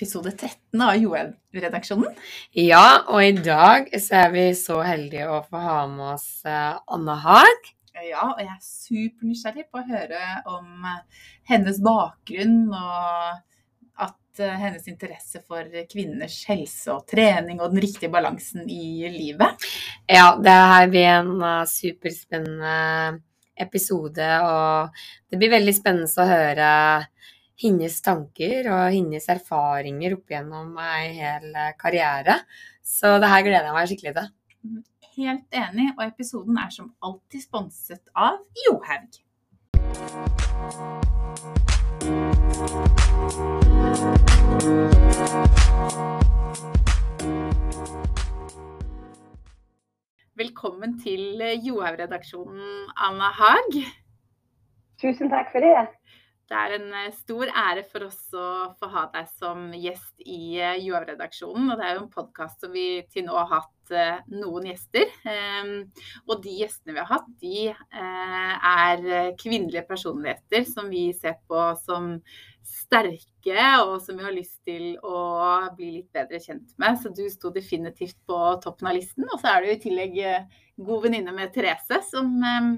episode 0.00 0.30
13 0.32 0.80
av 0.80 0.94
Johaug-redaksjonen. 0.96 2.14
Ja, 2.56 3.02
og 3.12 3.20
i 3.20 3.34
dag 3.36 3.90
så 4.00 4.22
er 4.22 4.30
vi 4.32 4.44
så 4.56 4.78
heldige 4.80 5.26
å 5.28 5.42
få 5.44 5.60
ha 5.60 5.82
med 5.90 6.14
oss 6.14 6.40
eh, 6.48 6.78
Anna 6.96 7.18
Haag. 7.20 7.68
Ja, 8.00 8.30
og 8.30 8.40
jeg 8.40 8.48
er 8.48 8.62
supernysgjerrig 8.64 9.66
på 9.68 9.82
å 9.82 9.84
høre 9.90 10.22
om 10.48 10.88
eh, 10.88 11.26
hennes 11.52 11.82
bakgrunn 11.84 12.72
og 12.72 14.06
at 14.06 14.40
eh, 14.40 14.56
hennes 14.62 14.88
interesse 14.88 15.44
for 15.44 15.68
kvinners 15.92 16.38
helse 16.48 16.96
og 16.96 17.04
trening 17.12 17.60
og 17.60 17.74
den 17.74 17.84
riktige 17.84 18.12
balansen 18.14 18.64
i 18.72 19.04
livet. 19.12 19.68
Ja, 20.08 20.32
det 20.40 20.56
her 20.72 20.88
blir 20.88 21.10
en 21.18 21.44
superspennende 21.68 23.20
episode, 23.60 24.32
og 24.48 25.02
det 25.28 25.36
blir 25.36 25.58
veldig 25.58 25.76
spennende 25.76 26.24
å 26.24 26.30
høre 26.32 26.68
hennes 27.60 28.00
tanker 28.00 28.68
og 28.72 28.86
hennes 28.94 29.26
erfaringer 29.28 30.16
opp 30.16 30.32
gjennom 30.32 30.72
ei 30.80 31.10
hel 31.18 31.50
eh, 31.52 31.74
karriere. 31.80 32.40
Så 32.80 33.18
det 33.20 33.28
her 33.28 33.44
gleder 33.44 33.68
jeg 33.68 33.76
meg 33.76 33.90
skikkelig 33.90 34.14
til. 34.16 34.30
Helt 35.20 35.58
enig, 35.60 35.90
og 35.98 36.04
episoden 36.06 36.56
er 36.62 36.70
som 36.72 36.92
alltid 37.04 37.44
sponset 37.44 38.08
av 38.16 38.40
Johaug. 38.64 39.20
Velkommen 50.40 50.96
til 51.02 51.42
Johaug-redaksjonen, 51.66 52.88
Anna 52.96 53.28
Haag. 53.36 53.82
Tusen 55.00 55.28
takk 55.32 55.52
for 55.52 55.60
det. 55.64 55.99
Det 56.50 56.58
er 56.58 56.72
en 56.74 56.94
eh, 56.98 57.12
stor 57.14 57.46
ære 57.46 57.84
for 57.86 58.08
oss 58.08 58.22
å 58.34 58.44
få 58.80 58.88
ha 58.90 59.04
deg 59.12 59.28
som 59.38 59.68
gjest 59.70 60.24
i 60.24 60.58
eh, 60.58 60.80
Joav-redaksjonen. 60.82 61.68
Og 61.70 61.78
det 61.78 61.86
er 61.86 61.92
jo 61.94 62.00
en 62.02 62.10
podkast 62.10 62.64
som 62.64 62.72
vi 62.74 62.86
til 63.12 63.28
nå 63.28 63.36
har 63.38 63.52
hatt 63.52 63.92
eh, 63.94 64.16
noen 64.34 64.66
gjester. 64.66 65.06
Ehm, 65.30 65.76
og 66.26 66.42
de 66.42 66.56
gjestene 66.64 66.96
vi 66.96 67.02
har 67.04 67.10
hatt, 67.12 67.28
de 67.38 67.68
er 67.70 69.36
kvinnelige 69.38 69.84
personligheter 69.86 70.66
som 70.66 70.90
vi 70.90 71.04
ser 71.14 71.38
på 71.46 71.68
som 71.84 72.16
sterke, 72.66 73.68
og 73.84 74.00
som 74.02 74.18
vi 74.18 74.26
har 74.26 74.34
lyst 74.34 74.58
til 74.66 74.96
å 75.06 75.20
bli 75.76 75.92
litt 76.00 76.10
bedre 76.14 76.42
kjent 76.42 76.74
med. 76.82 76.98
Så 76.98 77.14
du 77.14 77.22
sto 77.30 77.54
definitivt 77.54 78.18
på 78.26 78.40
toppen 78.64 78.90
av 78.90 78.98
listen. 78.98 79.28
Og 79.30 79.38
så 79.38 79.54
er 79.54 79.62
du 79.62 79.70
i 79.70 79.82
tillegg 79.86 80.18
god 80.82 81.06
venninne 81.06 81.34
med 81.36 81.54
Therese, 81.54 82.02
som 82.10 82.34
ehm, 82.42 82.74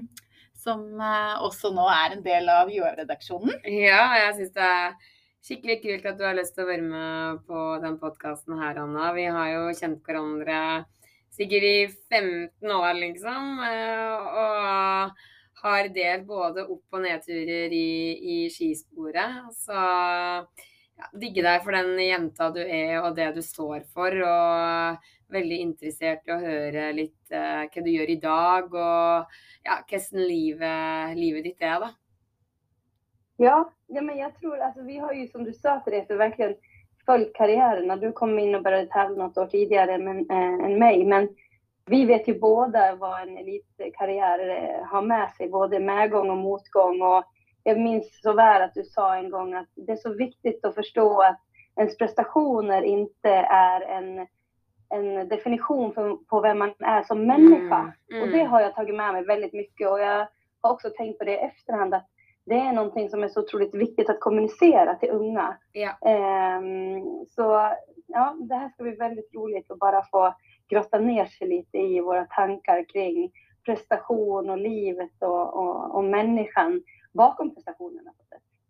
som 0.63 0.85
eh, 1.01 1.43
også 1.43 1.73
nå 1.75 1.87
er 1.91 2.15
en 2.15 2.23
del 2.25 2.49
av 2.51 2.71
JØ-redaksjonen. 2.71 3.59
Ja, 3.67 4.05
jeg 4.21 4.37
syns 4.39 4.55
det 4.55 4.69
er 4.69 4.95
skikkelig 5.43 5.77
kult 5.83 6.09
at 6.13 6.19
du 6.19 6.25
har 6.27 6.37
lyst 6.37 6.55
til 6.55 6.65
å 6.65 6.71
være 6.71 6.87
med 6.87 7.43
på 7.49 7.67
den 7.83 7.99
podkasten 8.01 8.57
her, 8.61 8.79
Anna. 8.85 9.11
Vi 9.15 9.27
har 9.27 9.51
jo 9.51 9.63
kjent 9.75 10.03
hverandre 10.07 10.57
sikkert 11.33 11.67
i 11.67 11.77
15 12.13 12.75
år, 12.77 12.91
liksom. 13.01 13.63
Eh, 13.67 14.35
og 14.43 15.23
har 15.63 15.89
delt 15.95 16.27
både 16.27 16.65
opp- 16.67 16.97
og 16.97 17.03
nedturer 17.05 17.71
i, 17.71 17.89
i 18.35 18.37
skisporet. 18.51 19.51
Så 19.55 19.73
ja, 19.73 21.09
digge 21.19 21.43
deg 21.45 21.63
for 21.63 21.75
den 21.75 21.95
jenta 22.03 22.49
du 22.53 22.61
er 22.63 22.99
og 23.01 23.15
det 23.17 23.31
du 23.37 23.41
står 23.43 23.85
for. 23.95 24.15
Og 24.27 25.11
veldig 25.31 25.59
interessert 25.59 26.27
i 26.27 26.33
å 26.33 26.39
høre 26.41 26.91
litt 26.95 27.33
uh, 27.33 27.63
hva 27.67 27.83
du 27.83 27.89
gjør 27.91 28.09
i 28.13 28.21
dag, 28.21 28.73
og 28.73 29.37
ja, 29.65 29.79
hvordan 29.89 30.27
livet, 30.27 31.17
livet 31.17 31.47
ditt 31.49 31.61
er, 31.61 31.79
da. 31.87 31.91
Ja, 33.37 33.57
ja, 33.87 34.01
men 34.01 34.17
jag 34.17 34.35
tror, 34.39 34.59
alltså, 34.59 34.81
vi 34.81 34.97
har 34.97 35.13
ju 35.13 35.27
som 35.27 35.43
du 35.43 35.53
sa 35.53 35.79
Therese, 35.79 36.09
verkligen 36.09 36.55
följt 37.05 37.35
karriären. 37.35 37.99
Du 37.99 38.11
kom 38.11 38.39
in 38.39 38.55
och 38.55 38.63
började 38.63 38.85
tävla 38.85 39.23
något 39.23 39.37
år 39.37 39.45
tidigare 39.45 39.97
men, 39.97 40.29
eh, 40.29 40.65
än 40.65 40.79
mig. 40.79 41.05
Men 41.05 41.29
vi 41.85 42.05
vet 42.05 42.27
ju 42.27 42.39
båda 42.39 42.95
vad 42.95 43.21
en 43.21 43.37
elitkarriär 43.37 44.83
har 44.85 45.01
med 45.01 45.31
sig, 45.31 45.49
både 45.49 45.79
medgång 45.79 46.29
och 46.29 46.37
motgång. 46.37 47.01
Och 47.01 47.23
jag 47.63 47.79
minns 47.79 48.21
så 48.21 48.33
väl 48.33 48.61
att 48.61 48.73
du 48.73 48.83
sa 48.83 49.15
en 49.15 49.29
gång 49.29 49.53
att 49.53 49.69
det 49.75 49.91
är 49.91 49.95
så 49.95 50.13
viktigt 50.13 50.65
att 50.65 50.75
förstå 50.75 51.21
att 51.21 51.39
ens 51.75 51.97
prestationer 51.97 52.81
inte 52.81 53.29
är 53.49 53.81
en 53.81 54.27
en 54.93 55.27
definition 55.29 55.93
för, 55.93 56.15
på 56.15 56.41
vem 56.41 56.59
man 56.59 56.73
är 56.79 57.03
som 57.03 57.27
människa. 57.27 57.79
Mm, 57.79 57.93
mm. 58.11 58.23
Och 58.23 58.27
det 58.27 58.43
har 58.43 58.61
jag 58.61 58.75
tagit 58.75 58.95
med 58.95 59.13
mig 59.13 59.25
väldigt 59.25 59.53
mycket 59.53 59.89
och 59.89 59.99
jag 59.99 60.27
har 60.61 60.71
också 60.71 60.89
tänkt 60.89 61.19
på 61.19 61.25
det 61.25 61.31
i 61.31 61.45
efterhand 61.45 61.93
att 61.93 62.09
det 62.45 62.55
är 62.55 62.73
någonting 62.73 63.09
som 63.09 63.23
är 63.23 63.27
så 63.27 63.39
otroligt 63.39 63.75
viktigt 63.75 64.09
att 64.09 64.19
kommunicera 64.19 64.95
till 64.95 65.09
unga. 65.09 65.57
Ja. 65.71 65.97
Um, 66.59 67.25
så 67.29 67.71
ja, 68.07 68.35
det 68.39 68.55
här 68.55 68.69
ska 68.69 68.83
bli 68.83 68.95
väldigt 68.95 69.33
roligt 69.33 69.71
att 69.71 69.79
bara 69.79 70.05
få 70.11 70.35
grotta 70.67 70.99
ner 70.99 71.25
sig 71.25 71.47
lite 71.47 71.77
i 71.77 71.99
våra 71.99 72.25
tankar 72.25 72.85
kring 72.89 73.31
prestation 73.65 74.49
och 74.49 74.57
livet 74.57 75.11
och, 75.19 75.53
och, 75.53 75.95
och 75.95 76.03
människan 76.03 76.83
bakom 77.13 77.55
prestationerna. 77.55 78.11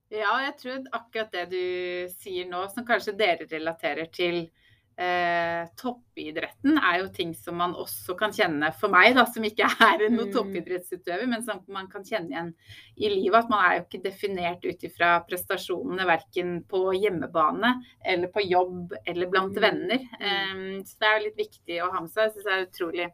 Ja, 0.10 0.44
jag 0.44 0.58
tror 0.58 0.84
akkurat 0.92 1.32
det 1.32 1.46
du 1.46 2.10
säger 2.10 2.46
nu 2.46 2.68
som 2.70 2.86
kanske 2.86 3.12
dere 3.12 3.46
relaterar 3.46 4.06
till 4.06 4.50
eh, 4.98 5.64
toppidretten 5.80 6.78
er 6.78 7.00
jo 7.02 7.10
ting 7.16 7.34
som 7.38 7.58
man 7.60 7.74
også 7.80 8.16
kan 8.20 8.34
kjenne, 8.36 8.70
for 8.80 8.94
meg 8.94 9.16
da, 9.18 9.26
som 9.30 9.46
ikke 9.48 9.68
er 9.88 10.06
noen 10.06 10.30
mm. 10.30 10.34
toppidrettsutøver, 10.36 11.26
men 11.30 11.46
som 11.46 11.62
man 11.74 11.90
kan 11.92 12.06
kjenne 12.06 12.34
igjen 12.34 12.52
i 12.96 13.12
livet. 13.14 13.40
At 13.44 13.52
man 13.52 13.66
er 13.66 13.78
jo 13.78 13.86
ikke 13.86 14.04
definert 14.06 14.68
ut 14.68 14.86
ifra 14.88 15.16
prestasjonene 15.28 16.08
verken 16.10 16.56
på 16.70 16.86
hjemmebane 16.98 17.74
eller 18.06 18.32
på 18.34 18.46
jobb 18.46 18.96
eller 19.06 19.32
blant 19.32 19.58
mm. 19.58 19.64
venner. 19.64 20.06
Um, 20.20 20.84
så 20.86 21.00
det 21.00 21.10
er 21.10 21.18
jo 21.18 21.26
litt 21.28 21.44
viktig 21.44 21.82
å 21.84 21.92
ha 21.94 22.04
med 22.04 22.14
seg. 22.14 22.30
Jeg 22.30 22.36
synes 22.36 22.48
det 22.48 22.54
er 22.54 22.64
et 22.64 22.74
utrolig 22.74 23.10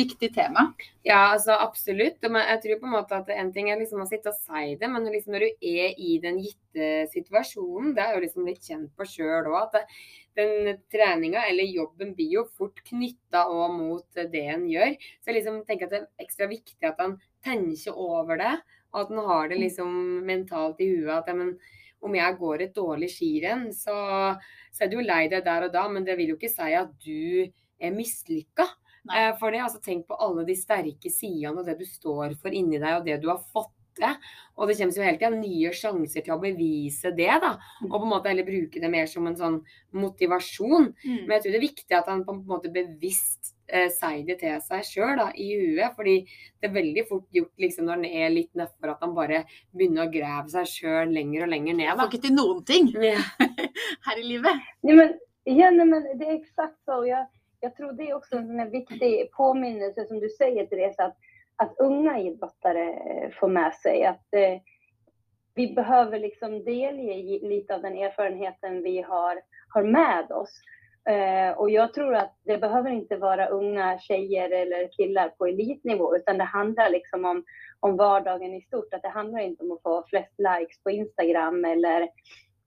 viktig 0.00 0.32
tema. 0.36 0.66
Ja, 1.06 1.20
altså 1.32 1.56
absolutt. 1.56 2.20
Jeg 2.20 2.62
tror 2.62 2.80
på 2.80 2.88
en 2.88 2.94
måte 2.94 3.18
at 3.18 3.30
en 3.32 3.52
ting 3.54 3.70
er 3.72 3.80
liksom 3.80 4.02
å 4.04 4.08
sitte 4.08 4.32
og 4.32 4.38
si 4.38 4.74
det, 4.80 4.88
men 4.90 5.08
liksom 5.08 5.34
når 5.34 5.46
du 5.46 5.68
er 5.72 5.94
i 5.96 6.18
den 6.22 6.40
gitte 6.44 6.88
situasjonen, 7.14 7.94
det 7.96 8.04
er 8.04 8.16
jo 8.16 8.24
liksom 8.24 8.48
litt 8.48 8.66
kjent 8.66 8.92
på 8.96 9.06
sjøl 9.08 9.48
òg, 9.50 9.70
at 9.70 9.88
den 10.38 10.78
treninga 10.92 11.42
eller 11.48 11.64
jobben 11.64 12.14
blir 12.14 12.36
jo 12.38 12.44
fort 12.58 12.82
knytta 12.86 13.46
òg 13.50 13.74
mot 13.76 14.20
det 14.32 14.44
en 14.54 14.66
gjør. 14.70 14.94
Så 15.20 15.30
jeg 15.30 15.40
liksom 15.40 15.62
tenker 15.68 15.88
at 15.88 15.94
det 15.94 16.00
er 16.02 16.24
ekstra 16.26 16.48
viktig 16.50 16.86
at 16.86 17.00
han 17.02 17.16
tenker 17.44 17.96
over 17.96 18.40
det, 18.40 18.54
og 18.92 19.04
at 19.04 19.12
han 19.14 19.30
har 19.30 19.50
det 19.50 19.60
liksom 19.60 19.94
mentalt 20.26 20.82
i 20.82 20.90
huet 20.92 21.14
at 21.16 21.30
men, 21.36 21.54
om 22.00 22.14
jeg 22.16 22.36
går 22.40 22.64
et 22.64 22.76
dårlig 22.76 23.10
skirenn, 23.12 23.68
så, 23.76 23.96
så, 24.72 24.84
er 24.84 24.92
du 24.92 25.00
lei 25.02 25.26
deg 25.32 25.44
der 25.44 25.66
og 25.68 25.74
da, 25.74 25.86
men 25.92 26.06
det 26.06 26.16
vil 26.18 26.32
jo 26.32 26.38
ikke 26.38 26.52
si 26.52 26.70
at 26.76 26.94
du 27.04 27.50
er 27.80 27.92
mislykka. 27.96 28.66
Eh, 29.16 29.32
for 29.40 29.52
det, 29.52 29.62
altså 29.64 29.80
Tenk 29.84 30.06
på 30.08 30.16
alle 30.20 30.46
de 30.48 30.56
sterke 30.56 31.12
sidene 31.12 31.60
og 31.60 31.68
det 31.68 31.78
du 31.80 31.86
står 31.88 32.36
for 32.40 32.56
inni 32.56 32.80
deg, 32.80 32.98
og 32.98 33.06
det 33.08 33.20
du 33.22 33.28
har 33.32 33.42
fått 33.52 33.74
til. 34.00 34.32
Og 34.60 34.68
det 34.68 34.76
kommer 34.76 34.98
jo 34.98 35.04
hele 35.06 35.16
tida 35.16 35.30
nye 35.32 35.70
sjanser 35.72 36.24
til 36.24 36.34
å 36.34 36.40
bevise 36.42 37.14
det, 37.16 37.30
da. 37.40 37.54
Og 37.86 37.94
på 37.94 38.02
en 38.02 38.10
måte 38.12 38.28
heller 38.28 38.44
bruke 38.44 38.82
det 38.82 38.90
mer 38.92 39.06
som 39.08 39.28
en 39.28 39.38
sånn 39.38 39.56
motivasjon. 39.96 40.90
Mm. 41.00 41.22
Men 41.22 41.34
jeg 41.36 41.44
tror 41.44 41.54
det 41.54 41.60
er 41.60 41.64
viktig 41.64 41.96
at 41.96 42.10
han 42.12 42.26
på 42.26 42.34
en 42.34 42.42
måte 42.50 42.72
bevisst 42.74 43.54
eh, 43.70 43.88
sier 43.94 44.26
det 44.28 44.36
til 44.42 44.58
seg 44.66 44.84
sjøl 44.84 45.22
i 45.32 45.48
huet. 45.62 45.96
Fordi 45.96 46.16
det 46.60 46.68
er 46.68 46.76
veldig 46.76 47.06
fort 47.08 47.40
gjort 47.40 47.64
liksom, 47.64 47.88
når 47.88 47.98
han 47.98 48.20
er 48.26 48.36
litt 48.36 48.52
nedfor, 48.58 48.92
at 48.92 49.06
han 49.06 49.16
bare 49.16 49.42
begynner 49.72 50.04
å 50.04 50.12
grave 50.12 50.52
seg 50.52 50.68
sjøl 50.74 51.16
lenger 51.16 51.46
og 51.46 51.52
lenger 51.54 51.80
ned. 51.80 51.94
Da. 51.94 51.98
Får 52.02 52.12
ikke 52.12 52.24
til 52.28 52.36
noen 52.36 52.62
ting 52.68 52.92
ja. 53.10 53.24
her 54.10 54.20
i 54.20 54.28
livet. 54.28 54.70
Ja, 54.84 55.00
men, 55.00 55.18
ja, 55.48 55.72
men 55.72 56.04
det 56.18 56.26
är 56.26 56.36
exakt 56.36 56.84
så. 56.84 57.00
Jag, 57.06 57.26
jag 57.60 57.76
tror 57.76 57.92
det 57.92 58.10
är 58.10 58.14
också 58.14 58.36
en 58.36 58.70
viktig 58.70 59.32
påminnelse 59.32 60.04
som 60.04 60.20
du 60.20 60.28
säger 60.28 60.66
Therese, 60.66 60.98
att 60.98 61.16
att 61.60 61.78
unga 61.78 62.18
idrottare 62.18 62.88
eh, 62.92 63.30
får 63.40 63.48
med 63.48 63.74
sig 63.74 64.04
att 64.04 64.34
eh, 64.34 64.60
vi 65.54 65.74
behöver 65.74 66.18
liksom 66.18 66.64
delge 66.64 67.38
lite 67.48 67.74
av 67.74 67.82
den 67.82 67.96
erfarenheten 67.96 68.82
vi 68.82 69.02
har, 69.02 69.40
har 69.68 69.82
med 69.82 70.32
oss. 70.32 70.60
Eh, 71.08 71.58
och 71.58 71.70
jag 71.70 71.94
tror 71.94 72.14
att 72.14 72.36
det 72.44 72.58
behöver 72.58 72.90
inte 72.90 73.16
vara 73.16 73.46
unga 73.46 73.98
tjejer 73.98 74.50
eller 74.50 74.88
killar 74.92 75.28
på 75.28 75.46
elitnivå, 75.46 76.16
utan 76.16 76.38
det 76.38 76.44
handlar 76.44 76.90
liksom 76.90 77.24
om, 77.24 77.44
om 77.80 77.96
vardagen 77.96 78.54
i 78.54 78.60
stort. 78.60 78.94
Att 78.94 79.02
det 79.02 79.08
handlar 79.08 79.40
inte 79.40 79.64
om 79.64 79.72
att 79.72 79.82
få 79.82 80.04
flest 80.08 80.34
likes 80.38 80.82
på 80.82 80.90
Instagram 80.90 81.64
eller 81.64 82.08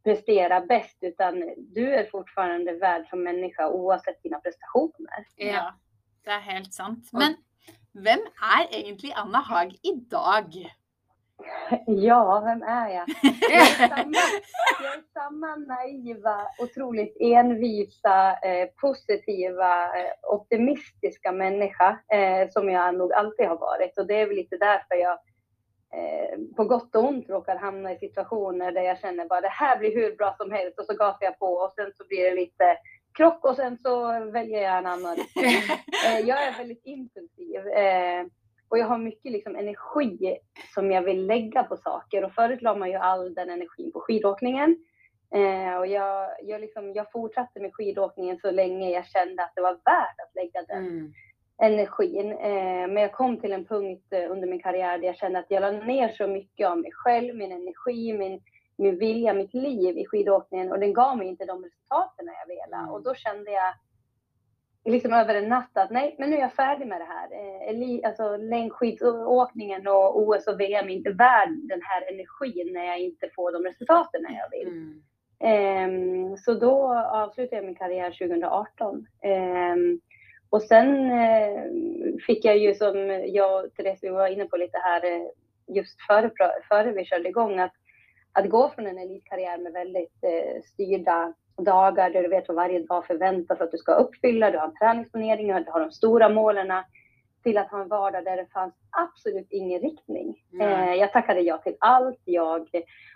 prestera 0.04 0.62
bäst, 0.62 0.98
utan 1.02 1.54
du 1.58 1.96
är 1.96 2.06
fortfarande 2.06 2.74
värd 2.74 3.08
som 3.10 3.24
människa 3.24 3.70
oavsett 3.70 4.24
dina 4.24 4.40
prestationer. 4.40 5.26
Ja, 5.36 5.74
det 6.24 6.32
är 6.32 6.40
helt 6.40 6.74
sant. 6.74 7.10
Men 7.12 7.36
Hvem 7.94 8.20
er 8.42 8.68
egentlig 8.72 9.12
Anna 9.16 9.38
Haag 9.38 9.72
i 9.84 9.94
dag? 10.12 10.50
Ja, 11.88 12.42
vem 12.46 12.62
är 12.62 12.90
jag? 12.90 13.06
Jag 13.42 13.62
är 13.62 13.88
samma, 13.96 14.18
jag 14.84 14.94
är 14.96 15.04
samma 15.14 15.56
naiva, 15.56 16.48
otroligt 16.60 17.18
envisa, 17.20 18.32
eh, 18.32 18.70
positiva, 18.82 19.86
eh, 19.86 20.12
optimistiska 20.24 21.32
människa 21.32 22.00
eh, 22.14 22.50
som 22.50 22.70
jag 22.70 22.96
nog 22.96 23.14
alltid 23.14 23.48
har 23.48 23.58
varit. 23.58 23.98
Och 23.98 24.08
det 24.08 24.22
är 24.22 24.28
väl 24.28 24.36
lite 24.36 24.58
därför 24.58 24.96
jag 24.96 25.20
eh, 25.94 26.40
på 26.56 26.64
gott 26.64 26.96
och 26.96 27.04
ont 27.04 27.30
råkar 27.30 27.56
hamna 27.56 27.92
i 27.92 27.98
situationer 27.98 28.72
där 28.72 28.82
jag 28.82 29.00
känner 29.00 29.26
bara 29.26 29.42
det 29.42 29.48
här 29.48 29.78
blir 29.78 29.96
hur 29.96 30.16
bra 30.16 30.36
som 30.38 30.52
helst 30.52 30.80
och 30.80 30.86
så 30.86 30.94
gasar 30.94 31.26
jag 31.26 31.40
på 31.40 31.54
och 31.54 31.72
sen 31.72 31.92
så 31.98 32.04
blir 32.08 32.24
det 32.24 32.36
lite 32.36 32.78
krock 33.16 33.46
och 33.46 33.56
sen 33.56 33.78
så 33.78 34.08
väljer 34.32 34.62
jag 34.62 34.78
en 34.78 34.86
annan. 34.86 35.18
eh, 36.08 36.20
jag 36.26 36.44
är 36.48 36.58
väldigt 36.58 36.82
impulsiv 36.84 37.68
eh, 37.68 38.26
och 38.70 38.78
jag 38.78 38.86
har 38.86 38.98
mycket 38.98 39.32
liksom 39.32 39.56
energi 39.56 40.38
som 40.74 40.92
jag 40.92 41.02
vill 41.02 41.26
lägga 41.26 41.64
på 41.64 41.78
saker 41.78 42.24
och 42.24 42.34
förut 42.34 42.62
la 42.62 42.76
man 42.76 42.90
ju 42.90 42.96
all 42.96 43.34
den 43.34 43.50
energin 43.50 43.92
på 43.92 44.00
skidåkningen. 44.00 44.78
Eh, 45.36 45.76
och 45.78 45.88
jag, 45.88 46.30
jag, 46.44 46.62
liksom, 46.62 46.94
jag 46.94 47.12
fortsatte 47.12 47.60
med 47.60 47.74
skidåkningen 47.74 48.38
så 48.42 48.52
länge 48.52 48.90
jag 48.92 49.06
kände 49.08 49.44
att 49.44 49.52
det 49.56 49.62
var 49.62 49.74
värt 49.74 50.20
att 50.20 50.36
lägga 50.36 50.62
den 50.68 50.86
Mm. 50.88 51.14
energin. 51.62 52.30
Men 52.94 52.98
jag 52.98 53.12
kom 53.12 53.38
till 53.40 53.52
en 53.54 53.66
punkt 53.66 54.14
under 54.30 54.48
min 54.48 54.62
karriär 54.62 54.98
där 54.98 55.06
jag 55.06 55.18
kände 55.18 55.40
att 55.40 55.46
jag 55.52 55.62
la 55.62 55.72
ner 55.72 56.10
så 56.10 56.28
mycket 56.28 56.68
av 56.68 56.78
mig 56.78 56.92
själv, 56.94 57.36
min 57.36 57.52
energi, 57.52 58.14
min, 58.14 58.42
min 58.78 58.98
vilja, 58.98 59.34
mitt 59.34 59.54
liv 59.54 59.98
i 59.98 60.06
skidåkningen 60.06 60.72
och 60.72 60.80
den 60.80 60.94
gav 60.94 61.18
mig 61.18 61.28
inte 61.28 61.46
de 61.46 61.64
resultaten 61.64 62.26
jag 62.26 62.48
ville. 62.48 62.78
Mm. 62.78 62.90
Och 62.90 63.04
då 63.04 63.14
kände 63.16 63.52
jag 63.52 63.74
liksom 64.86 65.14
över 65.14 65.36
en 65.36 65.50
natt 65.50 65.78
att 65.78 65.92
nej, 65.92 66.16
men 66.20 66.30
nu 66.30 66.36
är 66.36 66.42
jag 66.42 66.54
färdig 66.54 66.88
med 66.88 67.02
det 67.02 67.06
här. 67.06 67.28
Eh, 67.32 68.10
alltså 68.10 68.38
längdskidåkningen 68.38 69.88
och 69.88 70.22
OS 70.22 70.48
och 70.48 70.60
VM 70.60 70.90
är 70.90 70.94
inte 70.94 71.12
värd 71.12 71.50
den 71.50 71.82
här 71.84 72.14
energin 72.14 72.74
när 72.74 72.86
jag 72.86 73.00
inte 73.00 73.30
får 73.36 73.52
de 73.52 73.64
resultaten 73.64 74.22
jag 74.22 74.60
vill. 74.60 74.68
Mm. 74.68 75.04
Ehm, 75.40 76.38
så 76.38 76.54
då 76.54 76.94
avslutade 76.94 77.56
jag 77.56 77.66
min 77.66 77.76
karriär 77.76 78.12
2018. 78.12 79.08
Ehm, 79.22 80.00
och 80.50 80.62
sen 80.62 81.12
eh, 81.12 81.64
fick 82.28 82.46
jag 82.46 82.58
ju 82.58 82.74
som 82.74 83.10
jag 83.26 83.66
och 83.66 83.74
Therese 83.74 84.04
vi 84.04 84.10
var 84.10 84.28
inne 84.28 84.46
på 84.46 84.58
lite 84.58 84.78
här 84.78 85.06
eh, 85.06 85.28
just 85.76 86.02
före, 86.02 86.32
före 86.70 86.92
vi 86.92 87.06
körde 87.06 87.30
igång 87.30 87.60
att, 87.60 87.74
att 88.34 88.50
gå 88.50 88.70
från 88.70 88.88
en 88.88 88.98
elitkarriär 88.98 89.58
med 89.58 89.74
väldigt 89.74 90.24
eh, 90.24 90.62
styrda 90.64 91.34
dagar 91.58 92.10
där 92.10 92.24
du 92.24 92.30
vet 92.30 92.48
vad 92.48 92.56
varje 92.56 92.80
dag 92.80 93.06
förväntas 93.06 93.62
att 93.62 93.72
du 93.72 93.78
ska 93.78 93.94
uppfylla, 93.94 94.52
du 94.52 94.58
har 94.58 94.68
en 94.68 94.76
träningsplanering, 94.76 95.48
du 95.48 95.72
har 95.72 95.80
de 95.80 95.92
stora 95.92 96.30
målen 96.30 96.84
till 97.44 97.58
att 97.58 97.72
ha 97.72 97.82
en 97.82 97.88
vardag 97.88 98.26
där 98.26 98.38
det 98.38 98.48
fanns 98.54 98.74
absolut 98.90 99.48
ingen 99.50 99.80
riktning. 99.80 100.36
Eh, 100.62 100.94
jag 100.94 101.12
tackade 101.12 101.42
ja 101.42 101.58
till 101.58 101.76
allt. 101.80 102.22
Jag 102.26 102.68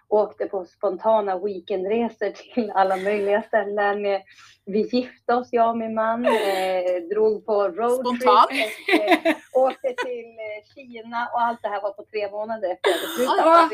åkte 0.07 0.45
på 0.45 0.65
spontana 0.65 1.39
weekendresor 1.39 2.53
till 2.53 2.71
alla 2.71 2.97
möjliga 2.97 3.41
ställen. 3.41 4.21
Vi 4.65 4.81
gifte 4.81 5.33
oss, 5.33 5.49
jag 5.51 5.69
och 5.69 5.77
min 5.77 5.93
man, 5.93 6.25
eh, 6.25 7.03
drog 7.11 7.45
på 7.45 7.67
roadtrip 7.67 8.71
eh, 9.01 9.35
åkte 9.53 9.93
till 10.05 10.25
eh, 10.25 10.75
Kina 10.75 11.29
och 11.33 11.41
allt 11.41 11.61
det 11.61 11.67
här 11.67 11.81
var 11.81 11.91
på 11.91 12.05
tre 12.11 12.31
månader 12.31 12.71
efter 12.71 12.89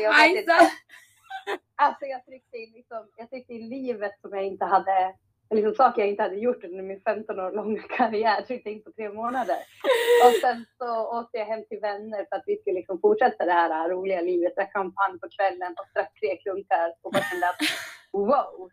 jag 0.02 0.12
hade 0.12 0.32
slutat. 0.32 0.68
Alltså, 1.76 2.06
jag! 2.06 2.14
Alltså 2.16 2.26
jag 2.26 2.26
tryckte 2.26 2.56
in, 2.56 2.72
liksom, 2.72 3.08
jag 3.16 3.30
tryckte 3.30 3.54
in 3.54 3.68
livet 3.68 4.20
som 4.20 4.30
jag 4.32 4.44
inte 4.46 4.64
hade, 4.64 5.14
liksom 5.50 5.74
saker 5.74 6.02
jag 6.02 6.10
inte 6.10 6.22
hade 6.22 6.36
gjort 6.36 6.64
under 6.64 6.82
min 6.82 7.00
15 7.00 7.40
år 7.40 7.52
långa 7.52 7.82
karriär, 7.96 8.42
tryckte 8.42 8.70
in 8.70 8.82
på 8.82 8.92
tre 8.92 9.08
månader. 9.08 9.56
Och 10.26 10.34
sen 10.40 10.64
så 10.78 11.18
åkte 11.20 11.38
jag 11.38 11.46
hem 11.46 11.64
till 11.68 11.80
vänner 11.80 12.26
för 12.28 12.36
att 12.36 12.44
vi 12.46 12.56
skulle 12.56 12.76
liksom 12.76 13.00
fortsätta 13.00 13.44
det 13.44 13.52
här 13.52 13.88
roliga 13.88 14.20
livet, 14.20 14.54
drack 14.56 14.72
champagne 14.72 15.18
på 15.18 15.28
kvällen 15.36 15.74
och 15.78 15.86
drack 15.94 16.12
tre 16.20 16.36
klunkar 16.36 16.94
och 17.02 17.12
bara 17.12 17.22
kände 17.22 17.48
att 17.48 17.60
wow, 18.12 18.70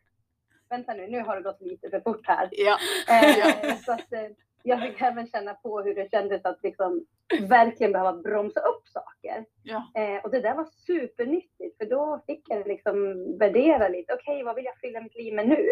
vänta 0.69 0.94
nu, 0.94 1.07
nu 1.07 1.19
har 1.21 1.36
det 1.36 1.42
gått 1.42 1.62
lite 1.62 1.89
för 1.89 2.00
fort 2.00 2.27
här. 2.27 2.50
Ja. 2.51 2.77
Eh, 3.09 3.77
så 3.86 3.92
att, 3.92 4.13
eh, 4.13 4.30
jag 4.63 4.81
fick 4.81 5.02
även 5.02 5.28
känna 5.28 5.54
på 5.54 5.81
hur 5.81 5.96
det 5.96 6.12
kändes 6.12 6.46
att 6.46 6.63
liksom 6.63 7.06
verkligen 7.42 7.92
behöva 7.92 8.13
bromsa 8.13 8.60
upp 8.60 8.88
saker. 8.88 9.46
Ja. 9.63 9.92
Eh, 9.96 10.24
och 10.24 10.31
det 10.31 10.42
där 10.42 10.56
var 10.56 10.66
supernyttigt 10.66 11.78
för 11.78 11.86
då 11.86 12.22
fick 12.28 12.42
jag 12.50 12.68
liksom 12.68 13.25
värdera 13.38 13.88
lite. 13.88 14.13
Okej, 14.13 14.44
vad 14.44 14.56
vill 14.56 14.66
jag 14.66 14.78
fylla 14.78 15.02
mitt 15.02 15.16
liv 15.16 15.34
med 15.34 15.48
nu? 15.48 15.69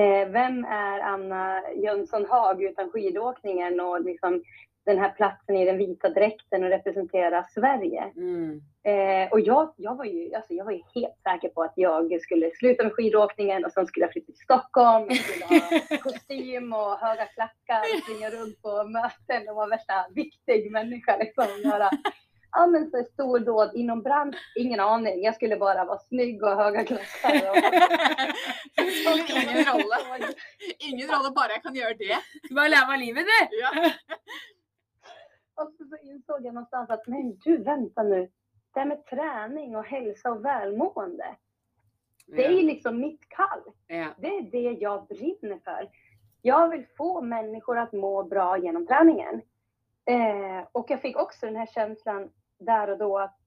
Eh, 0.00 0.28
vem 0.28 0.64
är 0.64 1.00
Anna 1.00 1.62
Jönsson 1.74 2.26
Hag 2.26 2.62
utan 2.62 2.90
skidåkningen 2.90 3.80
och 3.80 4.00
liksom 4.04 4.42
den 4.84 4.98
här 4.98 5.10
platsen 5.10 5.56
i 5.56 5.64
den 5.64 5.78
vita 5.78 6.08
dräkten 6.08 6.64
och 6.64 6.70
representera 6.70 7.44
Sverige? 7.54 8.12
Mm. 8.16 8.62
Eh, 8.84 9.32
och 9.32 9.40
jag, 9.40 9.74
jag, 9.76 9.96
var 9.96 10.04
ju, 10.04 10.34
alltså 10.34 10.54
jag 10.54 10.64
var 10.64 10.72
ju 10.72 10.82
helt 10.94 11.18
säker 11.22 11.48
på 11.48 11.62
att 11.62 11.72
jag 11.76 12.20
skulle 12.20 12.50
sluta 12.50 12.82
med 12.82 12.92
skidåkningen 12.92 13.64
och 13.64 13.72
sen 13.72 13.86
skulle 13.86 14.04
jag 14.04 14.12
flytta 14.12 14.32
till 14.32 14.44
Stockholm. 14.44 15.06
Jag 15.08 15.16
skulle 15.18 15.44
ha 15.44 15.96
kostym 16.02 16.72
och 16.72 16.98
höga 16.98 17.26
klackar, 17.26 18.00
springa 18.02 18.30
runt 18.30 18.62
på 18.62 18.84
möten 18.84 19.48
och 19.48 19.56
vara 19.56 19.66
värsta 19.66 19.94
viktig 20.14 20.72
människa. 20.72 21.16
Liksom, 21.16 21.46
göra 21.64 21.90
ja, 22.52 22.66
men 22.66 22.90
så 22.90 23.04
stordåd 23.12 23.70
inom 23.74 24.02
bransch, 24.02 24.52
ingen 24.54 24.80
aning. 24.80 25.22
Jag 25.22 25.34
skulle 25.34 25.56
bara 25.56 25.84
vara 25.84 25.98
snygg 25.98 26.42
och 26.42 26.48
ha 26.48 26.64
höga 26.64 26.84
klackar. 26.84 27.50
Och, 27.50 27.56
ingen 29.30 29.64
roll. 29.64 29.92
Ingen 30.78 31.08
roll, 31.08 31.34
bara 31.34 31.52
jag 31.52 31.62
kan 31.62 31.74
göra 31.74 31.94
det. 31.94 32.18
Skal 32.44 32.54
bare 32.54 32.68
leve 32.68 32.96
livet, 32.96 33.24
du! 33.26 33.60
Ja. 33.60 33.90
Och 35.54 35.72
så, 35.78 35.84
så 35.84 35.96
insåg 35.96 36.46
jag 36.46 36.54
någonstans 36.54 36.90
att 36.90 37.06
men 37.06 37.36
du, 37.44 37.56
vänta 37.56 38.02
nu. 38.02 38.30
Det 38.74 38.80
här 38.80 38.86
med 38.86 39.06
träning 39.06 39.76
och 39.76 39.84
hälsa 39.84 40.30
och 40.30 40.44
välmående. 40.44 41.36
Det 42.26 42.46
är 42.46 42.50
ju 42.50 42.62
liksom 42.62 43.00
mitt 43.00 43.28
kall. 43.28 43.62
Det 44.18 44.26
är 44.26 44.42
det 44.42 44.72
jag 44.80 45.06
brinner 45.06 45.58
för. 45.64 45.90
Jag 46.42 46.68
vill 46.68 46.86
få 46.96 47.20
människor 47.20 47.78
att 47.78 47.92
må 47.92 48.22
bra 48.22 48.58
genom 48.58 48.86
träningen. 48.86 49.42
Eh, 50.04 50.66
och 50.72 50.90
jag 50.90 51.00
fick 51.00 51.16
också 51.16 51.46
den 51.46 51.56
här 51.56 51.66
känslan 51.66 52.30
där 52.58 52.90
och 52.90 52.98
då 52.98 53.18
att 53.18 53.38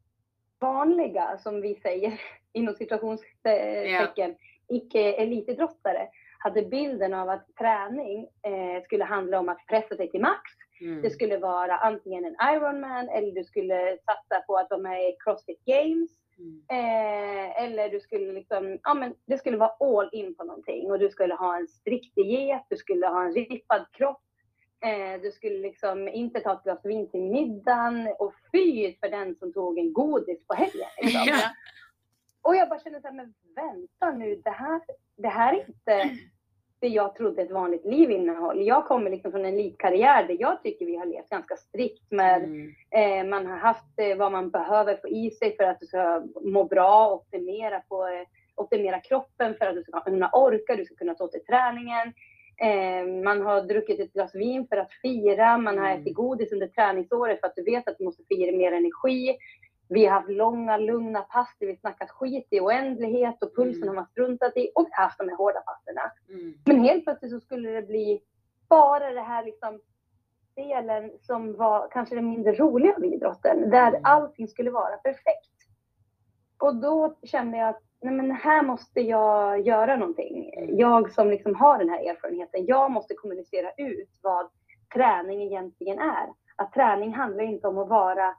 vanliga, 0.60 1.38
som 1.38 1.62
vi 1.62 1.76
säger 1.76 2.22
inom 2.54 2.76
situationstecken, 2.76 4.36
icke-elitidrottare 4.68 6.08
hade 6.40 6.62
bilden 6.62 7.14
av 7.14 7.30
att 7.30 7.56
träning 7.56 8.22
eh, 8.22 8.84
skulle 8.84 9.04
handla 9.04 9.40
om 9.40 9.50
att 9.50 9.68
pressa 9.68 9.96
sig 9.96 10.12
till 10.12 10.22
max. 10.22 10.42
Mm. 10.82 11.02
Det 11.02 11.10
skulle 11.10 11.38
vara 11.38 11.78
antingen 11.78 12.26
en 12.26 12.56
Ironman 12.56 13.10
eller 13.10 13.32
du 13.32 13.44
skulle 13.44 13.98
satsa 13.98 14.42
på 14.48 14.58
att 14.58 14.70
vara 14.70 14.82
med 14.82 15.10
i 15.10 15.16
Crossfit 15.24 15.66
Games. 15.66 16.12
Mm. 16.38 16.62
Eh, 16.70 17.64
eller 17.64 17.90
du 17.90 18.00
skulle 18.00 18.34
liksom, 18.34 18.80
ja 18.84 18.94
men 18.94 19.16
det 19.26 19.38
skulle 19.38 19.58
vara 19.58 19.72
all 19.80 20.10
in 20.12 20.36
på 20.36 20.44
någonting 20.44 20.92
och 20.92 21.00
du 21.00 21.10
skulle 21.10 21.34
ha 21.34 21.58
en 21.58 21.68
strikt 21.68 22.16
diet, 22.16 22.64
du 22.70 22.78
skulle 22.78 23.08
ha 23.08 23.26
en 23.26 23.34
rippad 23.34 23.86
kropp. 23.92 24.22
Eh, 24.86 25.22
du 25.22 25.32
skulle 25.32 25.58
liksom 25.58 26.08
inte 26.08 26.40
ta 26.40 26.54
ett 26.54 26.64
glas 26.64 26.86
vin 26.86 27.10
till 27.12 27.22
middagen 27.22 28.08
och 28.20 28.34
fy 28.52 28.96
för 29.00 29.10
den 29.10 29.36
som 29.36 29.54
tog 29.54 29.80
en 29.80 29.94
godis 29.94 30.48
på 30.48 30.54
helgen. 30.54 30.90
Liksom. 31.02 31.22
Ja. 31.28 31.50
Och 32.42 32.56
jag 32.56 32.70
bara 32.70 32.80
kände 32.80 33.02
så 33.02 33.08
här, 33.08 33.16
men 33.16 33.34
vänta 33.56 34.12
nu, 34.18 34.36
det 34.36 34.50
här, 34.50 34.82
det 35.16 35.28
här 35.28 35.54
är 35.54 35.68
inte 35.68 36.18
det 36.86 36.90
jag 36.96 37.16
trodde 37.16 37.42
ett 37.42 37.52
vanligt 37.52 37.86
liv 37.86 38.12
innehåller. 38.12 38.64
Jag 38.64 38.86
kommer 38.88 39.10
liksom 39.12 39.32
från 39.32 39.46
en 39.46 39.54
elitkarriär 39.54 40.28
där 40.28 40.38
jag 40.40 40.64
tycker 40.64 40.86
vi 40.86 40.96
har 40.96 41.06
levt 41.06 41.30
ganska 41.30 41.56
strikt 41.56 42.12
med 42.12 42.44
Mm. 42.44 42.74
Eh, 42.92 43.30
man 43.30 43.46
har 43.46 43.58
haft 43.58 44.00
eh, 44.00 44.18
vad 44.18 44.32
man 44.32 44.50
behöver 44.50 44.98
få 44.98 45.08
i 45.08 45.32
sig 45.32 45.56
för 45.58 45.64
att 45.64 45.80
du 45.80 45.86
ska 45.86 46.24
må 46.42 46.64
bra, 46.64 47.12
optimera, 47.14 47.80
på, 47.90 48.08
eh, 48.08 48.28
optimera 48.56 49.00
kroppen 49.00 49.56
för 49.58 49.66
att 49.66 49.76
du 49.76 49.84
ska 49.84 50.00
kunna 50.02 50.30
orka, 50.34 50.76
du 50.76 50.86
ska 50.86 50.96
kunna 50.96 51.14
ta 51.16 51.28
till 51.28 51.46
träningen. 51.46 52.14
Eh, 52.62 53.24
man 53.24 53.42
har 53.42 53.62
druckit 53.62 54.00
ett 54.00 54.14
glas 54.14 54.36
vin 54.36 54.68
för 54.68 54.78
att 54.78 54.92
fira, 55.02 55.58
man 55.58 55.78
har 55.78 55.88
Mm. 55.90 56.02
ätit 56.02 56.16
godis 56.16 56.52
under 56.52 56.68
träningsåret 56.68 57.40
för 57.40 57.48
att 57.48 57.56
du 57.56 57.64
vet 57.64 57.88
att 57.88 57.98
du 57.98 58.04
måste 58.04 58.24
få 58.28 58.34
i 58.34 58.46
dig 58.46 58.58
mer 58.58 58.72
energi. 58.72 59.38
Vi 59.90 60.06
har 60.06 60.14
haft 60.14 60.30
långa, 60.30 60.78
lugna 60.78 61.22
pass 61.22 61.56
där 61.60 61.68
vi 61.68 61.76
snackat 61.78 62.10
skit 62.10 62.48
i 62.52 62.60
oändlighet 62.60 63.44
och 63.44 63.56
pulsen 63.56 63.84
Mm. 63.84 63.88
har 63.88 63.96
man 63.96 64.06
struntat 64.06 64.58
i 64.58 64.72
och 64.76 64.86
vi 64.86 64.90
har 64.92 65.04
haft 65.04 65.18
de 65.18 65.30
här 65.30 65.36
hårda 65.36 65.62
passen. 65.62 65.96
Mm. 66.30 66.54
Men 66.66 66.80
helt 66.80 67.04
plötsligt 67.04 67.32
så 67.32 67.40
skulle 67.40 67.70
det 67.70 67.82
bli 67.82 68.22
bara 68.70 69.10
det 69.12 69.22
här 69.22 69.44
liksom 69.46 69.80
delen 70.56 71.12
som 71.22 71.56
var 71.58 71.88
kanske 71.92 72.16
den 72.16 72.30
mindre 72.30 72.54
roliga 72.54 72.96
av 72.96 73.06
idrotten, 73.06 73.70
där 73.70 73.88
Mm. 73.88 74.02
allting 74.04 74.48
skulle 74.48 74.72
vara 74.72 74.98
perfekt. 74.98 75.52
Och 76.58 76.76
då 76.76 77.16
kände 77.24 77.58
jag 77.58 77.70
att 77.70 77.82
nej 78.02 78.14
men 78.14 78.32
här 78.32 78.62
måste 78.64 79.02
jag 79.02 79.62
göra 79.62 79.96
någonting. 79.96 80.54
Mm. 80.58 80.78
Jag 80.78 81.12
som 81.12 81.30
liksom 81.30 81.56
har 81.56 81.78
den 81.78 81.90
här 81.90 82.10
erfarenheten, 82.10 82.66
jag 82.66 82.92
måste 82.92 83.14
kommunicera 83.14 83.72
ut 83.78 84.10
vad 84.24 84.50
träning 84.94 85.42
egentligen 85.42 86.00
är. 86.00 86.28
Att 86.56 86.74
träning 86.74 87.14
handlar 87.14 87.44
inte 87.44 87.68
om 87.68 87.78
att 87.78 87.90
vara 87.90 88.36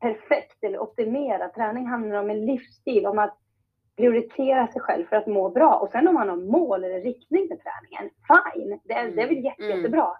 perfekt 0.00 0.64
eller 0.64 0.78
optimera. 0.78 1.48
Träning 1.48 1.86
handlar 1.86 2.20
om 2.20 2.30
en 2.30 2.46
livsstil, 2.46 3.06
om 3.06 3.18
att 3.18 3.38
prioritera 3.96 4.66
sig 4.68 4.80
själv 4.80 5.06
för 5.06 5.16
att 5.16 5.26
må 5.26 5.48
bra. 5.50 5.74
Och 5.78 5.90
sen 5.90 6.08
om 6.08 6.14
man 6.14 6.28
har 6.28 6.36
mål 6.36 6.84
eller 6.84 7.00
riktning 7.00 7.48
med 7.48 7.58
träningen, 7.62 8.10
fine, 8.28 8.80
det 8.84 8.92
är, 8.92 9.08
det 9.10 9.22
är 9.22 9.28
väl 9.28 9.44
jätte, 9.44 9.62
Mm. 9.64 9.76
jättebra. 9.76 10.12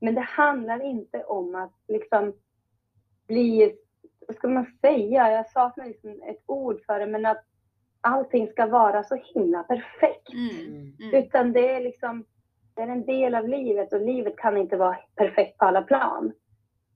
Men 0.00 0.14
det 0.14 0.20
handlar 0.20 0.82
inte 0.82 1.24
om 1.24 1.54
att 1.54 1.72
liksom 1.88 2.32
bli, 3.26 3.76
vad 4.26 4.36
ska 4.36 4.48
man 4.48 4.66
säga, 4.80 5.32
jag 5.32 5.50
saknar 5.50 5.86
liksom 5.86 6.22
ett 6.22 6.42
ord 6.46 6.80
för 6.86 6.98
det, 7.00 7.06
men 7.06 7.26
att 7.26 7.44
allting 8.00 8.48
ska 8.48 8.66
vara 8.66 9.02
så 9.02 9.14
himla 9.34 9.62
perfekt. 9.62 10.32
Mm. 10.32 10.66
Mm. 10.66 10.92
Mm. 11.00 11.14
Utan 11.24 11.52
det 11.52 11.70
är 11.74 11.80
liksom, 11.80 12.24
det 12.74 12.82
är 12.82 12.88
en 12.88 13.06
del 13.06 13.34
av 13.34 13.48
livet 13.48 13.92
och 13.92 14.00
livet 14.00 14.36
kan 14.36 14.56
inte 14.56 14.76
vara 14.76 14.96
perfekt 15.16 15.58
på 15.58 15.64
alla 15.64 15.82
plan. 15.82 16.32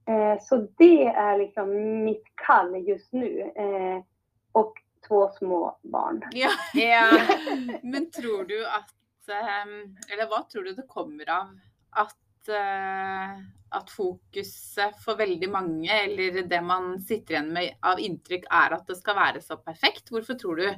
Eh, 0.07 0.41
så 0.41 0.67
det 0.77 1.05
är 1.05 1.37
liksom 1.37 2.03
mitt 2.03 2.23
kall 2.35 2.75
just 2.75 3.13
nu. 3.13 3.41
Eh, 3.41 4.03
och 4.51 4.73
två 5.07 5.29
små 5.29 5.79
barn. 5.83 6.21
Ja. 6.31 6.49
Ja. 6.73 7.19
Men 7.83 8.11
tror 8.11 8.43
du 8.43 8.65
att 8.65 9.29
ehm, 9.29 9.97
Eller 10.13 10.29
vad 10.29 10.49
tror 10.49 10.63
du 10.63 10.71
det 10.71 10.87
kommer 10.87 11.29
av 11.29 11.59
at, 11.89 12.49
eh, 12.49 13.31
at 13.69 13.89
fokuset 13.89 15.03
for 15.03 15.15
veldig 15.15 15.49
mange, 15.49 16.03
eller 16.03 16.43
det 16.43 16.61
man 16.61 16.99
sitter 17.01 17.33
igjen 17.33 17.53
med 17.53 17.73
av 17.81 17.99
inntrykk, 17.99 18.45
er 18.51 18.75
at 18.77 18.87
det 18.87 18.97
skal 18.99 19.15
være 19.15 19.41
så 19.41 19.57
perfekt? 19.57 20.11
Hvorfor 20.11 20.39
tror 20.39 20.55
du 20.55 20.69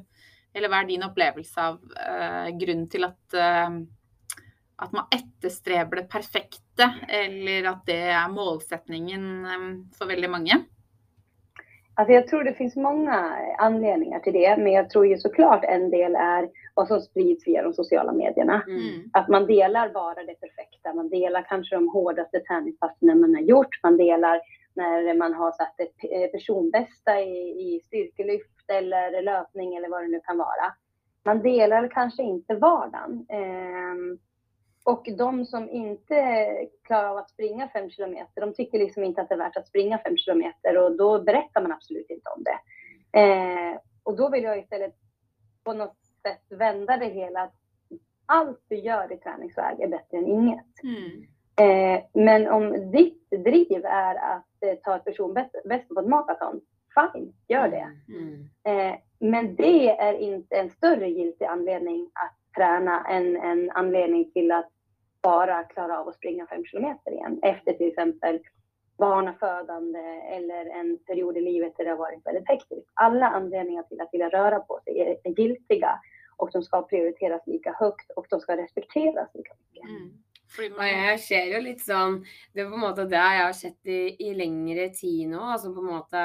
Eller 0.53 0.71
hva 0.71 0.79
er 0.81 0.87
din 0.89 1.03
opplevelse 1.05 1.61
av 1.61 1.81
eh, 2.01 2.47
grunnen 2.57 2.87
til 2.89 3.05
at 3.05 3.35
eh, 3.35 3.81
at 4.77 4.91
man 4.91 5.05
etterstreber 5.11 5.95
det 5.97 6.03
perfekte, 6.03 6.93
eller 7.07 7.69
at 7.69 7.85
det 7.85 8.01
är 8.01 8.29
målsättningen 8.29 9.45
eh, 9.45 9.97
för 9.97 10.05
väldigt 10.07 10.31
många? 10.31 10.63
Alltså 11.93 12.13
jag 12.13 12.27
tror 12.27 12.43
det 12.43 12.53
finns 12.53 12.75
många 12.75 13.37
anledningar 13.57 14.19
till 14.19 14.33
det, 14.33 14.57
men 14.57 14.71
jag 14.71 14.89
tror 14.89 15.07
ju 15.07 15.17
såklart 15.17 15.63
en 15.63 15.89
del 15.89 16.15
är 16.15 16.49
vad 16.73 16.87
som 16.87 17.01
sprids 17.01 17.47
via 17.47 17.63
de 17.63 17.73
sociala 17.73 18.11
medierna. 18.11 18.63
Mm. 18.67 19.09
Att 19.13 19.27
man 19.27 19.45
delar 19.45 19.89
bara 19.89 20.23
det 20.23 20.35
perfekta, 20.35 20.93
man 20.93 21.09
delar 21.09 21.41
kanske 21.49 21.75
de 21.75 21.89
hårdaste 21.89 22.39
träningspassen 22.39 23.19
man 23.21 23.35
har 23.35 23.41
gjort, 23.41 23.79
man 23.83 23.97
delar 23.97 24.41
när 24.73 25.13
man 25.13 25.33
har 25.33 25.51
satt 25.51 25.79
ett 25.79 26.11
eh, 26.11 26.31
personbästa 26.31 27.21
i, 27.21 27.37
i 27.37 27.81
styrkelyft 27.85 28.69
eller 28.71 29.21
löpning 29.21 29.75
eller 29.75 29.89
vad 29.89 30.01
det 30.01 30.07
nu 30.07 30.19
kan 30.23 30.37
vara. 30.37 30.73
Man 31.25 31.41
delar 31.41 31.87
kanske 31.87 32.23
inte 32.23 32.55
vardagen. 32.55 33.25
Ehm, 33.29 34.17
och 34.87 35.07
de 35.17 35.45
som 35.45 35.69
inte 35.69 36.45
klarar 36.83 37.09
av 37.09 37.17
att 37.17 37.29
springa 37.29 37.69
fem 37.69 37.89
kilometer, 37.89 38.41
de 38.41 38.53
tycker 38.53 38.79
liksom 38.79 39.03
inte 39.03 39.21
att 39.21 39.29
det 39.29 39.35
är 39.35 39.39
värt 39.39 39.57
att 39.57 39.67
springa 39.67 39.97
fem 39.97 40.17
kilometer 40.17 40.77
och 40.77 40.97
då 40.97 41.23
berättar 41.23 41.61
man 41.61 41.71
absolut 41.71 42.09
inte 42.09 42.29
om 42.29 42.43
det. 42.43 42.59
Eh, 43.19 43.79
och 44.03 44.17
då 44.17 44.29
vill 44.29 44.43
jag 44.43 44.59
istället 44.59 44.95
på 45.63 45.73
något 45.73 45.97
sätt 46.21 46.41
vända 46.49 46.97
det 46.97 47.05
hela. 47.05 47.41
att 47.41 47.53
Allt 48.25 48.61
du 48.67 48.75
gör 48.75 49.13
i 49.13 49.17
träningsväg 49.17 49.81
är 49.81 49.87
bättre 49.87 50.17
än 50.17 50.27
inget. 50.27 50.83
Mm. 50.83 51.27
Eh, 51.61 52.03
men 52.13 52.47
om 52.47 52.91
ditt 52.91 53.29
driv 53.29 53.85
är 53.85 54.15
att 54.15 54.63
eh, 54.65 54.75
ta 54.83 54.95
ett 54.95 55.05
personbästa 55.05 55.59
på 55.93 55.99
ett 55.99 56.07
maraton, 56.07 56.61
fine, 56.95 57.33
gör 57.47 57.69
det. 57.69 57.89
Mm. 58.07 58.49
Eh, 58.63 58.99
men 59.19 59.55
det 59.55 59.89
är 59.89 60.13
inte 60.13 60.55
en 60.55 60.69
större 60.69 61.09
giltig 61.09 61.45
anledning 61.45 62.11
att 62.13 62.55
träna 62.55 63.05
än 63.05 63.37
en 63.37 63.71
anledning 63.71 64.31
till 64.31 64.51
att 64.51 64.69
bara 65.29 65.63
klara 65.63 65.99
av 65.99 66.07
att 66.07 66.15
springa 66.15 66.47
fem 66.47 66.63
kilometer 66.65 67.11
igen 67.11 67.39
efter 67.43 67.73
till 67.73 67.87
exempel 67.87 68.39
barnafödande 68.97 69.99
eller 70.37 70.65
en 70.79 70.97
period 71.07 71.37
i 71.37 71.41
livet 71.41 71.73
där 71.77 71.83
det 71.85 71.89
har 71.89 71.97
varit 71.97 72.25
väldigt 72.25 72.47
hektiskt. 72.47 72.89
Alla 72.93 73.27
anledningar 73.39 73.83
till 73.83 74.01
att 74.01 74.13
vilja 74.13 74.29
röra 74.29 74.59
på 74.59 74.79
sig 74.83 74.93
är, 75.23 75.31
giltiga 75.39 75.99
och 76.37 76.49
de 76.53 76.63
ska 76.63 76.81
prioriteras 76.81 77.41
lika 77.47 77.71
högt 77.79 78.11
och 78.15 78.25
de 78.29 78.39
ska 78.39 78.57
respekteras 78.57 79.29
lika 79.33 79.53
mycket. 79.59 79.89
Mm. 79.89 80.09
Fordi 80.55 80.69
Og 80.69 80.77
man, 80.77 80.87
jeg 80.87 81.19
ser 81.19 81.49
jo 81.51 81.59
litt 81.59 81.81
sånn 81.83 82.21
Det 82.53 82.61
er 82.63 82.69
på 82.69 82.77
en 82.77 82.83
måte 82.85 83.03
det 83.11 83.19
jeg 83.19 83.41
har 83.43 83.55
sett 83.57 83.89
i, 83.91 84.01
i 84.27 84.29
lengre 84.33 84.85
tid 84.95 85.27
nå. 85.33 85.41
altså 85.43 85.73
på 85.75 85.83
en 85.83 85.89
måte 85.91 86.21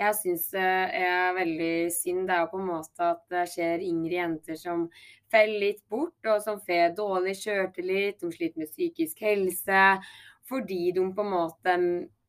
Jeg 0.00 0.16
syns 0.16 0.46
det 0.54 0.64
eh, 0.64 1.00
er 1.04 1.34
veldig 1.36 1.74
synd 1.92 2.28
det 2.28 2.36
er 2.36 2.44
jo 2.46 2.52
på 2.54 2.60
en 2.62 2.70
måte 2.70 3.08
at 3.12 3.20
det 3.32 3.42
skjer 3.52 3.82
yngre 3.84 4.14
jenter 4.16 4.56
som 4.56 4.86
faller 5.30 5.60
litt 5.66 5.82
bort, 5.92 6.16
og 6.24 6.40
som 6.42 6.60
får 6.64 6.94
dårlig 6.96 7.36
sjøltillit, 7.38 8.16
de 8.22 8.30
sliter 8.32 8.62
med 8.62 8.72
psykisk 8.72 9.20
helse. 9.26 9.82
Fordi 10.50 10.88
de 10.96 11.04
på 11.14 11.26
en 11.26 11.34
måte 11.34 11.74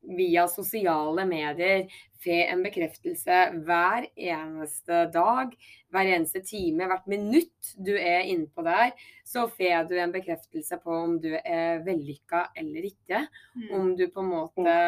via 0.02 0.48
sosiale 0.50 1.24
medier 1.26 1.86
får 2.22 2.52
en 2.52 2.62
bekreftelse 2.62 3.38
hver 3.66 4.06
eneste 4.16 5.04
dag, 5.14 5.52
hver 5.92 6.10
eneste 6.14 6.42
time, 6.46 6.86
hvert 6.90 7.08
minutt 7.10 7.72
du 7.78 7.92
er 7.96 8.28
innpå 8.30 8.64
der, 8.66 8.92
så 9.26 9.48
får 9.50 9.88
du 9.90 9.96
en 9.98 10.14
bekreftelse 10.14 10.78
på 10.82 10.94
om 10.94 11.18
du 11.22 11.32
er 11.34 11.82
vellykka 11.86 12.48
eller 12.58 12.88
ikke. 12.92 13.26
mm. 13.56 13.68
Om 13.78 13.92
du 13.98 14.06
på 14.10 14.22
en 14.22 14.32
måte 14.32 14.78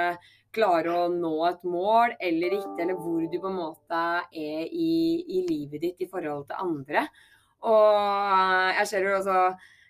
klarer 0.54 0.90
å 0.94 1.04
nå 1.11 1.35
et 1.49 1.62
mål 1.66 2.14
eller 2.23 2.59
ikke, 2.61 2.76
eller 2.85 2.99
hvor 2.99 3.23
du 3.26 3.38
på 3.40 3.50
en 3.50 3.59
måte 3.59 4.02
er 4.30 4.66
i, 4.71 5.25
i 5.26 5.47
livet 5.49 5.83
ditt 5.83 6.04
i 6.06 6.11
forhold 6.11 6.47
til 6.50 6.62
andre. 6.62 7.09
Og 7.64 8.75
jeg 8.78 8.90
ser 8.90 9.09
jo 9.09 9.16
også 9.18 9.38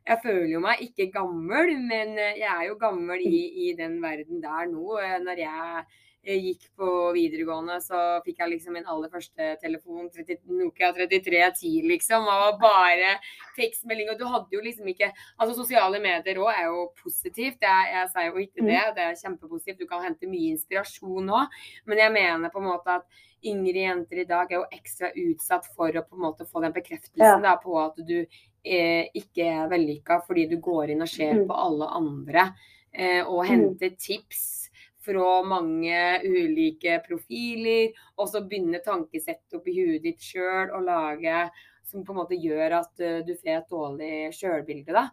jeg 0.05 0.21
føler 0.21 0.49
jo 0.53 0.63
meg 0.65 0.81
ikke 0.85 1.11
gammel, 1.15 1.77
men 1.81 2.17
jeg 2.21 2.49
er 2.49 2.67
jo 2.69 2.81
gammel 2.81 3.23
i, 3.25 3.45
i 3.69 3.71
den 3.79 4.01
verden 4.03 4.43
der 4.43 4.67
nå. 4.69 4.99
Når 5.25 5.41
jeg 5.41 5.85
eh, 6.27 6.45
gikk 6.45 6.67
på 6.77 6.91
videregående, 7.17 7.79
så 7.81 8.03
fikk 8.27 8.43
jeg 8.43 8.53
liksom 8.53 8.77
min 8.77 8.91
aller 8.91 9.09
første 9.13 9.55
telefon, 9.63 10.11
30, 10.13 10.45
Nokia 10.61 10.93
3310, 10.93 11.89
liksom. 11.89 12.29
Og 12.29 12.61
bare 12.61 13.17
tekstmelding. 13.57 14.13
Og 14.13 14.21
du 14.21 14.29
hadde 14.29 14.53
jo 14.53 14.63
liksom 14.65 14.93
ikke 14.93 15.09
Altså, 15.15 15.57
sosiale 15.57 16.01
medier 16.05 16.43
òg 16.45 16.53
er 16.53 16.69
jo 16.69 16.87
positivt. 17.01 17.65
Jeg, 17.65 17.93
jeg 17.97 18.13
sier 18.13 18.29
jo 18.29 18.45
ikke 18.45 18.69
det. 18.69 18.87
Det 18.99 19.09
er 19.09 19.21
kjempepositivt. 19.25 19.81
Du 19.81 19.89
kan 19.89 20.05
hente 20.05 20.29
mye 20.29 20.53
inspirasjon 20.53 21.33
òg. 21.33 21.61
Men 21.89 22.05
jeg 22.05 22.19
mener 22.21 22.53
på 22.53 22.61
en 22.61 22.73
måte 22.75 23.01
at 23.01 23.23
yngre 23.45 23.89
jenter 23.89 24.21
i 24.21 24.29
dag 24.29 24.53
er 24.53 24.61
jo 24.61 24.73
ekstra 24.73 25.11
utsatt 25.21 25.69
for 25.73 25.93
å 25.97 26.05
på 26.05 26.17
en 26.17 26.27
måte 26.29 26.47
få 26.49 26.63
den 26.65 26.73
bekreftelsen 26.77 27.45
da, 27.45 27.59
på 27.61 27.77
at 27.81 27.99
du 28.09 28.19
eh, 28.65 29.09
ikke 29.15 29.45
er 29.45 29.69
vellykka 29.69 30.23
fordi 30.27 30.47
du 30.51 30.57
går 30.65 30.91
inn 30.95 31.03
og 31.03 31.09
ser 31.09 31.35
Mm. 31.35 31.47
på 31.49 31.55
alle 31.55 31.87
andre 31.87 32.55
eh, 32.93 33.23
og 33.27 33.45
Mm. 33.45 33.49
henter 33.51 33.91
tips 33.99 34.71
fra 35.05 35.43
mange 35.45 36.21
ulike 36.25 37.03
profiler, 37.07 37.93
og 38.17 38.29
så 38.29 38.41
begynner 38.49 38.81
tankesettet 38.81 39.53
oppi 39.59 39.75
huet 39.77 40.03
ditt 40.03 40.19
sjøl 40.21 40.71
å 40.73 40.81
lage 40.83 41.51
som 41.85 42.05
på 42.05 42.13
en 42.15 42.17
måte 42.23 42.39
gjør 42.41 42.79
at 42.81 43.01
eh, 43.01 43.21
du 43.23 43.35
får 43.35 43.59
et 43.59 43.69
dårlig 43.69 44.33
sjølbilde. 44.33 44.93
da. 44.93 45.11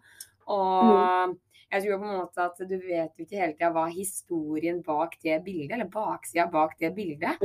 Og 0.47 1.35
jeg 1.71 1.83
tror 1.83 1.99
på 1.99 2.07
en 2.07 2.17
måte 2.21 2.37
at 2.45 2.57
du 2.67 2.77
vet 2.77 3.11
jo 3.17 3.25
ikke 3.25 3.39
hele 3.39 3.53
tida 3.53 3.71
hva 3.71 3.85
historien 3.91 4.81
bak 4.83 5.17
det 5.23 5.43
bildet, 5.43 5.71
eller 5.75 5.85
baksida 5.91 6.49
bak 6.51 6.77
det 6.79 6.93
bildet. 6.95 7.37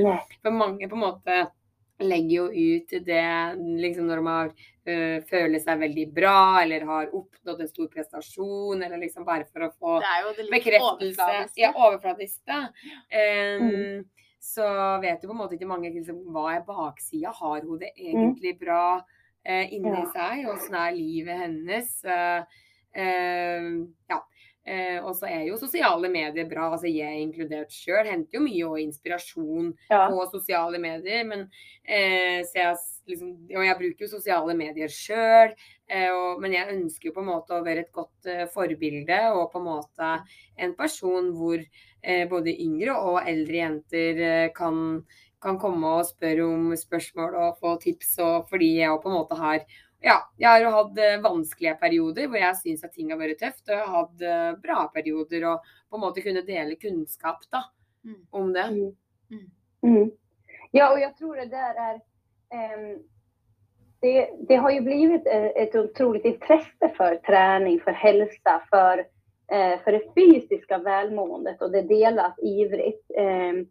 For 0.42 0.50
mange 0.50 0.88
på 0.88 0.94
en 0.94 1.02
måte 1.02 1.50
legger 2.00 2.36
jo 2.36 2.46
ut 2.52 2.90
det 3.06 3.22
liksom 3.80 4.06
når 4.10 4.20
har 4.28 4.50
øh, 4.86 5.22
føler 5.30 5.58
seg 5.62 5.78
veldig 5.80 6.06
bra, 6.14 6.62
eller 6.62 6.84
har 6.84 7.08
oppnådd 7.16 7.60
en 7.64 7.68
stor 7.70 7.88
prestasjon, 7.88 8.82
eller 8.82 8.98
liksom 8.98 9.24
bare 9.24 9.46
for 9.48 9.64
å 9.66 9.70
få 9.78 9.94
det 10.04 10.10
er 10.12 10.22
jo 10.26 10.34
det 10.36 10.50
bekreftelse. 10.52 11.30
Ja, 11.56 11.72
overfladisk, 11.74 12.40
da. 12.46 12.66
Um, 13.10 13.66
Mm. 13.66 14.04
Så 14.46 14.62
vet 15.02 15.22
jo 15.24 15.26
på 15.28 15.34
en 15.34 15.40
måte 15.40 15.56
ikke 15.56 15.66
mange 15.66 15.90
liksom, 15.90 16.20
hva 16.30 16.52
er 16.54 16.60
baksida. 16.62 17.32
Har 17.34 17.64
hun 17.66 17.78
det 17.80 17.88
egentlig 17.98 18.52
bra 18.60 19.00
eh, 19.44 19.72
inni 19.74 19.90
Mm. 19.90 20.04
Ja. 20.04 20.12
seg? 20.12 20.46
Åssen 20.52 20.74
er 20.74 20.92
livet 20.94 21.36
hennes? 21.40 22.04
Eh, 22.04 22.44
eh, 22.94 23.66
ja. 24.10 24.20
Eh, 24.66 24.98
og 24.98 25.14
så 25.14 25.28
er 25.30 25.44
jo 25.46 25.56
sosiale 25.60 26.08
medier 26.10 26.48
bra. 26.50 26.72
altså 26.74 26.88
Jeg 26.90 27.06
er 27.06 27.22
inkludert 27.22 27.70
sjøl. 27.70 28.04
Henter 28.10 28.40
jo 28.40 28.42
mye 28.42 28.64
og 28.66 28.80
inspirasjon 28.82 29.68
Ja. 29.90 30.08
på 30.10 30.24
sosiale 30.32 30.78
medier. 30.82 31.24
Men, 31.24 31.48
eh, 31.86 32.42
så 32.42 32.54
jeg, 32.58 32.76
liksom, 33.08 33.30
og 33.54 33.64
jeg 33.64 33.76
bruker 33.78 34.00
jo 34.06 34.08
sosiale 34.18 34.56
medier 34.58 34.88
sjøl. 34.90 35.54
Eh, 35.88 36.38
men 36.40 36.52
jeg 36.52 36.72
ønsker 36.74 37.06
jo 37.06 37.12
på 37.12 37.22
en 37.22 37.30
måte 37.30 37.54
å 37.54 37.62
være 37.64 37.84
et 37.86 37.92
godt 37.92 38.26
eh, 38.26 38.46
forbilde 38.50 39.20
og 39.38 39.52
på 39.52 39.58
en 39.62 39.68
måte 39.70 40.10
en 40.58 40.74
person 40.74 41.30
hvor 41.38 41.62
eh, 42.02 42.26
både 42.28 42.58
yngre 42.58 42.96
og 42.98 43.22
eldre 43.26 43.54
jenter 43.62 44.18
eh, 44.18 44.48
kan, 44.52 45.04
kan 45.40 45.58
komme 45.62 45.86
og 46.00 46.06
spørre 46.10 46.42
om 46.42 46.72
spørsmål 46.74 47.34
og 47.38 47.58
få 47.62 47.76
tips. 47.86 48.16
Og 48.18 48.48
fordi 48.50 48.80
jeg 48.80 48.98
på 49.02 49.12
en 49.12 49.18
måte 49.20 49.38
har 49.38 49.62
ja, 50.00 50.18
jeg 50.36 50.48
har 50.48 50.60
jo 50.60 50.70
hatt 50.70 50.98
eh, 50.98 51.16
vanskelige 51.22 51.74
perioder 51.80 52.28
hvor 52.28 52.38
jeg 52.38 52.56
syns 52.56 52.84
at 52.84 52.92
ting 52.92 53.10
har 53.10 53.18
vært 53.20 53.38
tøft. 53.40 53.64
Og 53.68 53.74
jeg 53.74 53.86
har 53.86 53.96
hatt 53.96 54.22
eh, 54.22 54.52
bra 54.62 54.86
perioder 54.94 55.46
og 55.52 55.70
på 55.90 55.96
en 55.96 56.04
måte 56.04 56.22
kunne 56.24 56.42
dele 56.46 56.76
kunnskap 56.76 57.44
da, 57.52 57.64
Mm. 58.06 58.26
om 58.30 58.52
det. 58.52 58.64
Mm. 58.64 58.94
Mm. 59.82 60.10
Ja, 60.70 60.92
och 60.92 61.00
jag 61.00 61.16
tror 61.16 61.36
det 61.36 61.46
där 61.46 61.74
är... 61.74 62.00
ehm, 62.50 62.98
det, 64.00 64.30
det 64.48 64.56
har 64.56 64.70
ju 64.70 64.80
blivit 64.80 65.26
eh, 65.26 65.44
ett 65.44 65.74
otroligt 65.74 66.24
intresse 66.24 66.92
för 66.96 67.16
träning, 67.16 67.80
för 67.80 67.90
hälsa, 67.90 68.62
för, 68.70 68.98
eh, 69.52 69.80
för 69.84 69.92
det 69.92 70.14
fysiska 70.14 70.78
välmåendet 70.78 71.62
och 71.62 71.70
det 71.72 71.82
delas 71.82 72.38
ivrigt. 72.38 73.10
Ehm, 73.16 73.66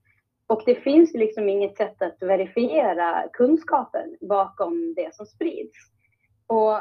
och 0.48 0.62
det 0.66 0.76
finns 0.76 1.14
liksom 1.14 1.50
inget 1.50 1.78
sätt 1.78 2.02
att 2.02 2.18
verifiera 2.22 3.24
kunskapen 3.34 4.18
bakom 4.22 4.94
det 4.96 5.16
som 5.16 5.26
sprids. 5.26 5.78
Och 6.48 6.80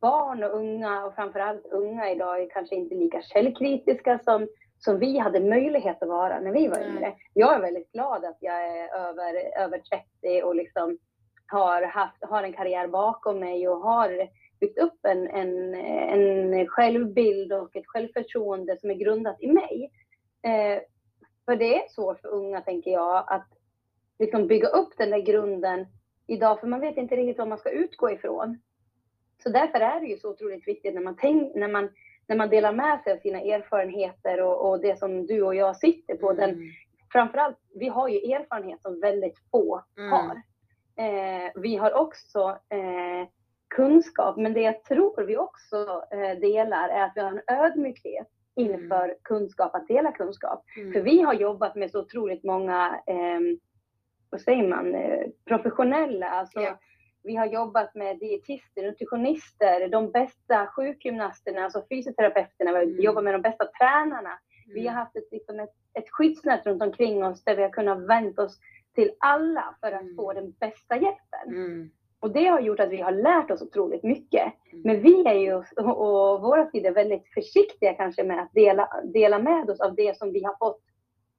barn 0.00 0.44
och 0.44 0.56
unga 0.56 1.04
och 1.04 1.14
framförallt 1.14 1.66
unga 1.66 2.10
idag 2.10 2.42
är 2.42 2.50
kanske 2.50 2.74
inte 2.74 2.94
lika 2.94 3.22
källkritiska 3.22 4.18
som, 4.18 4.48
som 4.78 4.98
vi 4.98 5.18
hade 5.18 5.40
möjlighet 5.40 6.02
att 6.02 6.08
vara 6.08 6.40
när 6.40 6.52
vi 6.52 6.68
var 6.68 6.78
yngre. 6.78 7.14
Jag 7.32 7.54
är 7.54 7.60
väldigt 7.60 7.92
glad 7.92 8.24
att 8.24 8.36
jag 8.40 8.54
är 8.54 8.94
över, 8.94 9.58
över 9.58 9.78
30 9.78 10.42
och 10.42 10.54
liksom 10.54 10.98
har, 11.46 11.82
haft, 11.82 12.24
har 12.24 12.42
en 12.42 12.52
karriär 12.52 12.88
bakom 12.88 13.38
mig 13.38 13.68
och 13.68 13.76
har 13.80 14.28
byggt 14.60 14.78
upp 14.78 15.04
en, 15.06 15.28
en, 15.28 15.74
en 15.74 16.66
självbild 16.66 17.52
och 17.52 17.76
ett 17.76 17.86
självförtroende 17.86 18.76
som 18.80 18.90
är 18.90 18.94
grundat 18.94 19.36
i 19.42 19.52
mig. 19.52 19.90
Eh, 20.42 20.82
För 21.44 21.56
det 21.56 21.82
är 21.82 21.88
svårt 21.88 22.20
för 22.20 22.28
unga, 22.28 22.60
tänker 22.60 22.90
jag, 22.90 23.24
att 23.26 23.48
liksom 24.18 24.46
bygga 24.46 24.68
upp 24.68 24.92
den 24.98 25.10
där 25.10 25.18
grunden 25.18 25.86
idag, 26.26 26.60
för 26.60 26.66
man 26.66 26.80
vet 26.80 26.96
inte 26.96 27.16
riktigt 27.16 27.38
vad 27.38 27.48
man 27.48 27.58
ska 27.58 27.70
utgå 27.70 28.10
ifrån. 28.10 28.58
Så 29.42 29.48
därför 29.48 29.80
är 29.80 30.00
det 30.00 30.06
ju 30.06 30.16
så 30.16 30.30
otroligt 30.30 30.68
viktigt 30.68 30.94
när 30.94 31.02
man, 31.02 31.16
tänk, 31.20 31.54
när 31.54 31.68
man, 31.68 31.88
när 32.26 32.36
man 32.36 32.48
delar 32.48 32.72
med 32.72 33.00
sig 33.02 33.12
av 33.12 33.16
sina 33.18 33.40
erfarenheter 33.40 34.42
och, 34.42 34.70
och 34.70 34.80
det 34.80 34.98
som 34.98 35.26
du 35.26 35.42
och 35.42 35.54
jag 35.54 35.76
sitter 35.76 36.16
på. 36.16 36.32
Den, 36.32 36.50
Mm. 36.50 36.62
framförallt, 37.12 37.56
vi 37.74 37.88
har 37.88 38.08
ju 38.08 38.32
erfarenhet 38.32 38.82
som 38.82 39.00
väldigt 39.00 39.38
få 39.50 39.82
Mm. 39.98 40.10
har. 40.12 40.42
Eh, 40.96 41.50
vi 41.54 41.76
har 41.76 41.92
också 41.94 42.58
eh, 42.68 43.28
kunskap, 43.68 44.36
men 44.36 44.52
det 44.52 44.60
jag 44.60 44.84
tror 44.84 45.22
vi 45.24 45.36
också 45.36 46.04
eh, 46.10 46.38
delar 46.40 46.88
är 46.88 47.02
att 47.04 47.12
vi 47.14 47.20
har 47.20 47.30
en 47.32 47.60
ödmjukhet 47.64 48.26
inför 48.56 49.16
kunskap, 49.22 49.74
att 49.74 49.88
dela 49.88 50.12
kunskap. 50.12 50.64
Mm. 50.76 50.92
För 50.92 51.00
vi 51.00 51.20
har 51.22 51.34
jobbat 51.34 51.74
med 51.74 51.90
så 51.90 52.00
otroligt 52.00 52.44
många, 52.44 53.00
eh, 53.06 53.40
vad 54.34 54.40
säger 54.40 54.68
man, 54.68 54.94
eh, 54.94 55.26
professionella. 55.44 56.26
Alltså, 56.28 56.60
Ja. 56.60 56.78
Vi 57.26 57.36
har 57.36 57.46
jobbat 57.46 57.94
med 57.94 58.18
dietister, 58.18 58.82
nutritionister, 58.82 59.88
de 59.88 60.10
bästa 60.10 60.66
sjukgymnasterna, 60.66 61.64
alltså 61.64 61.82
fysioterapeuterna. 61.90 62.70
Vi 62.72 62.76
har 62.76 62.82
Mm. 62.82 63.00
jobbat 63.00 63.24
med 63.24 63.34
de 63.34 63.42
bästa 63.42 63.64
tränarna. 63.78 64.38
Vi 64.74 64.80
Mm. 64.80 64.94
har 64.94 65.00
haft 65.00 65.16
ett, 65.16 65.28
liksom 65.30 65.60
ett, 65.60 65.70
ett 65.98 66.10
skyddsnät 66.10 66.66
runt 66.66 66.82
omkring 66.82 67.24
oss 67.24 67.44
där 67.44 67.56
vi 67.56 67.62
har 67.62 67.70
kunnat 67.70 67.98
vända 68.08 68.42
oss 68.42 68.58
till 68.94 69.10
alla 69.18 69.76
för 69.80 69.92
att 69.92 70.00
Mm. 70.02 70.16
få 70.16 70.32
den 70.32 70.50
bästa 70.50 70.94
hjälpen. 70.94 71.46
Mm. 71.48 71.90
Och 72.20 72.30
det 72.32 72.46
har 72.46 72.60
gjort 72.60 72.80
att 72.80 72.90
vi 72.90 73.00
har 73.00 73.12
lärt 73.12 73.50
oss 73.50 73.62
otroligt 73.62 74.02
mycket. 74.02 74.42
Mm. 74.72 74.82
Men 74.84 75.00
vi 75.02 75.26
är 75.26 75.34
ju, 75.34 75.54
och, 75.54 75.64
och 75.76 76.40
våra 76.42 76.70
sidor, 76.70 76.90
väldigt 76.90 77.28
försiktiga 77.34 77.94
kanske 77.94 78.24
med 78.24 78.40
att 78.42 78.52
dela, 78.52 78.88
dela 79.04 79.38
med 79.38 79.70
oss 79.70 79.80
av 79.80 79.94
det 79.94 80.16
som 80.18 80.32
vi 80.32 80.44
har 80.44 80.56
fått 80.58 80.80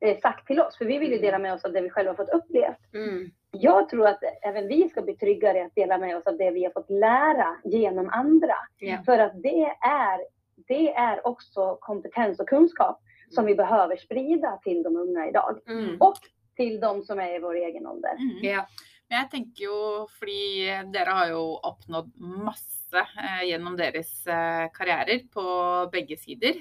eh, 0.05 0.19
sagt 0.19 0.47
till 0.47 0.59
oss. 0.59 0.77
För 0.77 0.85
vi 0.85 0.97
vill 0.97 1.09
ju 1.09 1.15
Mm. 1.17 1.25
dela 1.25 1.39
med 1.39 1.53
oss 1.53 1.65
av 1.65 1.71
det 1.71 1.81
vi 1.81 1.89
själva 1.89 2.11
har 2.11 2.15
fått 2.15 2.33
upplevt. 2.33 2.93
Mm. 2.93 3.31
Jag 3.51 3.89
tror 3.89 4.07
att 4.07 4.19
även 4.41 4.67
vi 4.67 4.89
ska 4.89 5.01
bli 5.01 5.15
tryggare 5.17 5.65
att 5.65 5.75
dela 5.75 5.97
med 5.97 6.17
oss 6.17 6.27
av 6.27 6.37
det 6.37 6.51
vi 6.51 6.63
har 6.63 6.71
fått 6.71 6.89
lära 6.89 7.55
genom 7.63 8.09
andra. 8.09 8.55
Ja. 8.79 8.97
För 9.05 9.19
att 9.19 9.41
det 9.43 9.63
är, 9.81 10.19
det 10.67 10.93
är 10.93 11.27
också 11.27 11.77
kompetens 11.81 12.39
och 12.39 12.49
kunskap 12.49 13.01
som 13.29 13.45
vi 13.45 13.55
behöver 13.55 13.97
sprida 13.97 14.59
till 14.63 14.83
de 14.83 14.95
unga 14.97 15.27
idag. 15.27 15.59
Mm. 15.67 15.97
Och 16.01 16.17
till 16.55 16.79
de 16.79 17.01
som 17.03 17.19
är 17.19 17.35
i 17.35 17.39
vår 17.39 17.55
egen 17.55 17.87
ålder. 17.87 18.13
Mm. 18.13 18.39
Ja. 18.41 18.65
Men 19.09 19.19
jeg 19.19 19.29
tenker 19.31 19.63
jo, 19.63 20.07
fordi 20.19 20.65
dere 20.93 21.13
har 21.13 21.27
jo 21.29 21.41
oppnådd 21.63 22.07
masse 22.17 22.97
eh, 22.97 23.43
gjennom 23.49 23.75
deres 23.77 24.27
eh, 24.27 24.65
karrierer 24.73 25.19
på 25.33 25.43
begge 25.91 26.17
sider. 26.17 26.55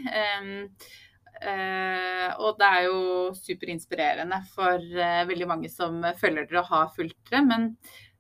Eh, 1.45 2.31
og 2.41 2.57
det 2.59 2.69
er 2.71 2.87
jo 2.87 2.99
superinspirerende 3.37 4.41
for 4.55 4.81
eh, 4.81 5.23
veldig 5.29 5.49
mange 5.51 5.71
som 5.73 6.01
følger 6.21 6.49
dere 6.49 6.63
og 6.63 6.71
har 6.73 6.93
fulgt 6.97 7.19
dere. 7.31 7.43
Men, 7.47 7.67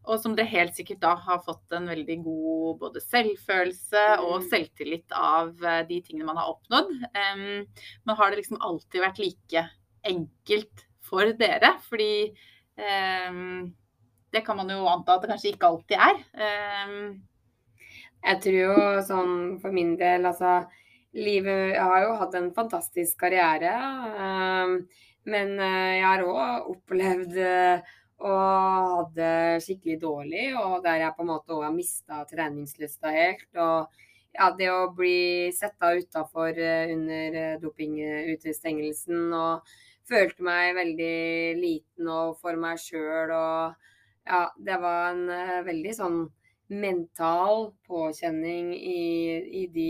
og 0.04 0.20
som 0.20 0.34
dere 0.36 0.50
helt 0.52 0.76
sikkert 0.76 1.00
da 1.00 1.14
har 1.24 1.40
fått 1.46 1.72
en 1.76 1.88
veldig 1.88 2.18
god 2.26 2.80
både 2.82 3.00
selvfølelse 3.04 4.04
og 4.20 4.42
Mm. 4.42 4.48
selvtillit 4.50 5.16
av 5.16 5.64
eh, 5.64 5.82
de 5.88 6.00
tingene 6.04 6.28
man 6.28 6.40
har 6.42 6.52
oppnådd. 6.52 6.92
Men 8.04 8.16
har 8.18 8.30
det 8.30 8.42
liksom 8.42 8.60
alltid 8.60 9.00
vært 9.00 9.22
like 9.22 9.64
enkelt 10.04 10.84
for 11.00 11.32
dere? 11.32 11.76
Fordi 11.88 12.34
det 14.34 14.42
kan 14.42 14.56
man 14.58 14.68
jo 14.68 14.82
anta 14.90 15.14
at 15.14 15.22
det 15.22 15.30
kanskje 15.30 15.52
ikke 15.54 15.68
alltid 15.68 15.96
er. 15.96 16.16
Ehm, 16.42 17.22
Jeg 18.24 18.40
tror 18.40 18.56
jo 18.56 18.74
sånn 19.06 19.34
for 19.60 19.70
min 19.70 19.94
del, 20.00 20.24
altså 20.26 20.64
Livet 21.14 21.76
Jeg 21.76 21.82
har 21.82 22.00
jo 22.02 22.14
hatt 22.18 22.34
en 22.34 22.48
fantastisk 22.54 23.18
karriere. 23.22 23.72
Ehm, 24.18 24.72
men 25.30 25.52
eh, 25.62 26.00
jeg 26.00 26.06
har 26.08 26.24
òg 26.26 26.72
opplevd 26.74 27.36
eh, 27.38 27.92
å 28.24 28.32
ha 28.34 29.04
det 29.14 29.62
skikkelig 29.62 30.00
dårlig, 30.02 30.48
og 30.58 30.82
der 30.84 31.04
jeg 31.04 31.14
på 31.14 31.22
en 31.24 31.30
måte 31.30 31.54
òg 31.54 31.68
har 31.68 31.76
mista 31.76 32.24
treningslysta 32.30 33.12
helt. 33.14 33.46
Og 33.54 33.86
ja, 34.34 34.50
det 34.58 34.70
å 34.74 34.90
bli 34.96 35.52
setta 35.54 35.92
utafor 35.94 36.58
eh, 36.58 36.90
under 36.96 37.38
eh, 37.42 37.56
dopingutestengelsen 37.62 39.30
og 39.38 39.76
følte 40.10 40.44
meg 40.44 40.74
veldig 40.76 41.18
liten 41.62 42.10
og 42.10 42.34
for 42.42 42.58
meg 42.60 42.82
sjøl 42.82 43.30
og 43.32 43.86
ja, 44.26 44.40
det 44.66 44.76
var 44.82 45.14
en 45.14 45.64
veldig 45.64 45.92
sånn 45.96 46.18
mental 46.72 47.70
påkjenning 47.88 48.72
i, 48.74 49.00
i 49.62 49.64
de 49.72 49.88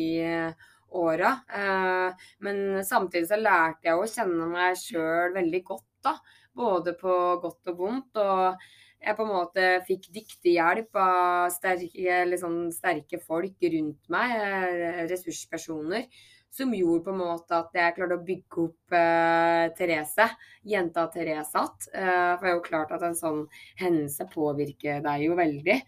åra. 0.96 1.34
Eh, 1.48 2.24
men 2.46 2.62
samtidig 2.86 3.28
så 3.30 3.38
lærte 3.40 3.90
jeg 3.90 3.98
å 3.98 4.08
kjenne 4.08 4.48
meg 4.50 4.78
sjøl 4.80 5.34
veldig 5.36 5.62
godt, 5.66 5.90
da. 6.06 6.16
Både 6.54 6.94
på 6.98 7.12
godt 7.42 7.72
og 7.72 7.80
vondt. 7.80 8.20
Og 8.22 8.66
jeg 9.04 9.16
på 9.18 9.26
en 9.26 9.32
måte 9.32 9.66
fikk 9.88 10.08
dyktig 10.14 10.54
hjelp 10.56 10.96
av 11.00 11.50
sterke, 11.52 12.20
liksom, 12.30 12.60
sterke 12.72 13.20
folk 13.20 13.66
rundt 13.74 14.12
meg, 14.14 14.36
eh, 14.38 15.02
ressurspersoner, 15.10 16.06
som 16.54 16.74
gjorde 16.74 17.04
på 17.04 17.10
en 17.10 17.18
måte 17.18 17.56
at 17.56 17.74
jeg 17.74 17.94
klarte 17.96 18.18
å 18.18 18.24
bygge 18.26 18.60
opp 18.62 18.94
eh, 18.94 19.64
Therese, 19.74 20.28
jenta 20.70 21.06
Therese 21.10 21.50
igjen. 21.58 21.88
Eh, 21.98 22.30
for 22.36 22.46
det 22.46 22.52
er 22.52 22.54
jo 22.54 22.62
klart 22.68 22.94
at 22.94 23.02
en 23.08 23.18
sånn 23.18 23.40
hendelse 23.80 24.28
påvirker 24.30 25.02
deg 25.04 25.26
jo 25.26 25.38
veldig. 25.40 25.80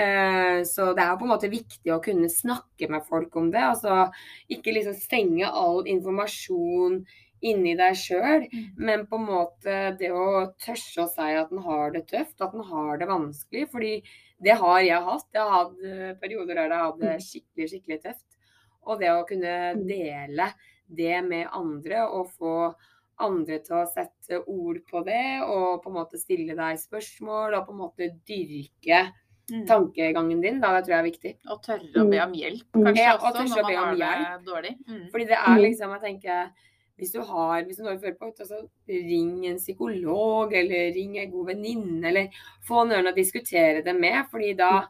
Eh, 0.00 0.58
så 0.66 0.90
det 0.96 1.04
er 1.04 1.12
jo 1.12 1.20
på 1.20 1.28
en 1.28 1.34
måte 1.36 1.52
viktig 1.52 1.94
å 1.94 2.02
kunne 2.02 2.30
snakke 2.32 2.90
med 2.90 3.06
folk 3.06 3.38
om 3.38 3.52
det. 3.54 3.62
Altså 3.62 4.08
ikke 4.50 4.74
liksom 4.74 4.98
stenge 4.98 5.46
all 5.48 5.86
informasjon 5.86 7.04
inni 7.46 7.76
deg 7.78 7.94
sjøl, 7.94 8.48
men 8.82 9.04
på 9.06 9.18
en 9.20 9.28
måte 9.28 9.74
det 10.00 10.10
å 10.10 10.48
tørre 10.58 11.04
å 11.04 11.10
si 11.12 11.28
at 11.38 11.52
en 11.54 11.62
har 11.62 11.92
det 11.94 12.08
tøft, 12.10 12.40
at 12.42 12.56
en 12.56 12.66
har 12.66 12.98
det 12.98 13.06
vanskelig. 13.06 13.68
Fordi 13.70 13.92
det 14.42 14.58
har 14.58 14.80
jeg 14.82 15.06
hatt. 15.06 15.28
Jeg 15.34 15.42
har 15.44 15.54
hatt 15.60 15.86
eh, 15.86 16.10
perioder 16.18 16.58
der 16.58 16.74
jeg 16.74 16.84
hadde 16.88 17.06
det 17.06 17.28
skikkelig, 17.28 17.70
skikkelig 17.72 18.00
tøft. 18.08 18.27
Og 18.86 19.00
det 19.00 19.10
å 19.12 19.26
kunne 19.28 19.74
dele 19.86 20.52
det 20.88 21.22
med 21.26 21.48
andre 21.52 22.06
og 22.08 22.30
få 22.38 22.74
andre 23.20 23.58
til 23.66 23.74
å 23.80 23.86
sette 23.90 24.38
ord 24.46 24.78
på 24.86 25.02
det, 25.04 25.40
og 25.42 25.82
på 25.82 25.90
en 25.90 25.96
måte 25.98 26.18
stille 26.20 26.54
deg 26.54 26.78
spørsmål 26.78 27.56
og 27.58 27.66
på 27.66 27.72
en 27.74 27.80
måte 27.82 28.08
dyrke 28.28 29.00
mm. 29.50 29.66
tankegangen 29.66 30.40
din, 30.40 30.60
da, 30.62 30.70
det 30.76 30.84
tror 30.86 30.94
jeg 30.94 31.02
er 31.02 31.10
viktig. 31.10 31.34
Og 31.50 31.60
tørre 31.66 32.04
å 32.04 32.08
be 32.08 32.20
om 32.22 32.32
hjelp, 32.38 32.64
Mm. 32.76 32.84
kanskje 32.86 33.02
Ja, 33.02 33.14
og 33.16 33.26
også, 33.26 33.42
når 33.48 33.62
man 33.62 33.74
har 33.74 33.90
det 33.94 33.98
hjelp. 33.98 34.44
dårlig. 34.46 34.74
Mm. 34.86 35.10
Fordi 35.10 35.24
det 35.26 35.38
er 35.38 35.56
Mm. 35.56 35.62
liksom, 35.66 35.90
jeg 35.90 36.00
tenker 36.02 36.50
hvis 36.98 37.12
du 37.12 37.20
har, 37.22 37.62
hvis 37.62 37.76
du 37.76 37.82
nå 37.84 37.98
føler 38.00 38.18
på 38.18 38.36
det, 38.36 38.46
så 38.48 38.68
ring 38.88 39.46
en 39.46 39.58
psykolog, 39.58 40.52
eller 40.52 40.92
ring 40.94 41.18
en 41.18 41.30
god 41.30 41.46
venninne, 41.46 42.04
eller 42.08 42.28
få 42.66 42.86
noen 42.88 43.06
å 43.06 43.14
diskutere 43.14 43.84
det 43.84 43.94
med. 43.98 44.26
fordi 44.30 44.56
da 44.56 44.86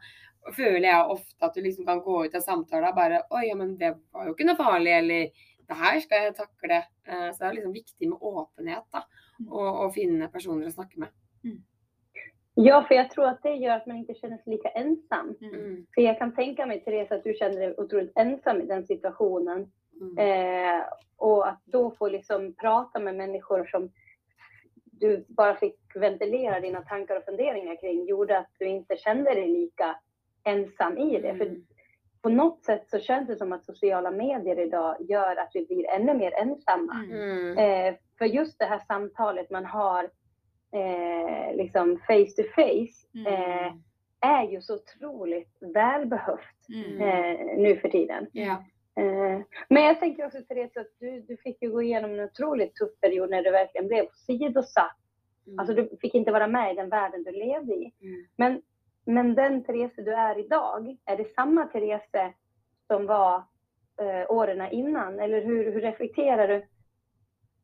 føler 0.56 0.88
jeg 0.88 1.12
ofte 1.14 1.44
at 1.46 1.54
du 1.54 1.60
liksom 1.62 1.86
kan 1.86 2.00
gå 2.04 2.24
ut 2.24 2.34
av 2.34 2.44
samtalen 2.44 2.88
og 2.90 2.96
bare 2.96 3.22
Oi, 3.30 3.46
ja, 3.48 3.54
men 3.58 3.76
det 3.78 3.94
var 4.12 4.28
jo 4.28 4.34
ikke 4.34 4.46
noe 4.48 4.58
farlig, 4.58 4.92
eller 4.98 5.46
det 5.68 5.76
her 5.76 6.00
skal 6.00 6.24
jeg 6.24 6.36
takle. 6.38 6.82
Eh, 7.08 7.30
Så 7.32 7.42
det 7.42 7.48
er 7.48 7.56
liksom 7.58 7.72
viktig 7.76 8.08
med 8.08 8.18
åpenhet, 8.20 8.84
da. 8.92 9.04
Og, 9.50 9.68
og 9.84 9.94
finne 9.94 10.28
personer 10.32 10.66
å 10.66 10.74
snakke 10.74 11.04
med. 11.04 11.08
Ja, 12.60 12.84
för 12.88 12.94
jag 12.94 13.10
tror 13.10 13.26
att 13.26 13.42
det 13.42 13.54
gör 13.54 13.76
att 13.76 13.86
man 13.86 13.96
inte 13.96 14.14
känner 14.14 14.36
sig 14.36 14.52
lika 14.52 14.68
ensam. 14.68 15.36
Mm. 15.42 15.86
För 15.94 16.02
jag 16.02 16.18
kan 16.18 16.34
tänka 16.34 16.66
mig, 16.66 16.80
Therese, 16.80 17.12
att 17.12 17.24
du 17.24 17.34
kände 17.34 17.58
dig 17.58 17.74
otroligt 17.76 18.12
ensam 18.16 18.60
i 18.60 18.66
den 18.66 18.86
situationen. 18.86 19.70
Mm. 20.00 20.18
Eh, 20.18 20.82
och 21.16 21.48
att 21.48 21.62
då 21.64 21.90
få 21.90 22.08
liksom 22.08 22.54
prata 22.54 22.98
med 22.98 23.14
människor 23.16 23.64
som 23.64 23.92
du 24.84 25.24
bara 25.28 25.54
fick 25.56 25.80
ventilera 25.94 26.60
dina 26.60 26.80
tankar 26.82 27.16
och 27.16 27.24
funderingar 27.24 27.80
kring 27.80 28.06
gjorde 28.06 28.38
att 28.38 28.50
du 28.58 28.64
inte 28.66 28.96
kände 28.96 29.34
dig 29.34 29.48
lika 29.48 29.98
ensam 30.48 30.98
i 30.98 31.20
det. 31.20 31.34
För 31.34 31.44
Mm. 31.46 31.64
på 32.22 32.28
något 32.28 32.64
sätt 32.64 32.84
så 32.90 32.98
känns 32.98 33.28
det 33.28 33.36
som 33.36 33.52
att 33.52 33.64
sociala 33.64 34.10
medier 34.10 34.58
idag 34.58 34.96
gör 35.00 35.36
att 35.36 35.50
vi 35.54 35.66
blir 35.66 35.86
ännu 35.90 36.14
mer 36.14 36.32
ensamma. 36.32 36.94
Mm. 37.04 37.20
Mm. 37.52 37.58
Eh, 37.58 37.94
för 38.18 38.24
just 38.24 38.58
det 38.58 38.64
här 38.64 38.78
samtalet 38.86 39.50
man 39.50 39.64
har 39.64 40.04
eh, 40.72 41.56
liksom 41.56 41.98
face 42.06 42.42
to 42.42 42.42
face 42.54 43.28
eh, 43.30 43.66
Mm. 43.66 43.82
är 44.20 44.48
ju 44.50 44.60
så 44.62 44.74
otroligt 44.74 45.56
välbehövt 45.60 46.68
Mm. 46.74 47.00
eh, 47.00 47.58
nu 47.58 47.76
för 47.76 47.88
tiden. 47.88 48.26
Eh, 48.96 49.40
men 49.68 49.82
jag 49.82 50.00
tänker 50.00 50.26
också 50.26 50.38
Therese 50.48 50.76
att 50.76 50.86
du, 51.00 51.20
du 51.20 51.36
fick 51.36 51.62
ju 51.62 51.70
gå 51.70 51.82
igenom 51.82 52.10
en 52.10 52.20
otroligt 52.24 52.74
tuff 52.74 53.00
period 53.00 53.30
när 53.30 53.42
du 53.42 53.50
verkligen 53.50 53.88
blev 53.88 54.06
sidosatt. 54.26 54.96
Mm. 55.46 55.58
Alltså 55.58 55.74
du 55.74 55.96
fick 56.00 56.14
inte 56.14 56.32
vara 56.32 56.46
med 56.46 56.72
i 56.72 56.76
den 56.76 56.88
världen 56.88 57.22
du 57.24 57.32
levde 57.32 57.74
i. 57.74 57.92
Mm. 58.02 58.26
Men, 58.36 58.62
men 59.08 59.34
den 59.34 59.64
Therese 59.64 59.96
du 59.96 60.14
är 60.14 60.38
idag, 60.38 60.96
är 61.04 61.16
det 61.16 61.34
samma 61.34 61.64
Therese 61.66 62.34
som 62.86 63.06
var 63.06 63.36
eh, 64.00 64.30
åren 64.30 64.72
innan? 64.72 65.18
Eller 65.20 65.42
hur, 65.44 65.72
hur 65.72 65.80
reflekterar 65.80 66.48
du? 66.48 66.66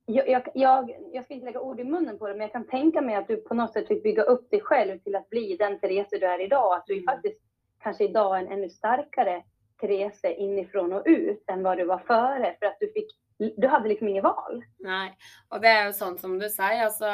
Jag, 0.06 0.28
jag, 0.28 0.42
jag, 0.54 0.96
jag 1.12 1.24
ska 1.24 1.34
inte 1.34 1.46
lägga 1.46 1.60
ord 1.60 1.80
i 1.80 1.84
munnen 1.84 2.18
på 2.18 2.26
det, 2.28 2.34
men 2.34 2.40
jag 2.40 2.52
kan 2.52 2.66
tänka 2.66 3.00
mig 3.00 3.14
att 3.14 3.28
du 3.28 3.36
på 3.36 3.54
något 3.54 3.72
sätt 3.72 3.88
fick 3.88 4.02
bygga 4.02 4.22
upp 4.22 4.50
dig 4.50 4.60
själv 4.60 4.98
till 4.98 5.16
att 5.16 5.30
bli 5.30 5.56
den 5.56 5.78
Therese 5.78 6.10
du 6.10 6.26
är 6.26 6.40
idag. 6.44 6.74
Att 6.76 6.86
du 6.86 6.92
Mm. 6.94 7.04
faktiskt 7.04 7.40
kanske 7.82 8.04
idag 8.04 8.36
är 8.36 8.40
en 8.40 8.52
ännu 8.52 8.68
starkare 8.68 9.42
Therese 9.80 10.24
inifrån 10.24 10.92
och 10.92 11.02
ut 11.04 11.44
än 11.50 11.62
vad 11.62 11.78
du 11.78 11.84
var 11.84 11.98
före. 11.98 12.56
För 12.58 12.66
att 12.66 12.76
du 12.80 12.92
fick 12.92 13.10
du 13.56 13.68
hade 13.68 13.88
liksom 13.88 14.08
inget 14.08 14.24
val. 14.24 14.64
Nej, 14.78 15.16
och 15.48 15.60
det 15.60 15.68
är 15.68 15.86
ju 15.86 15.92
sånt 15.92 16.20
som 16.20 16.38
du 16.38 16.48
säger. 16.48 16.84
Alltså, 16.84 17.04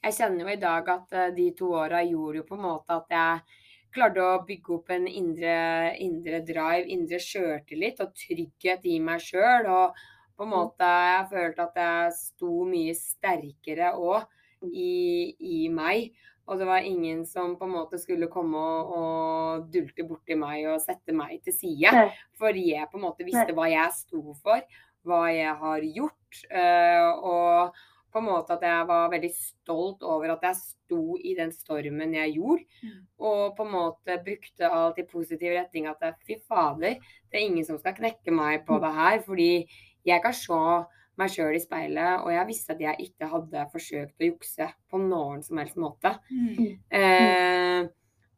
jag 0.00 0.14
känner 0.14 0.44
ju 0.44 0.52
idag 0.52 0.90
att 0.90 1.12
eh, 1.12 1.26
de 1.26 1.50
två 1.50 1.66
åren 1.66 2.08
gjorde 2.08 2.38
ju 2.38 2.44
på 2.44 2.56
något 2.56 2.84
att 2.88 3.06
jag 3.08 3.38
klarte 3.94 4.22
å 4.24 4.42
bygge 4.46 4.74
opp 4.76 4.90
en 4.94 5.06
indre, 5.08 5.54
indre 6.02 6.40
drive, 6.46 6.84
indre 6.92 7.20
sjøltillit 7.22 8.02
og 8.04 8.12
trygghet 8.18 8.84
i 8.90 8.98
meg 9.00 9.22
sjøl. 9.22 9.68
Og 9.70 10.04
på 10.34 10.46
en 10.46 10.50
måte 10.50 10.86
jeg 10.90 11.28
følte 11.30 11.66
at 11.68 11.80
jeg 11.84 12.14
sto 12.18 12.52
mye 12.68 12.94
sterkere 12.98 13.92
òg 13.96 14.24
i, 14.72 15.34
i 15.38 15.58
meg. 15.72 16.12
Og 16.44 16.58
det 16.60 16.66
var 16.68 16.84
ingen 16.84 17.22
som 17.24 17.54
på 17.56 17.64
en 17.64 17.72
måte 17.72 17.96
skulle 18.02 18.28
komme 18.28 18.58
og, 18.60 18.90
og 18.98 19.70
dulte 19.72 20.04
borti 20.04 20.36
meg 20.36 20.66
og 20.68 20.82
sette 20.82 21.14
meg 21.16 21.38
til 21.46 21.54
side. 21.56 21.94
Fordi 22.36 22.66
jeg 22.74 22.90
på 22.92 22.98
en 23.00 23.06
måte 23.06 23.24
visste 23.24 23.54
hva 23.56 23.70
jeg 23.72 23.94
sto 23.96 24.34
for, 24.42 24.60
hva 25.08 25.22
jeg 25.32 25.54
har 25.62 25.86
gjort. 25.96 26.42
eh, 26.50 27.08
og 27.24 27.72
på 28.14 28.22
en 28.22 28.28
måte 28.28 28.54
at 28.54 28.62
jeg 28.62 28.86
var 28.86 29.10
veldig 29.10 29.30
stolt 29.34 30.04
over 30.06 30.36
at 30.36 30.44
jeg 30.46 30.58
sto 30.60 31.16
i 31.18 31.34
den 31.34 31.50
stormen 31.54 32.14
jeg 32.14 32.36
gjorde. 32.36 32.62
Mm. 32.84 33.00
Og 33.26 33.56
på 33.56 33.66
en 33.66 33.72
måte 33.72 34.18
brukte 34.22 34.70
alt 34.70 35.00
i 35.02 35.06
positiv 35.10 35.56
retning. 35.56 35.88
At 35.90 36.04
jeg, 36.04 36.14
fy 36.22 36.36
fader, 36.46 37.00
det 37.02 37.40
er 37.40 37.48
ingen 37.48 37.66
som 37.66 37.80
skal 37.80 37.96
knekke 37.98 38.34
meg 38.34 38.62
på 38.68 38.78
det 38.82 38.92
her. 38.94 39.18
Fordi 39.26 39.50
jeg 40.06 40.22
kan 40.22 40.36
se 40.38 40.60
meg 41.18 41.30
sjøl 41.30 41.54
i 41.54 41.62
speilet, 41.62 42.22
og 42.22 42.30
jeg 42.34 42.46
visste 42.48 42.74
at 42.74 42.80
jeg 42.82 43.08
ikke 43.08 43.28
hadde 43.30 43.66
forsøkt 43.70 44.22
å 44.22 44.30
jukse 44.32 44.70
på 44.90 44.98
noen 45.02 45.44
som 45.46 45.60
helst 45.62 45.78
måte. 45.78 46.10
Mm. 46.30 46.72
Eh, 46.90 47.92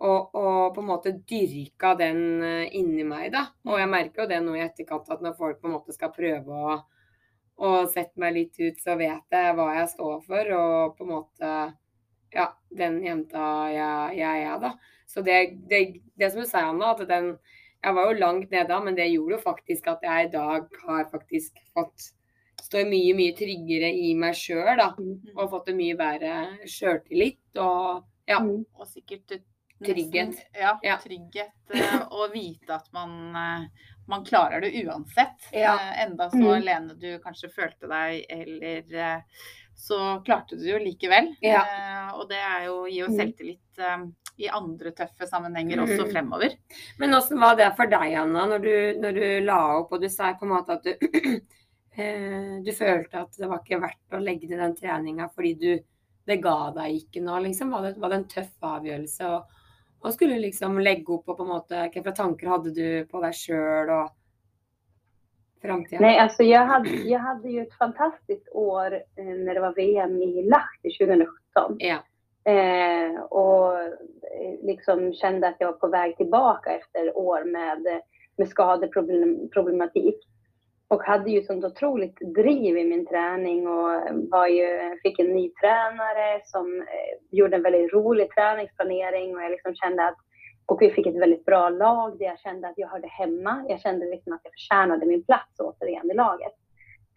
og, 0.05 0.35
og 0.37 0.75
på 0.77 0.83
en 0.83 0.91
måte 0.91 1.15
dyrka 1.17 1.95
den 1.97 2.43
eh, 2.45 2.75
inni 2.77 3.05
meg, 3.09 3.31
da. 3.33 3.47
Og 3.69 3.81
jeg 3.81 3.93
merker 3.93 4.25
jo 4.25 4.29
det 4.33 4.43
nå 4.45 4.59
i 4.59 4.65
etterkant, 4.65 5.09
at 5.09 5.25
når 5.25 5.39
folk 5.39 5.61
på 5.63 5.71
en 5.71 5.77
måte 5.79 5.97
skal 5.97 6.13
prøve 6.17 6.53
å, 6.53 6.77
å 7.59 7.87
sette 7.89 8.17
meg 8.21 8.35
litt 8.35 8.59
ut, 8.61 8.81
så 8.83 8.97
vet 8.99 9.23
jeg 9.33 9.55
hva 9.57 9.69
jeg 9.79 9.89
står 9.95 10.19
for, 10.27 10.51
og 10.59 10.97
på 10.99 11.05
en 11.07 11.13
måte 11.15 11.53
Ja, 12.35 12.51
den 12.77 12.99
jenta 13.05 13.47
jeg, 13.73 14.19
jeg 14.19 14.43
er, 14.45 14.59
da. 14.61 14.73
Så 15.09 15.23
det, 15.25 15.39
det, 15.71 16.01
det 16.19 16.33
som 16.33 16.43
du 16.43 16.47
sier, 16.47 16.67
Anna, 16.69 16.91
at 16.93 17.07
den 17.09 17.39
Jeg 17.85 17.95
var 17.95 18.11
jo 18.11 18.19
langt 18.19 18.51
nede 18.51 18.69
da, 18.69 18.81
men 18.83 18.97
det 18.97 19.07
gjorde 19.13 19.37
jo 19.37 19.43
faktisk 19.45 19.87
at 19.89 20.03
jeg 20.03 20.27
i 20.27 20.31
dag 20.33 20.67
har 20.87 21.05
faktisk 21.13 21.57
fått 21.73 22.11
Står 22.67 22.87
mye, 22.89 23.13
mye 23.15 23.35
tryggere 23.37 23.93
i 23.95 24.15
meg 24.19 24.35
sjøl, 24.35 24.77
da. 24.81 24.89
Og 25.37 25.51
fått 25.53 25.69
en 25.71 25.77
mye 25.77 25.95
bedre 25.95 26.31
sjøltillit. 26.67 27.39
Og 27.63 28.01
ja. 28.27 28.41
Mm. 28.41 28.65
Og 28.81 28.87
sikkert 28.89 29.31
et- 29.37 29.45
Trygghet. 29.85 30.31
nesten- 30.33 30.57
Ja, 30.59 30.73
Ja. 30.83 30.97
trygghet. 30.97 31.53
eh, 31.71 32.01
Og 32.11 32.33
vite 32.33 32.71
at 32.75 32.89
man, 32.93 33.37
eh, 33.37 33.69
man 34.09 34.25
klarer 34.25 34.61
det 34.63 34.73
uansett. 34.85 35.49
Ja. 35.53 35.75
Eh, 35.75 36.03
Enda 36.07 36.31
så 36.31 36.37
Mm. 36.37 36.55
alene 36.63 36.95
du 36.99 37.19
kanskje 37.19 37.51
følte 37.53 37.89
deg, 37.91 38.25
eller 38.29 38.95
eh, 38.95 39.21
så 39.75 40.23
klarte 40.25 40.57
du 40.57 40.63
det 40.65 40.73
jo 40.73 40.79
likevel. 40.85 41.35
Ja. 41.43 41.63
Eh, 41.67 42.15
Og 42.17 42.29
det 42.29 42.39
er 42.39 42.65
jo, 42.67 42.85
gir 42.87 43.03
jo 43.05 43.09
Mm. 43.13 43.17
selvtillit 43.19 43.79
eh, 43.79 44.07
i 44.39 44.49
andre 44.49 44.91
tøffe 44.93 45.27
sammenhenger 45.29 45.79
også 45.83 46.05
Mm. 46.07 46.13
fremover. 46.13 46.55
Men 46.99 47.11
hvordan 47.11 47.41
var 47.41 47.57
det 47.57 47.77
for 47.77 47.87
deg, 47.87 48.15
Anna, 48.15 48.47
når 48.47 48.63
du, 48.63 49.01
når 49.01 49.13
du 49.15 49.45
la 49.45 49.61
opp 49.81 49.93
og 49.93 50.01
du 50.01 50.09
sa 50.09 50.33
på 50.35 50.43
en 50.45 50.49
måte 50.55 50.71
at 50.77 50.83
du, 50.85 50.95
du 51.97 52.73
følte 52.73 53.21
at 53.23 53.33
det 53.39 53.49
var 53.49 53.61
ikke 53.65 53.81
verdt 53.81 54.13
å 54.13 54.23
legge 54.23 54.49
ned 54.49 54.59
den 54.61 54.77
treninga 54.77 55.31
fordi 55.35 55.55
du, 55.59 55.79
det 56.27 56.41
ga 56.43 56.71
deg 56.77 56.99
ikke 57.07 57.23
noe? 57.23 57.41
Liksom. 57.45 57.71
Var, 57.71 57.83
det, 57.83 57.99
var 58.03 58.11
det 58.11 58.17
en 58.19 58.29
tøff 58.29 58.53
avgjørelse 58.63 59.29
å, 59.31 59.39
å 60.07 60.13
skulle 60.15 60.39
liksom 60.39 60.79
legge 60.81 61.13
opp 61.13 61.29
og 61.29 61.39
på 61.39 61.45
en 61.45 61.51
måte 61.51 61.89
slags 61.93 62.19
tanker 62.19 62.51
hadde 62.53 62.73
du 62.77 62.89
på 63.11 63.21
deg 63.25 63.35
sjøl 63.35 63.91
og 63.91 64.09
framtida? 65.63 66.01
Nej, 66.01 66.19
alltså 66.19 66.43
jag 66.43 66.67
hade, 66.67 66.89
jag 66.89 67.19
hade 67.19 67.49
ju 67.49 67.63
ett 67.63 67.79
fantastiskt 67.79 68.49
år 68.53 68.95
eh, 68.95 69.25
när 69.25 69.55
det 69.55 69.61
var 69.61 69.75
VM 69.75 70.23
i 70.23 70.43
Lahti 70.43 70.99
2017. 70.99 71.77
Ja. 71.79 71.99
Eh, 72.53 73.21
och 73.21 73.81
eh, 73.81 73.93
liksom 74.63 75.13
kände 75.13 75.49
att 75.49 75.57
jag 75.59 75.67
var 75.67 75.79
på 75.79 75.89
väg 75.89 76.17
tillbaka 76.17 76.71
efter 76.71 77.17
år 77.17 77.45
med, 77.45 78.03
med 78.37 78.49
skadeproblematik. 78.49 80.29
Och 80.89 81.03
hade 81.03 81.31
ju 81.31 81.43
sånt 81.43 81.65
otroligt 81.65 82.17
driv 82.35 82.79
i 82.79 82.85
min 82.85 83.07
träning 83.07 83.69
och 83.69 83.91
var 84.31 84.47
ju, 84.47 84.99
fick 85.03 85.19
en 85.19 85.27
ny 85.27 85.51
tränare 85.51 86.41
som 86.45 86.81
eh, 86.81 87.37
gjorde 87.39 87.57
en 87.57 87.63
väldigt 87.63 87.93
rolig 87.93 88.31
träningsplanering 88.31 89.37
och 89.37 89.43
jag 89.43 89.51
liksom 89.51 89.75
kände 89.75 90.09
att 90.09 90.17
och 90.67 90.83
vi 90.83 90.91
fick 90.91 91.07
ett 91.07 91.21
väldigt 91.21 91.45
bra 91.45 91.69
lag 91.69 92.19
där 92.19 92.27
jag 92.27 92.39
kände 92.39 92.69
att 92.69 92.79
jag 92.79 92.89
hörde 92.89 93.09
hemma. 93.09 93.65
Jag 93.69 93.81
kände 93.81 94.07
liksom 94.07 94.33
att 94.33 94.41
jag 94.45 94.53
förtjänade 94.53 95.07
min 95.07 95.25
plats 95.25 95.61
återigen 95.61 96.11
i 96.11 96.15
laget. 96.15 96.53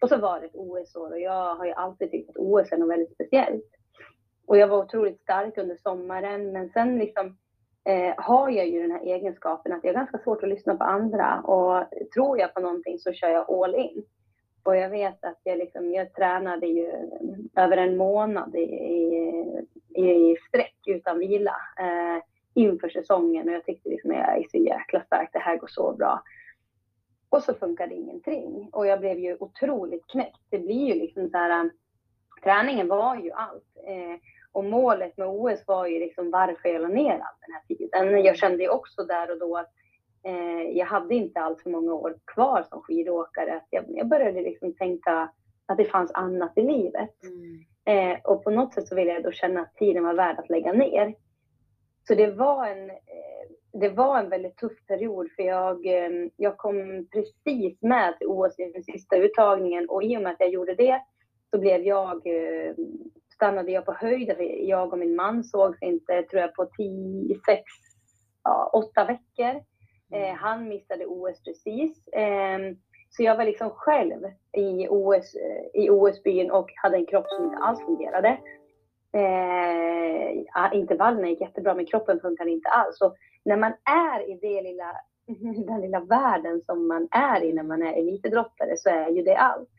Och 0.00 0.08
så 0.08 0.16
var 0.16 0.40
det 0.40 0.46
ett 0.46 0.54
OS-år 0.54 1.10
och 1.10 1.20
jag 1.20 1.54
har 1.54 1.66
ju 1.66 1.72
alltid 1.72 2.10
tyckt 2.10 2.30
att 2.30 2.36
OS 2.36 2.72
är 2.72 2.76
något 2.76 2.90
väldigt 2.90 3.14
speciellt. 3.14 3.70
Och 4.46 4.58
jag 4.58 4.68
var 4.68 4.78
otroligt 4.78 5.20
stark 5.20 5.58
under 5.58 5.76
sommaren 5.76 6.52
men 6.52 6.70
sen 6.70 6.98
liksom 6.98 7.36
eh, 7.90 8.14
har 8.16 8.50
jag 8.50 8.68
ju 8.68 8.82
den 8.82 8.90
här 8.90 9.00
egenskapen 9.00 9.72
att 9.72 9.84
jag 9.84 9.90
är 9.90 9.98
ganska 9.98 10.18
svårt 10.18 10.42
att 10.42 10.48
lyssna 10.48 10.76
på 10.76 10.84
andra 10.84 11.40
och 11.40 11.84
tror 12.14 12.38
jag 12.38 12.54
på 12.54 12.60
någonting 12.60 12.98
så 12.98 13.12
kör 13.12 13.28
jag 13.28 13.50
all 13.50 13.74
in. 13.74 14.02
Och 14.62 14.76
jag 14.76 14.90
vet 14.90 15.24
att 15.24 15.40
jag, 15.42 15.58
liksom, 15.58 15.92
jag 15.92 16.14
tränade 16.14 16.66
ju 16.66 16.92
över 17.56 17.76
en 17.76 17.96
månad 17.96 18.56
i, 18.56 18.64
i, 19.94 20.02
i 20.02 20.36
sträck 20.48 20.78
utan 20.86 21.18
vila 21.18 21.56
eh, 21.78 22.22
inför 22.54 22.88
säsongen 22.88 23.48
och 23.48 23.54
jag 23.54 23.64
tyckte 23.64 23.88
liksom 23.88 24.12
jag 24.12 24.38
är 24.38 24.46
så 24.50 24.56
jäkla 24.56 25.00
stark, 25.00 25.30
det 25.32 25.38
här 25.38 25.56
går 25.56 25.68
så 25.68 25.92
bra. 25.92 26.22
Och 27.28 27.42
så 27.42 27.54
funkade 27.54 27.94
ingenting 27.94 28.68
och 28.72 28.86
jag 28.86 29.00
blev 29.00 29.18
ju 29.18 29.36
otroligt 29.40 30.06
knäckt. 30.06 30.40
Det 30.50 30.58
blir 30.58 30.86
ju 30.86 30.94
liksom 30.94 31.30
så 31.30 31.36
här, 31.36 31.64
eh, 31.64 31.70
träningen 32.42 32.88
var 32.88 33.16
ju 33.16 33.30
allt. 33.30 33.76
Eh, 33.86 34.18
och 34.52 34.64
målet 34.64 35.16
med 35.16 35.28
OS 35.28 35.64
var 35.66 35.86
ju 35.86 35.98
liksom 35.98 36.30
varför 36.30 36.68
jag 36.68 36.82
la 36.82 36.88
ner 36.88 37.12
all 37.12 37.36
den 37.40 37.52
här 37.52 37.62
tiden. 37.68 38.24
Jag 38.24 38.36
kände 38.36 38.62
ju 38.62 38.68
också 38.68 39.04
där 39.04 39.30
och 39.30 39.38
då 39.38 39.56
att 39.56 39.70
eh, 40.24 40.76
jag 40.76 40.86
hade 40.86 41.14
inte 41.14 41.40
allt 41.40 41.62
för 41.62 41.70
många 41.70 41.94
år 41.94 42.18
kvar 42.24 42.64
som 42.68 42.82
skidåkare. 42.82 43.56
Att 43.56 43.66
jag, 43.70 43.84
jag 43.88 44.08
började 44.08 44.40
liksom 44.40 44.74
tänka 44.74 45.30
att 45.66 45.76
det 45.76 45.84
fanns 45.84 46.12
annat 46.14 46.52
i 46.56 46.62
livet. 46.62 47.14
Mm. 47.22 47.64
Eh, 47.84 48.18
och 48.24 48.44
på 48.44 48.50
något 48.50 48.74
sätt 48.74 48.88
så 48.88 48.94
ville 48.94 49.12
jag 49.12 49.22
då 49.22 49.32
känna 49.32 49.60
att 49.60 49.76
tiden 49.76 50.04
var 50.04 50.14
värd 50.14 50.38
att 50.38 50.50
lägga 50.50 50.72
ner. 50.72 51.14
Så 52.08 52.14
det 52.14 52.30
var 52.30 52.66
en, 52.66 52.90
eh, 52.90 52.96
det 53.72 53.88
var 53.88 54.18
en 54.18 54.28
väldigt 54.28 54.56
tuff 54.56 54.86
period 54.86 55.28
för 55.36 55.42
jag, 55.42 55.86
eh, 55.86 56.28
jag 56.36 56.56
kom 56.56 57.06
precis 57.12 57.82
med 57.82 58.18
till 58.18 58.26
OS 58.26 58.58
i 58.58 58.72
den 58.72 58.82
sista 58.82 59.16
uttagningen 59.16 59.88
och 59.88 60.02
i 60.02 60.16
och 60.16 60.22
med 60.22 60.32
att 60.32 60.40
jag 60.40 60.50
gjorde 60.50 60.74
det 60.74 61.02
så 61.50 61.58
blev 61.58 61.80
jag, 61.80 62.26
eh, 62.26 62.74
stannade 63.40 63.72
jag 63.72 63.86
på 63.86 63.92
höjden. 63.92 64.36
Jag 64.68 64.92
och 64.92 64.98
min 64.98 65.16
man 65.16 65.44
sågs 65.44 65.82
inte, 65.82 66.22
tror 66.22 66.42
jag, 66.42 66.54
på 66.54 66.64
10, 66.76 67.34
6, 67.46 67.62
ja, 68.44 68.70
8 68.72 69.04
veckor. 69.04 69.62
Eh, 70.12 70.34
han 70.34 70.68
missade 70.68 71.06
OS 71.06 71.42
precis. 71.44 72.08
Eh, 72.08 72.58
så 73.10 73.22
jag 73.22 73.36
var 73.36 73.44
liksom 73.44 73.70
själv 73.70 74.24
i, 74.56 74.88
OS, 74.88 75.34
eh, 75.34 75.82
i 75.82 75.90
OS-byn 75.90 76.50
och 76.50 76.70
hade 76.76 76.96
en 76.96 77.06
kropp 77.06 77.26
som 77.28 77.44
inte 77.44 77.56
alls 77.56 77.84
fungerade. 77.84 78.28
Eh, 79.12 80.78
intervallerna 80.78 81.28
gick 81.28 81.40
jättebra 81.40 81.74
men 81.74 81.86
kroppen 81.86 82.20
funkade 82.20 82.50
inte 82.50 82.68
alls. 82.68 83.00
Och 83.00 83.16
när 83.44 83.56
man 83.56 83.72
är 83.84 84.30
i 84.30 84.38
det 84.42 84.62
lilla, 84.62 84.92
den 85.66 85.80
lilla 85.80 86.00
världen 86.00 86.60
som 86.66 86.88
man 86.88 87.08
är 87.10 87.42
i 87.44 87.52
när 87.52 87.62
man 87.62 87.82
är 87.82 87.92
elitidrottare 87.92 88.76
så 88.76 88.88
är 88.88 89.08
ju 89.08 89.22
det 89.22 89.36
allt. 89.36 89.70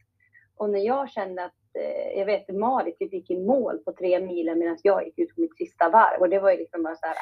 Och 0.58 0.69
när 0.69 0.80
jag 0.80 1.10
kände 1.10 1.45
att, 1.45 1.61
jag 2.15 2.25
vet 2.25 2.49
Marit 2.49 2.99
typ 2.99 3.13
gick 3.13 3.31
i 3.31 3.39
mål 3.39 3.79
på 3.86 3.91
tre 3.91 4.19
milen 4.19 4.60
medan 4.60 4.77
jag 4.84 5.05
gick 5.05 5.19
ut 5.19 5.36
på 5.36 5.41
mitt 5.41 5.57
sista 5.57 5.89
varv 5.89 6.21
och 6.21 6.29
det 6.29 6.39
var 6.39 6.51
ju 6.51 6.57
liksom 6.57 6.84
bara 6.84 6.95
så 6.95 7.05
här 7.05 7.15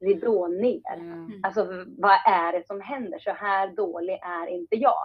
ridån 0.00 0.56
ner. 0.56 0.94
Mm. 0.94 1.30
Alltså 1.42 1.64
vad 1.98 2.18
är 2.26 2.52
det 2.52 2.66
som 2.66 2.80
händer? 2.80 3.18
Så 3.18 3.30
här 3.30 3.68
dålig 3.68 4.20
är 4.22 4.46
inte 4.46 4.76
jag. 4.76 5.02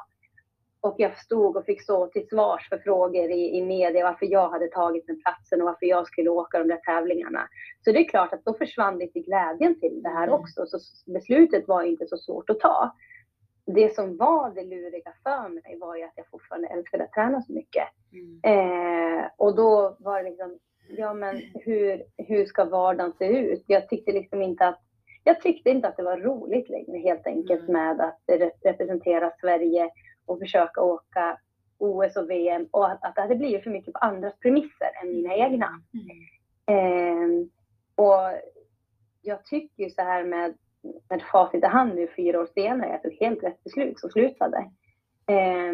Och 0.81 0.95
jag 0.97 1.17
stod 1.17 1.57
och 1.57 1.65
fick 1.65 1.81
stå 1.83 2.07
till 2.07 2.27
svars 2.27 2.69
för 2.69 2.77
frågor 2.77 3.31
i, 3.31 3.57
i 3.57 3.65
media 3.65 4.03
varför 4.03 4.25
jag 4.25 4.49
hade 4.49 4.67
tagit 4.67 5.07
den 5.07 5.21
platsen 5.21 5.62
och 5.62 5.65
varför 5.67 5.85
jag 5.85 6.07
skulle 6.07 6.29
åka 6.29 6.59
de 6.59 6.67
där 6.67 6.77
tävlingarna. 6.85 7.47
Så 7.85 7.91
det 7.91 7.99
är 7.99 8.09
klart 8.09 8.33
att 8.33 8.45
då 8.45 8.53
försvann 8.53 8.99
lite 8.99 9.19
glädjen 9.19 9.79
till 9.79 10.01
det 10.03 10.09
här 10.09 10.27
Mm. 10.27 10.39
också. 10.39 10.65
Så 10.65 10.77
beslutet 11.12 11.67
var 11.67 11.83
inte 11.83 12.07
så 12.07 12.17
svårt 12.17 12.49
att 12.49 12.59
ta. 12.59 12.95
Det 13.73 13.95
som 13.95 14.17
var 14.17 14.49
det 14.49 14.63
luriga 14.63 15.13
för 15.23 15.49
mig 15.49 15.77
var 15.79 15.95
ju 15.95 16.03
att 16.03 16.13
jag 16.15 16.27
fortfarande 16.32 16.67
älskade 16.67 17.03
att 17.03 17.12
träna 17.13 17.41
så 17.41 17.53
mycket. 17.53 17.88
Mm. 18.12 18.39
Eh, 18.43 19.25
och 19.38 19.55
då 19.55 19.97
var 19.99 20.23
det 20.23 20.29
liksom, 20.29 20.60
ja 20.89 21.13
men 21.13 21.41
hur, 21.53 22.03
hur 22.17 22.45
ska 22.45 22.65
vardagen 22.65 23.13
se 23.17 23.25
ut? 23.27 23.63
Jag 23.67 23.89
tyckte 23.89 24.12
liksom 24.12 24.41
inte 24.41 24.67
att, 24.67 24.79
jag 25.23 25.41
tyckte 25.41 25.69
inte 25.69 25.88
att 25.88 25.97
det 25.97 26.03
var 26.03 26.17
roligt 26.17 26.69
längre 26.69 26.97
helt 26.97 27.27
enkelt 27.27 27.69
Mm. 27.69 27.73
med 27.73 28.01
att 28.01 28.19
re- 28.27 28.51
representera 28.63 29.32
Sverige 29.41 29.89
och 30.25 30.39
försöka 30.39 30.82
åka 30.82 31.38
OS 31.77 32.15
och 32.17 32.29
VM 32.29 32.67
och 32.71 32.91
att, 32.91 33.03
att 33.05 33.15
det 33.15 33.21
hade 33.21 33.36
blivit 33.36 33.63
för 33.63 33.69
mycket 33.71 33.93
på 33.93 33.99
andras 33.99 34.39
premisser 34.39 34.89
än 35.01 35.10
mina 35.10 35.36
egna. 35.36 35.69
Eh, 36.65 37.29
och 37.95 38.39
jag 39.21 39.45
tycker 39.45 39.84
ju 39.84 39.89
så 39.89 40.01
här 40.01 40.23
med, 40.23 40.53
med 41.09 41.21
facit 41.31 41.63
i 41.63 41.67
hand 41.67 41.95
nu 41.95 42.07
fyra 42.15 42.39
år 42.41 42.47
senare, 42.53 42.89
jag 42.89 43.01
tog 43.03 43.13
helt 43.13 43.43
rätt 43.43 43.63
beslut 43.63 43.99
som 43.99 44.09
slutade. 44.09 44.57
Eh, 45.27 45.73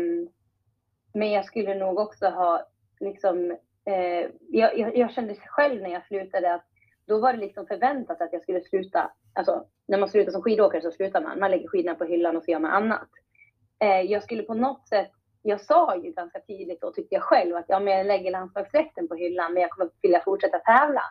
Men 1.14 1.32
jag 1.32 1.46
skulle 1.46 1.76
nog 1.76 2.00
också 2.00 2.26
ha 2.30 2.68
liksom, 3.00 3.52
eh, 3.86 4.30
jag, 4.50 4.78
jag, 4.78 4.98
jag 4.98 5.12
kände 5.12 5.36
själv 5.36 5.82
när 5.82 5.90
jag 5.90 6.06
slutade 6.08 6.54
att 6.54 6.66
då 7.08 7.20
var 7.20 7.34
det 7.34 7.40
liksom 7.40 7.68
förväntat 7.68 8.22
att 8.22 8.34
jag 8.34 8.42
skulle 8.42 8.62
sluta. 8.62 9.12
Alltså 9.34 9.66
när 9.88 9.98
man 9.98 10.10
slutar 10.10 10.32
som 10.32 10.42
skidåkare 10.42 10.82
så 10.82 10.92
slutar 10.92 11.22
man. 11.22 11.40
Man 11.40 11.52
lägger 11.52 11.68
skidorna 11.68 11.96
på 11.96 12.06
hyllan 12.06 12.38
och 12.38 12.44
så 12.44 12.52
gör 12.52 12.60
man 12.60 12.72
annat. 12.72 13.10
Eh, 13.80 14.02
jag 14.02 14.24
skulle 14.24 14.44
på 14.44 14.54
något 14.54 14.88
sätt, 14.88 15.12
jag 15.42 15.62
sa 15.62 15.96
ju 15.96 16.12
ganska 16.12 16.40
tidigt 16.40 16.82
då 16.82 16.92
tyckte 16.92 17.16
jag 17.16 17.24
själv 17.24 17.56
att 17.56 17.66
ja, 17.68 17.80
men 17.80 17.94
jag 17.98 18.06
lägger 18.08 18.32
landslagsdräkten 18.32 19.08
på 19.08 19.16
hyllan 19.16 19.54
men 19.54 19.62
jag 19.62 19.72
kommer 19.72 19.92
vilja 20.02 20.22
fortsätta 20.26 20.60
tävla. 20.60 21.02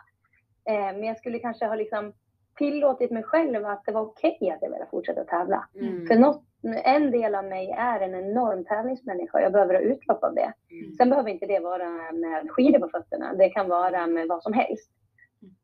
Eh, 0.69 0.97
men 0.97 1.03
jag 1.03 1.17
skulle 1.17 1.39
kanske 1.39 1.65
ha 1.65 1.75
liksom 1.75 2.13
tillåtit 2.57 3.11
mig 3.11 3.23
själv 3.23 3.65
att 3.65 3.85
det 3.85 3.91
var 3.91 4.01
okej 4.01 4.37
okay 4.41 4.49
att 4.49 4.61
jag 4.61 4.69
ville 4.69 4.85
fortsätta 4.91 5.23
tävla. 5.23 5.67
Mm. 5.75 6.07
För 6.07 6.15
något, 6.15 6.43
en 6.83 7.11
del 7.11 7.35
av 7.35 7.45
mig 7.45 7.69
är 7.77 7.99
en 7.99 8.15
enorm 8.15 8.65
tävlingsmänniska 8.65 9.41
jag 9.41 9.51
behöver 9.51 9.73
ha 9.73 9.81
utlopp 9.81 10.23
av 10.23 10.35
det. 10.35 10.53
Mm. 10.71 10.95
Sen 10.95 11.09
behöver 11.09 11.29
inte 11.29 11.45
det 11.45 11.59
vara 11.59 12.11
med 12.11 12.51
skidor 12.51 12.79
på 12.79 12.89
fötterna. 12.89 13.33
Det 13.33 13.49
kan 13.49 13.69
vara 13.69 14.07
med 14.07 14.27
vad 14.27 14.43
som 14.43 14.53
helst. 14.53 14.91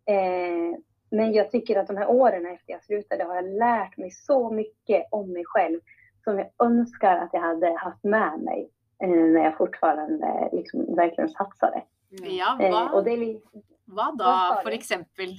Eh, 0.06 0.80
men 1.12 1.34
jag 1.34 1.52
tycker 1.52 1.80
att 1.80 1.88
de 1.88 1.98
här 1.98 2.10
åren 2.10 2.46
efter 2.46 2.74
jag 2.74 2.84
slutade 2.84 3.24
har 3.24 3.36
jag 3.36 3.46
lärt 3.46 3.98
mig 3.98 4.12
så 4.12 4.50
mycket 4.50 5.08
om 5.12 5.34
mig 5.34 5.44
själv 5.46 5.80
som 6.24 6.38
jag 6.40 6.48
önskar 6.60 7.18
att 7.18 7.30
jag 7.34 7.42
hade 7.42 7.78
haft 7.78 8.04
med 8.04 8.40
mig 8.40 8.70
eh, 9.04 9.10
när 9.10 9.44
jag 9.44 9.58
fortfarande 9.58 10.50
liksom 10.52 10.96
verkligen 10.96 11.30
satsade. 11.30 11.84
Ja, 12.10 12.58
vad, 12.60 12.86
eh, 12.86 12.94
och 12.94 13.04
det 13.04 13.12
är, 13.12 13.40
vad 13.86 14.18
då 14.18 14.24
vad 14.24 14.64
för 14.64 14.72
exempel? 14.72 15.36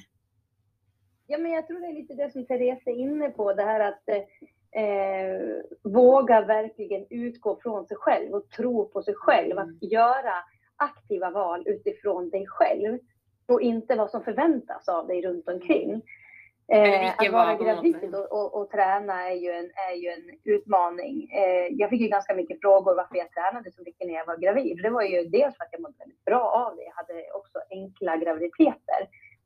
Ja, 1.26 1.38
men 1.38 1.52
jag 1.52 1.66
tror 1.66 1.80
det 1.80 1.86
är 1.86 1.92
lite 1.92 2.14
det 2.14 2.32
som 2.32 2.46
Therese 2.46 2.86
är 2.86 2.94
inne 2.94 3.30
på, 3.30 3.52
det 3.52 3.62
här 3.62 3.80
att 3.80 4.08
eh, 4.72 5.90
våga 5.92 6.40
verkligen 6.40 7.06
utgå 7.10 7.58
från 7.62 7.86
sig 7.86 7.96
själv 7.96 8.34
och 8.34 8.50
tro 8.50 8.88
på 8.88 9.02
sig 9.02 9.14
själv. 9.14 9.52
Mm. 9.52 9.64
Att 9.64 9.82
göra 9.82 10.34
aktiva 10.76 11.30
val 11.30 11.62
utifrån 11.66 12.30
dig 12.30 12.46
själv 12.46 12.98
och 13.46 13.60
inte 13.60 13.94
vad 13.94 14.10
som 14.10 14.24
förväntas 14.24 14.88
av 14.88 15.06
dig 15.06 15.22
runt 15.22 15.48
omkring. 15.48 16.02
Eh, 16.72 17.10
att 17.18 17.32
vara 17.32 17.54
gravid 17.54 18.14
och, 18.14 18.32
och, 18.32 18.60
och, 18.60 18.70
träna 18.70 19.30
är 19.30 19.34
ju 19.34 19.50
en, 19.50 19.70
är 19.90 19.96
ju 19.96 20.08
en 20.08 20.38
utmaning. 20.44 21.30
Eh, 21.32 21.66
jag 21.70 21.90
fick 21.90 22.00
ju 22.00 22.08
ganska 22.08 22.34
mycket 22.34 22.60
frågor 22.60 22.94
varför 22.94 23.16
jag 23.16 23.30
tränade 23.30 23.72
så 23.72 23.82
mycket 23.82 24.06
när 24.06 24.14
jag 24.14 24.26
var 24.26 24.36
gravid. 24.36 24.82
Det 24.82 24.90
var 24.90 25.02
ju 25.02 25.24
dels 25.24 25.56
för 25.56 25.64
att 25.64 25.72
jag 25.72 25.80
mådde 25.80 25.98
väldigt 25.98 26.24
bra 26.24 26.40
av 26.40 26.76
det. 26.76 26.82
Jag 26.82 26.92
hade 26.92 27.32
också 27.34 27.58
enkla 27.70 28.16
graviditeter. 28.16 29.00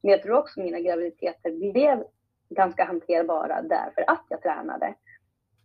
Men 0.07 0.13
jag 0.13 0.23
tror 0.23 0.39
också 0.39 0.61
mina 0.61 0.81
graviditeter 0.81 1.73
blev 1.73 2.05
ganska 2.49 2.85
hanterbara 2.85 3.63
därför 3.63 4.05
att 4.11 4.25
jag 4.29 4.43
tränade. 4.43 4.95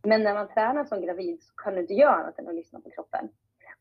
Men 0.04 0.24
när 0.24 0.34
man 0.34 0.48
tränar 0.48 0.86
som 0.86 1.02
gravid 1.02 1.44
så 1.44 1.54
kan 1.56 1.74
du 1.74 1.82
inte 1.82 1.94
göra 1.94 2.14
annat 2.14 2.40
än 2.40 2.48
att 2.48 2.56
lyssna 2.56 2.80
på 2.80 2.90
kroppen. 2.90 3.30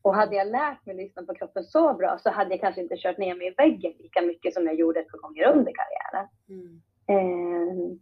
Och 0.03 0.15
hade 0.15 0.37
jag 0.37 0.47
lärt 0.47 0.87
mig 0.87 0.95
att 0.95 1.03
lyssna 1.03 1.23
på 1.23 1.35
kroppen 1.35 1.65
så 1.65 1.95
bra 1.95 2.19
så 2.19 2.31
hade 2.31 2.51
jag 2.51 2.61
kanske 2.61 2.81
inte 2.81 2.97
kört 2.97 3.19
ner 3.19 3.35
mig 3.35 3.47
i 3.47 3.55
väggen 3.57 3.93
lika 3.99 4.23
mycket 4.23 4.55
som 4.55 4.67
jag 4.67 4.75
gjorde 4.75 5.01
ett 5.01 5.09
par 5.09 5.19
gånger 5.19 5.49
under 5.49 5.73
karriären. 5.73 6.29
Mm. 6.49 6.83
Eh, 7.07 7.97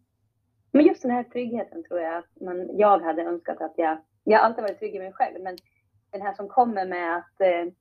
men 0.73 0.87
just 0.87 1.03
den 1.03 1.11
här 1.11 1.25
tryggheten 1.25 1.85
tror 1.85 2.01
jag 2.01 2.17
att 2.17 2.41
man, 2.41 2.79
jag 2.79 2.99
hade 2.99 3.23
önskat 3.23 3.61
att 3.61 3.75
jag... 3.77 3.99
Jag 4.25 4.39
har 4.39 4.45
alltid 4.45 4.63
varit 4.63 4.79
trygg 4.79 4.95
i 4.95 4.99
mig 4.99 5.13
själv, 5.13 5.43
men 5.43 5.57
den 6.11 6.23
här 6.23 6.35
som 6.35 6.49
kommer 6.49 6.87
med 6.87 7.17
att 7.17 7.41
eh, 7.41 7.73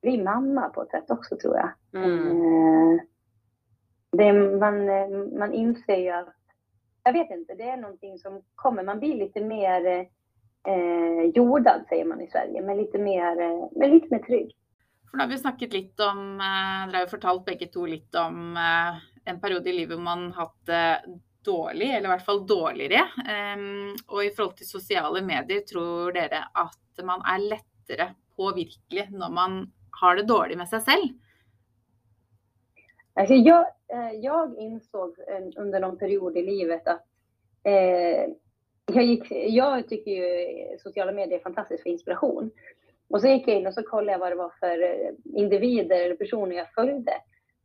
bli 0.00 0.22
mamma 0.22 0.68
på 0.68 0.82
ett 0.82 0.90
sätt 0.90 1.10
också 1.10 1.36
tror 1.36 1.56
jag. 1.56 1.70
Mm. 2.02 2.28
Eh, 2.28 3.00
det, 4.16 4.32
man, 4.32 4.88
eh, 4.88 5.08
man 5.38 5.52
inser 5.52 5.96
ju 5.96 6.10
att... 6.10 6.34
Jag 7.04 7.12
vet 7.12 7.30
inte, 7.30 7.54
det 7.54 7.68
är 7.68 7.76
någonting 7.76 8.18
som 8.18 8.42
kommer. 8.54 8.82
Man 8.82 8.98
blir 8.98 9.14
lite 9.14 9.40
mer 9.40 9.86
eh, 10.66 11.30
jordad, 11.34 11.84
säger 11.88 12.04
man 12.04 12.20
i 12.20 12.26
Sverige, 12.26 12.62
men 12.62 12.76
lite 12.76 12.98
mer, 12.98 13.40
eh, 13.40 13.68
men 13.76 13.90
lite 13.90 14.06
mer 14.10 14.22
trygg. 14.22 14.56
For 15.10 15.16
nå 15.16 15.24
har 15.24 15.30
vi 15.30 15.38
snakket 15.38 15.72
litt 15.72 16.00
om 16.00 16.40
eh, 16.40 16.88
Dere 16.88 16.96
har 16.96 17.06
jo 17.06 17.12
fortalt 17.14 17.44
begge 17.46 17.68
to 17.72 17.86
litt 17.86 18.14
om 18.18 18.56
eh, 18.56 18.98
en 19.30 19.40
period 19.40 19.66
i 19.66 19.72
livet 19.72 19.96
hvor 19.96 20.04
man 20.04 20.32
har 20.32 20.48
hatt 20.48 20.58
det 20.66 20.82
eh, 20.96 21.14
dårlig, 21.46 21.88
eller 21.94 22.08
i 22.08 22.10
hvert 22.10 22.26
fall 22.26 22.40
dårligere. 22.46 23.04
Ehm, 23.30 23.92
Og 24.08 24.24
i 24.24 24.32
forhold 24.34 24.56
til 24.58 24.66
sosiale 24.66 25.20
medier, 25.22 25.62
tror 25.62 26.10
dere 26.16 26.40
at 26.58 27.04
man 27.06 27.22
er 27.22 27.44
lettere 27.52 28.08
påvirkelig 28.36 29.06
når 29.14 29.30
man 29.30 29.60
har 30.00 30.18
det 30.18 30.26
dårlig 30.26 30.58
med 30.58 30.68
seg 30.68 30.82
selv? 30.88 31.12
Alltså 33.16 33.34
jag, 33.34 33.66
eh, 33.92 34.12
jag 34.12 34.58
insåg 34.58 35.18
eh, 35.28 35.62
under 35.62 35.80
någon 35.80 35.98
period 35.98 36.36
i 36.36 36.42
livet 36.42 36.88
att 36.88 37.04
eh, 37.64 38.26
jag, 38.92 39.04
gick, 39.04 39.30
jag 39.30 39.88
tycker 39.88 40.10
ju 40.10 40.78
sociala 40.78 41.12
medier 41.12 41.38
är 41.38 41.42
fantastiskt 41.42 41.82
för 41.82 41.90
inspiration. 41.90 42.50
Och 43.08 43.20
så 43.20 43.28
gick 43.28 43.48
jag 43.48 43.56
in 43.56 43.66
och 43.66 43.74
så 43.74 43.82
kollade 43.82 44.12
jag 44.12 44.18
vad 44.18 44.32
det 44.32 44.36
var 44.36 44.52
för 44.60 44.82
eh, 44.82 45.10
individer 45.34 46.04
eller 46.04 46.16
personer 46.16 46.56
jag 46.56 46.72
följde. 46.72 47.12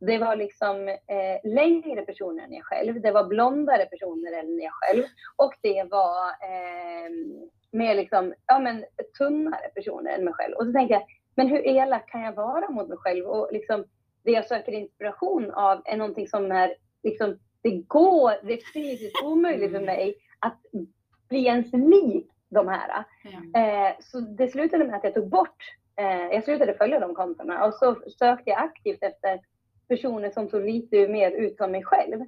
Det 0.00 0.18
var 0.18 0.36
liksom 0.36 0.88
eh, 0.88 1.50
längre 1.50 2.02
personer 2.02 2.44
än 2.44 2.52
jag 2.52 2.64
själv. 2.64 3.00
Det 3.00 3.10
var 3.10 3.24
blondare 3.24 3.86
personer 3.86 4.32
än 4.32 4.58
jag 4.58 4.72
själv. 4.72 5.04
Och 5.36 5.54
det 5.60 5.84
var 5.90 6.26
eh, 6.28 7.10
mer 7.70 7.94
liksom, 7.94 8.34
ja, 8.46 8.58
men, 8.58 8.84
tunnare 9.18 9.68
personer 9.74 10.10
än 10.10 10.24
mig 10.24 10.34
själv. 10.34 10.54
Och 10.54 10.66
så 10.66 10.72
tänkte 10.72 10.94
jag, 10.94 11.02
men 11.34 11.48
hur 11.48 11.66
elak 11.66 12.08
kan 12.08 12.22
jag 12.22 12.32
vara 12.32 12.70
mot 12.70 12.88
mig 12.88 12.98
själv? 12.98 13.26
Och 13.26 13.48
liksom, 13.52 13.84
det 14.24 14.30
jag 14.30 14.46
söker 14.46 14.72
inspiration 14.72 15.50
av 15.50 15.82
är 15.84 15.96
någonting 15.96 16.28
som 16.28 16.52
är, 16.52 16.74
liksom, 17.02 17.38
det 17.62 17.70
går, 17.70 18.46
det 18.46 18.52
är 18.52 18.72
fysiskt 18.72 19.22
omöjligt 19.24 19.72
för 19.72 19.80
mig 19.80 20.14
att 20.38 20.60
bli 21.28 21.44
ens 21.44 21.72
lik 21.72 22.30
de 22.48 22.68
här. 22.68 23.04
Mm. 23.24 23.54
Eh, 23.54 23.92
så 24.00 24.20
det 24.20 24.48
slutade 24.48 24.84
med 24.84 24.94
att 24.94 25.04
jag 25.04 25.14
tog 25.14 25.28
bort, 25.28 25.62
eh, 25.96 26.34
jag 26.34 26.44
slutade 26.44 26.74
följa 26.74 27.00
de 27.00 27.14
kontona 27.14 27.66
och 27.66 27.74
så 27.74 27.94
sökte 27.94 28.50
jag 28.50 28.58
aktivt 28.58 29.02
efter 29.02 29.40
personer 29.88 30.30
som 30.30 30.48
såg 30.48 30.64
lite 30.64 31.08
mer 31.08 31.30
ut 31.30 31.56
som 31.56 31.70
mig 31.70 31.84
själv. 31.84 32.20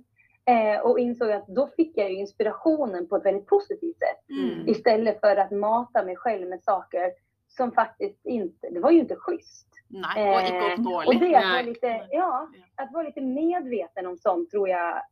Eh, 0.47 0.81
och 0.81 0.99
insåg 0.99 1.31
att 1.31 1.47
då 1.47 1.71
fick 1.77 1.97
jag 1.97 2.11
inspirationen 2.11 3.09
på 3.09 3.17
ett 3.17 3.25
väldigt 3.25 3.47
positivt 3.47 3.99
sätt. 3.99 4.31
Mm. 4.31 4.69
Istället 4.69 5.21
för 5.21 5.37
att 5.37 5.51
mata 5.51 6.05
mig 6.05 6.17
själv 6.17 6.49
med 6.49 6.63
saker 6.63 7.13
som 7.49 7.73
faktiskt 7.73 8.27
inte, 8.27 8.71
det 8.71 8.81
var 8.81 8.91
ju 8.91 8.99
inte 8.99 9.17
schysst. 9.17 9.69
Nej, 9.89 10.35
och 10.35 10.41
inte 10.41 10.73
eh, 10.73 10.93
dåligt. 10.93 11.09
Och 11.09 11.29
det 11.29 11.37
att 11.37 11.45
vara, 11.45 11.63
lite, 11.63 12.09
ja, 12.11 12.49
att 12.75 12.93
vara 12.93 13.07
lite 13.07 13.21
medveten 13.21 14.07
om 14.07 14.17
sånt 14.17 14.51
tror 14.51 14.69
jag 14.69 15.03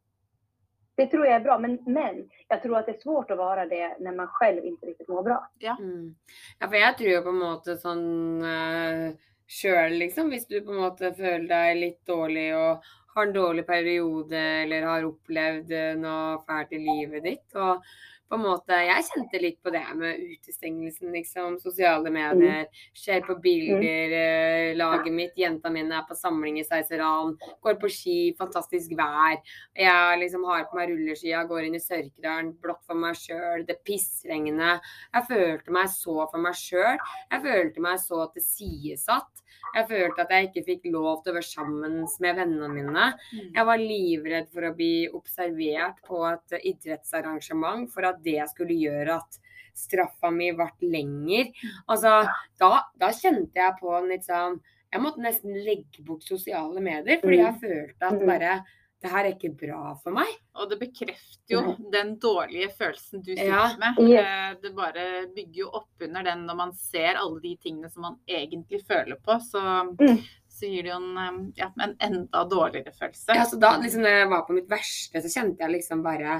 det 0.95 1.07
tror 1.07 1.27
jag 1.27 1.35
är 1.35 1.41
bra, 1.41 1.59
men, 1.59 1.79
men 1.87 2.29
jag 2.49 2.63
tror 2.63 2.79
att 2.79 2.87
det 2.87 2.93
är 2.93 3.01
svårt 3.01 3.31
att 3.31 3.39
vara 3.39 3.67
det 3.67 3.97
när 4.01 4.13
man 4.13 4.27
själv 4.27 4.65
inte 4.65 4.87
riktigt 4.87 5.09
mår 5.09 5.23
bra. 5.23 5.51
Ja, 5.59 5.77
mm. 5.81 6.15
ja 6.59 6.69
for 6.69 6.77
jeg 6.77 6.99
tror 6.99 7.23
på 7.23 7.33
en 7.33 7.41
måte 7.41 7.77
sånn 7.81 8.05
uh, 8.45 9.07
eh, 9.09 9.31
sjøl, 9.49 9.97
liksom, 10.03 10.29
hvis 10.33 10.47
du 10.51 10.61
på 10.61 10.75
en 10.75 10.83
måte 10.85 11.15
føler 11.17 11.49
deg 11.49 11.81
litt 11.81 12.01
dårlig 12.09 12.47
og 12.57 12.93
har 13.15 13.27
en 13.27 13.35
dårlig 13.35 13.67
periode 13.67 14.39
eller 14.63 14.89
har 14.89 15.09
opplevd 15.09 15.73
eh, 15.77 15.95
noe 16.01 16.39
fælt 16.47 16.77
i 16.77 16.83
livet 16.85 17.25
ditt. 17.25 17.49
og 17.57 17.85
på 18.33 18.39
en 18.39 18.47
måte 18.47 18.79
Jeg 18.81 19.05
kjente 19.11 19.41
litt 19.43 19.59
på 19.63 19.71
det 19.75 19.85
med 19.99 20.21
utestengelsen, 20.33 21.11
liksom. 21.13 21.59
Sosiale 21.61 22.09
mm. 22.09 22.17
medier. 22.17 22.85
Ser 22.97 23.21
på 23.27 23.37
bilder. 23.45 24.15
Eh, 24.17 24.69
laget 24.79 25.13
mitt, 25.13 25.37
jenta 25.37 25.73
mine 25.73 25.99
er 25.99 26.07
på 26.09 26.17
samling 26.17 26.57
i 26.61 26.65
Seiseran. 26.65 27.35
Går 27.65 27.77
på 27.83 27.91
ski, 27.93 28.17
fantastisk 28.39 28.97
vær. 28.97 29.37
Jeg 29.77 30.23
liksom 30.23 30.47
har 30.49 30.65
på 30.71 30.81
meg 30.81 30.95
rulleskia, 30.95 31.45
går 31.51 31.69
inn 31.69 31.77
i 31.77 31.83
Sørkedalen, 31.83 32.55
blått 32.63 32.81
for 32.89 32.97
meg 32.99 33.21
sjøl. 33.21 33.67
Det 33.69 33.83
pissregner. 33.85 34.81
Jeg 35.13 35.29
følte 35.29 35.77
meg 35.77 35.93
så 35.93 36.17
for 36.25 36.41
meg 36.41 36.57
sjøl. 36.57 36.97
Jeg 37.29 37.45
følte 37.45 37.85
meg 37.85 38.01
så 38.01 38.25
tilsidesatt. 38.33 39.43
Jeg 39.73 39.89
følte 39.89 40.25
at 40.25 40.33
jeg 40.35 40.49
ikke 40.49 40.65
fikk 40.67 40.89
lov 40.93 41.23
til 41.23 41.33
å 41.33 41.37
være 41.39 41.49
sammen 41.49 41.95
med 42.05 42.37
vennene 42.37 42.69
mine. 42.73 43.07
Mm. 43.33 43.53
Jeg 43.57 43.67
var 43.69 43.81
livredd 43.81 44.51
for 44.53 44.69
å 44.69 44.73
bli 44.77 44.93
observert 45.17 46.03
på 46.09 46.21
et 46.29 46.57
idrettsarrangement 46.73 47.89
for 47.93 48.09
at 48.11 48.21
det 48.25 48.41
skulle 48.53 48.79
gjøre 48.79 49.19
at 49.21 49.41
straffa 49.77 50.31
mi 50.35 50.51
ble 50.57 50.69
lenger. 50.93 51.49
Mm. 51.53 51.81
Altså, 51.95 52.19
da, 52.61 52.71
da 53.01 53.11
kjente 53.17 53.63
jeg 53.63 53.79
på 53.81 53.97
en 53.97 54.11
litt 54.13 54.27
sånn 54.29 54.61
Jeg 54.93 55.01
måtte 55.01 55.25
nesten 55.25 55.57
legge 55.65 56.03
bort 56.05 56.27
sosiale 56.27 56.81
medier, 56.85 57.23
fordi 57.23 57.39
jeg 57.41 57.55
mm. 57.55 57.61
følte 57.63 58.09
at 58.11 58.25
bare 58.29 58.57
det 59.03 59.11
her 59.11 59.27
er 59.27 59.33
ikke 59.35 59.51
bra 59.59 59.93
for 59.99 60.15
meg. 60.15 60.31
Og 60.61 60.69
det 60.71 60.79
bekrefter 60.79 61.57
jo 61.57 61.75
den 61.91 62.15
dårlige 62.23 62.69
følelsen 62.77 63.23
du 63.25 63.33
sitter 63.33 63.51
ja. 63.51 63.65
med. 63.81 63.99
Eh, 64.21 64.53
det 64.63 64.71
bare 64.77 65.07
bygger 65.35 65.59
jo 65.65 65.71
opp 65.81 66.05
under 66.07 66.27
den 66.29 66.45
når 66.47 66.59
man 66.61 66.75
ser 66.79 67.19
alle 67.19 67.41
de 67.43 67.57
tingene 67.65 67.91
som 67.91 68.07
man 68.07 68.21
egentlig 68.31 68.83
føler 68.87 69.19
på. 69.19 69.39
Så, 69.43 69.63
mm. 69.99 70.23
så 70.55 70.71
gir 70.71 70.87
det 70.87 70.93
jo 70.93 71.01
en, 71.01 71.11
eh, 71.25 71.41
ja, 71.65 71.73
en, 71.83 71.97
enda 71.99 72.45
dårligere 72.47 72.95
følelse. 72.95 73.39
Ja, 73.41 73.49
så 73.49 73.59
da 73.63 73.75
liksom 73.83 74.07
når 74.07 74.19
jeg 74.21 74.31
var 74.37 74.47
på 74.47 74.59
mitt 74.61 74.71
verste, 74.71 75.25
så 75.25 75.35
kjente 75.35 75.67
jeg 75.67 75.77
liksom 75.81 76.07
bare 76.07 76.39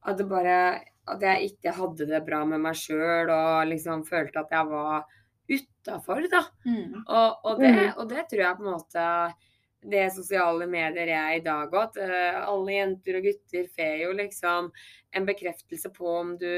at, 0.00 0.16
det 0.16 0.24
bare, 0.30 0.56
at 1.08 1.22
jeg 1.24 1.52
ikke 1.52 1.72
hadde 1.74 2.06
det 2.10 2.20
bra 2.26 2.42
med 2.48 2.62
meg 2.62 2.76
sjøl, 2.78 3.30
og 3.32 3.70
liksom 3.70 4.04
følte 4.08 4.42
at 4.42 4.52
jeg 4.54 4.68
var 4.70 5.06
utafor, 5.50 6.26
da. 6.30 6.44
Mm. 6.66 7.00
Og, 7.06 7.46
og, 7.46 7.54
det, 7.60 7.70
mm. 7.70 7.94
og 7.96 8.10
det 8.10 8.26
tror 8.30 8.44
jeg 8.44 8.58
på 8.58 8.66
en 8.66 8.74
måte 8.74 9.06
det 9.80 10.10
sosiale 10.12 10.66
medier 10.68 11.08
er 11.08 11.34
i 11.38 11.42
dag 11.44 11.72
òg. 11.72 11.90
At 11.90 11.98
uh, 12.04 12.40
alle 12.52 12.76
jenter 12.76 13.18
og 13.18 13.28
gutter 13.28 13.68
får 13.76 13.94
jo 14.04 14.14
liksom 14.18 14.70
en 15.16 15.28
bekreftelse 15.28 15.92
på 15.96 16.16
om 16.20 16.34
du 16.40 16.52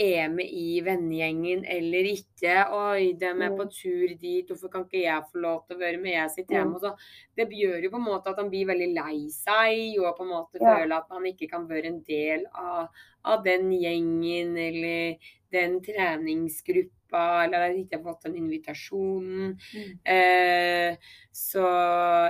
er 0.00 0.28
med 0.32 0.48
i 0.48 0.80
vennegjengen 0.84 1.64
eller 1.68 2.08
ikke. 2.12 2.54
Oi, 2.72 3.12
de 3.18 3.28
er 3.28 3.56
på 3.58 3.66
tur 3.72 4.14
dit, 4.20 4.48
hvorfor 4.48 4.72
kan 4.72 4.86
ikke 4.86 5.02
jeg 5.04 5.26
få 5.30 5.42
lov 5.44 5.66
til 5.66 5.76
å 5.76 5.82
være 5.82 6.00
med? 6.00 6.14
Jeg 6.16 6.32
sitter 6.36 6.58
hjemme. 6.58 6.78
Mm. 6.78 6.80
Så, 6.80 6.94
det 7.36 7.48
gjør 7.52 7.84
jo 7.84 7.92
på 7.92 8.00
en 8.00 8.06
måte 8.08 8.32
at 8.32 8.40
han 8.40 8.50
blir 8.52 8.70
veldig 8.72 8.90
lei 8.96 9.18
seg, 9.34 9.98
og 10.00 10.16
på 10.16 10.26
en 10.26 10.32
måte 10.32 10.62
Ja. 10.62 10.78
føler 10.78 10.96
at 10.96 11.12
han 11.12 11.28
ikke 11.28 11.50
kan 11.50 11.68
være 11.68 11.92
en 11.92 12.02
del 12.08 12.46
av, 12.54 12.88
av 13.24 13.44
den 13.44 13.70
gjengen 13.72 14.56
eller 14.56 15.18
den 15.52 15.78
treningsgruppa, 15.84 17.22
eller 17.44 17.58
at 17.60 17.70
han 17.70 17.80
ikke 17.82 17.98
har 17.98 18.04
fått 18.06 18.22
den 18.26 18.36
invitasjonen. 18.40 19.50
Mm. 19.74 19.90
Eh, 20.14 21.10
så 21.36 21.64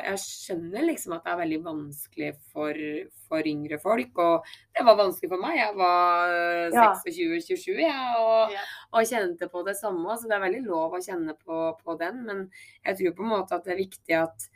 jeg 0.03 0.19
skjønner 0.25 0.87
liksom 0.89 1.15
at 1.17 1.25
det 1.27 1.33
er 1.35 1.41
veldig 1.43 1.61
vanskelig 1.67 2.33
for, 2.53 2.81
for 3.29 3.47
yngre 3.47 3.79
folk. 3.83 4.19
Og 4.19 4.51
det 4.75 4.87
var 4.89 4.99
vanskelig 4.99 5.31
for 5.33 5.43
meg. 5.45 5.57
Jeg 5.61 5.77
var 5.79 6.35
Ja. 6.75 6.89
26-27 7.05 7.79
jeg, 7.79 8.19
og, 8.19 8.53
Ja. 8.57 8.67
og 8.93 9.07
kjente 9.07 9.49
på 9.53 9.65
det 9.67 9.77
samme. 9.79 10.19
Så 10.19 10.27
det 10.29 10.37
er 10.39 10.47
veldig 10.49 10.65
lov 10.67 10.93
å 10.99 11.03
kjenne 11.05 11.37
på, 11.39 11.63
på 11.85 11.99
den. 11.99 12.25
Men 12.27 12.51
jeg 12.85 12.99
tror 12.99 13.17
på 13.17 13.23
en 13.23 13.35
måte 13.39 13.55
at 13.55 13.65
det 13.65 13.75
er 13.77 13.85
viktig 13.87 14.19
at 14.19 14.49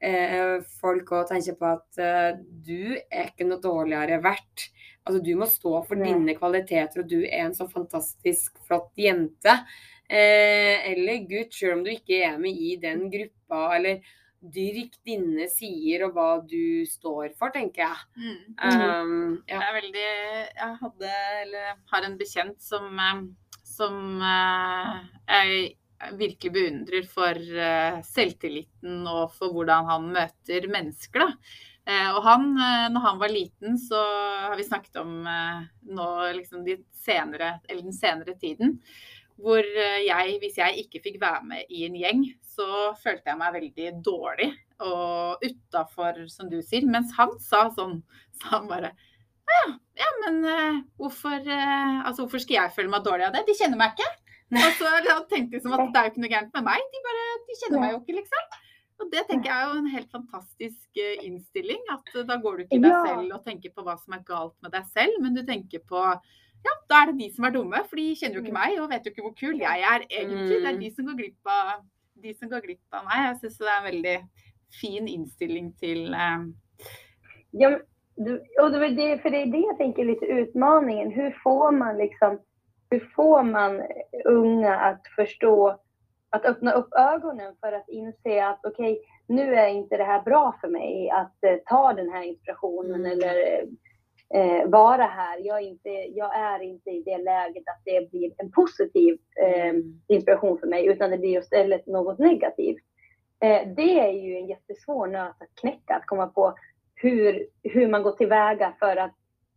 eh, 0.00 0.58
folk 0.80 1.12
òg 1.16 1.30
tenker 1.30 1.56
på 1.58 1.70
at 1.70 2.00
eh, 2.02 2.32
du 2.66 2.96
er 2.96 3.30
ikke 3.30 3.48
noe 3.48 3.62
dårligere 3.62 4.20
verdt. 4.24 4.68
Altså 5.06 5.22
Du 5.22 5.32
må 5.38 5.46
stå 5.46 5.80
for 5.86 5.98
Nei. 5.98 6.10
dine 6.10 6.34
kvaliteter, 6.38 7.04
og 7.04 7.10
du 7.10 7.20
er 7.22 7.46
en 7.46 7.54
så 7.54 7.68
fantastisk 7.70 8.58
flott 8.66 8.92
jente. 8.98 9.54
Eh, 10.06 10.92
eller 10.92 11.26
gutt, 11.30 11.54
selv 11.54 11.78
om 11.78 11.84
du 11.86 11.92
ikke 11.94 12.22
er 12.26 12.38
med 12.42 12.58
i 12.58 12.76
den 12.82 13.06
gruppa. 13.12 13.68
Eller 13.78 14.02
dyrk 14.52 14.98
dine 15.06 15.48
sider 15.50 16.06
og 16.06 16.16
hva 16.16 16.28
du 16.46 16.84
står 16.88 17.32
for, 17.38 17.50
tenker 17.54 17.86
jeg. 17.86 18.04
Mm. 18.18 18.36
Um, 18.60 19.32
ja. 19.48 19.62
er 19.62 19.74
veldig 19.78 20.04
Jeg 20.04 20.76
hadde, 20.82 21.16
eller 21.42 21.72
har 21.92 22.06
en 22.06 22.18
bekjent 22.20 22.62
som, 22.62 22.86
eh, 23.06 23.24
som 23.66 24.22
eh, 24.22 24.92
jeg 25.30 25.74
virkelig 26.18 26.52
beundrer 26.52 27.06
for 27.08 27.38
eh, 27.38 28.02
selvtilliten 28.06 29.06
og 29.08 29.32
for 29.36 29.54
hvordan 29.54 29.88
han 29.90 30.10
møter 30.14 30.68
mennesker. 30.72 31.24
Da. 31.24 31.56
Eh, 31.86 32.08
og 32.12 32.22
han, 32.26 32.48
eh, 32.58 32.86
når 32.92 33.04
han 33.06 33.20
var 33.20 33.32
liten, 33.32 33.78
så 33.80 34.00
har 34.48 34.56
vi 34.58 34.66
snakket 34.66 35.00
om 35.02 35.20
eh, 35.30 35.66
nå 35.96 36.08
liksom 36.40 36.64
de 36.66 36.80
senere, 37.06 37.56
eller 37.68 37.86
den 37.86 37.96
senere 37.96 38.36
tiden, 38.40 38.76
hvor 39.40 39.60
eh, 39.62 40.02
jeg, 40.06 40.38
hvis 40.42 40.60
jeg 40.60 40.84
ikke 40.84 41.02
fikk 41.04 41.20
være 41.22 41.42
med 41.48 41.72
i 41.72 41.84
en 41.88 41.98
gjeng, 41.98 42.24
så 42.56 42.92
følte 43.00 43.30
jeg 43.30 43.40
meg 43.40 43.56
veldig 43.58 43.90
dårlig 44.04 44.52
og 44.84 45.44
utafor, 45.44 46.24
som 46.32 46.48
du 46.52 46.58
sier. 46.64 46.88
Mens 46.88 47.14
han 47.16 47.36
sa 47.42 47.66
sånn, 47.76 48.00
sa 48.40 48.58
han 48.58 48.70
bare 48.70 48.94
ja, 49.46 49.66
ja, 50.00 50.06
men 50.24 50.40
eh, 50.50 50.78
hvorfor, 50.98 51.38
eh, 51.38 51.98
altså, 52.02 52.24
hvorfor 52.24 52.42
skal 52.42 52.58
jeg 52.58 52.74
føle 52.74 52.90
meg 52.90 53.04
dårlig 53.06 53.28
av 53.28 53.36
det? 53.36 53.44
De 53.46 53.54
kjenner 53.54 53.78
meg 53.78 53.94
ikke. 53.94 54.08
Altså, 54.52 54.86
han 54.86 55.26
tenkte 55.30 55.56
liksom 55.56 55.72
at 55.74 55.88
det 55.92 55.98
er 56.00 56.04
jo 56.06 56.10
ikke 56.12 56.22
noe 56.22 56.30
gærent 56.30 56.52
med 56.54 56.64
meg, 56.68 56.82
de, 56.92 57.00
bare, 57.06 57.26
de 57.48 57.56
kjenner 57.60 57.80
meg 57.82 57.92
jo 57.92 58.00
ikke, 58.02 58.16
liksom. 58.20 58.44
Og 58.96 59.10
det 59.12 59.22
tenker 59.28 59.50
jeg 59.50 59.60
er 59.60 59.66
jo 59.72 59.78
en 59.80 59.90
helt 59.92 60.10
fantastisk 60.14 61.00
eh, 61.02 61.24
innstilling. 61.26 61.82
At 61.92 62.14
eh, 62.14 62.24
da 62.24 62.36
går 62.40 62.56
du 62.56 62.62
ikke 62.64 62.78
deg 62.80 62.94
selv 63.04 63.34
og 63.36 63.44
tenker 63.44 63.74
på 63.74 63.82
hva 63.84 63.96
som 64.00 64.14
er 64.16 64.22
galt 64.24 64.54
med 64.62 64.72
deg 64.72 64.86
selv, 64.94 65.18
men 65.20 65.34
du 65.36 65.42
tenker 65.44 65.82
på 65.90 66.04
ja, 66.66 66.72
da 66.88 67.02
er 67.02 67.10
det 67.12 67.18
de 67.20 67.28
som 67.34 67.44
er 67.44 67.52
dumme, 67.54 67.82
for 67.86 67.96
de 68.00 68.06
kjenner 68.16 68.38
jo 68.38 68.42
ikke 68.42 68.54
Mm. 68.54 68.62
meg 68.62 68.78
og 68.80 68.88
vet 68.90 69.04
jo 69.04 69.10
ikke 69.12 69.22
hvor 69.26 69.34
kul 69.38 69.58
jeg 69.60 69.82
er 69.86 70.06
egentlig. 70.08 70.48
Det 70.48 70.66
er 70.66 70.72
Mm. 70.74 70.80
de 70.80 70.90
som 70.94 71.06
går 71.06 71.18
glipp 71.20 71.46
av, 71.46 71.82
de 72.22 72.32
som 72.34 72.48
går 72.48 72.60
glipp 72.64 72.96
av 72.96 73.04
meg. 73.04 73.18
Jeg 73.26 73.36
syns 73.42 73.58
det 73.58 73.68
er 73.68 73.78
en 73.78 73.90
veldig 73.92 74.16
fin 74.80 75.08
innstilling 75.08 75.68
til 75.78 76.14
eh, 76.14 76.46
Ja, 77.52 77.68
och 78.62 78.70
det, 78.72 79.18
för 79.22 79.30
det 79.30 79.42
är 79.42 79.46
det 79.46 79.58
jag 79.58 79.78
tänker 79.78 80.04
lite 80.04 80.24
utmaningen. 80.26 81.10
Hur 81.12 81.30
får 81.42 81.72
man 81.72 81.98
liksom, 81.98 82.38
hur 82.90 83.12
får 83.16 83.42
man 83.42 83.82
unga 84.24 84.76
att 84.76 85.02
förstå, 85.16 85.80
att 86.30 86.44
öppna 86.44 86.72
upp 86.72 86.88
ögonen 86.94 87.54
för 87.60 87.72
att 87.72 87.88
inse 87.88 88.46
att 88.46 88.60
okej, 88.66 89.00
nu 89.26 89.54
är 89.54 89.68
inte 89.68 89.96
det 89.96 90.04
här 90.04 90.22
bra 90.22 90.58
för 90.60 90.68
mig 90.68 91.10
att 91.10 91.44
eh, 91.44 91.56
ta 91.66 91.92
den 91.92 92.10
här 92.10 92.22
inspirationen 92.22 93.00
Mm. 93.06 93.12
eller 93.12 93.64
eh, 94.34 94.68
vara 94.68 95.02
här. 95.02 95.38
Jag 95.46 95.56
är, 95.58 95.66
inte, 95.66 95.88
jag 95.90 96.36
är 96.36 96.62
inte 96.62 96.90
i 96.90 97.02
det 97.02 97.18
läget 97.18 97.62
att 97.68 97.82
det 97.84 98.10
blir 98.10 98.32
en 98.38 98.50
positiv 98.52 99.18
eh, 99.42 99.68
Mm. 99.68 100.00
inspiration 100.08 100.58
för 100.58 100.66
mig, 100.66 100.86
utan 100.86 101.10
det 101.10 101.18
blir 101.18 101.38
istället 101.38 101.86
något 101.86 102.18
negativt. 102.18 102.82
Eh, 103.40 103.68
det 103.76 104.00
är 104.00 104.12
ju 104.12 104.36
en 104.36 104.46
jättesvår 104.46 105.06
nöt 105.06 105.42
att 105.42 105.60
knäcka, 105.60 105.94
att 105.94 106.06
komma 106.06 106.26
på 106.26 106.54
hur, 106.94 107.46
hur 107.62 107.88
man 107.88 108.02
går 108.02 108.12
tillväga 108.12 108.72
för 108.78 108.96
att 108.96 109.14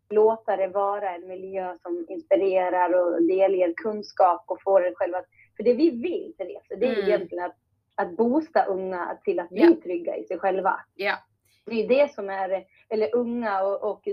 låta 0.10 0.56
det 0.58 0.68
vara 0.68 1.16
en 1.16 1.28
miljö 1.28 1.78
som 1.82 2.06
inspirerar 2.10 2.94
och 2.94 3.22
delger 3.22 3.74
kunskap 3.74 4.44
och 4.48 4.62
får 4.64 4.88
en 4.88 4.96
själv 4.96 5.16
att... 5.16 5.26
För 5.58 5.64
det 5.64 5.74
vi 5.74 5.90
vill, 5.90 6.34
Therese, 6.38 6.68
det 6.80 6.86
är 6.88 6.94
Mm. 6.94 7.06
egentligen 7.08 7.46
att, 7.46 7.56
att 7.96 8.18
boosta 8.18 8.66
unga 8.66 9.18
till 9.24 9.40
att 9.40 9.50
bli 9.50 9.62
Ja. 9.64 9.76
trygga 9.84 10.16
i 10.16 10.24
sig 10.24 10.40
själva. 10.40 10.80
Ja. 10.96 11.16
Det 11.66 11.84
är 11.84 11.88
det 11.88 12.14
som 12.14 12.30
är, 12.30 12.66
eller 12.90 13.16
unga 13.16 13.64
och, 13.64 13.92
och 13.92 14.08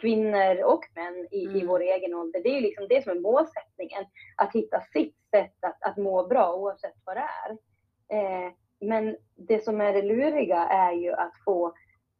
kvinnor 0.00 0.64
och 0.64 0.84
män 0.94 1.26
i, 1.30 1.36
i 1.42 1.46
Mm. 1.46 1.66
vår 1.66 1.80
egen 1.80 2.14
ålder. 2.14 2.42
Det 2.42 2.48
är 2.48 2.54
ju 2.54 2.60
liksom 2.60 2.86
det 2.88 3.02
som 3.04 3.16
är 3.16 3.20
målsättningen. 3.20 4.04
Att 4.36 4.52
hitta 4.54 4.80
sitt 4.80 5.16
sätt 5.30 5.54
att, 5.60 5.82
att 5.82 5.96
må 5.96 6.26
bra 6.26 6.54
oavsett 6.54 6.94
vad 7.04 7.16
det 7.16 7.24
är. 7.46 7.50
Eh, 8.08 8.52
men 8.80 9.16
det 9.34 9.64
som 9.64 9.80
är 9.80 9.92
det 9.92 10.02
luriga 10.02 10.58
är 10.58 10.92
ju 10.92 11.12
att 11.12 11.32
få, 11.44 11.66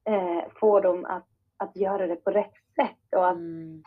eh, 0.08 0.44
få 0.60 0.80
dem 0.80 1.04
att, 1.04 1.26
att 1.56 1.76
göra 1.76 2.06
det 2.06 2.16
på 2.16 2.30
rätt 2.30 2.52
sätt 2.76 3.14
och 3.16 3.28
att 3.28 3.36
Mm. 3.36 3.82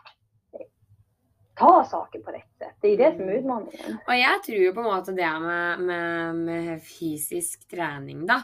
ta 1.56 1.84
saker 1.86 2.20
på 2.20 2.32
rätt 2.32 2.58
sätt. 2.58 2.76
Det 2.82 2.88
är 2.88 2.98
det 2.98 3.12
som 3.12 3.22
är 3.22 3.32
Mm. 3.34 3.40
utmaningen. 3.40 3.98
Og 4.08 4.14
jeg 4.16 4.44
tror 4.46 4.58
jo 4.58 4.74
på 4.74 4.82
måte 4.84 5.12
det 5.12 5.40
med, 5.40 5.80
med, 5.80 6.36
med 6.36 6.82
fysisk 6.84 7.68
trening, 7.70 8.26
da, 8.26 8.42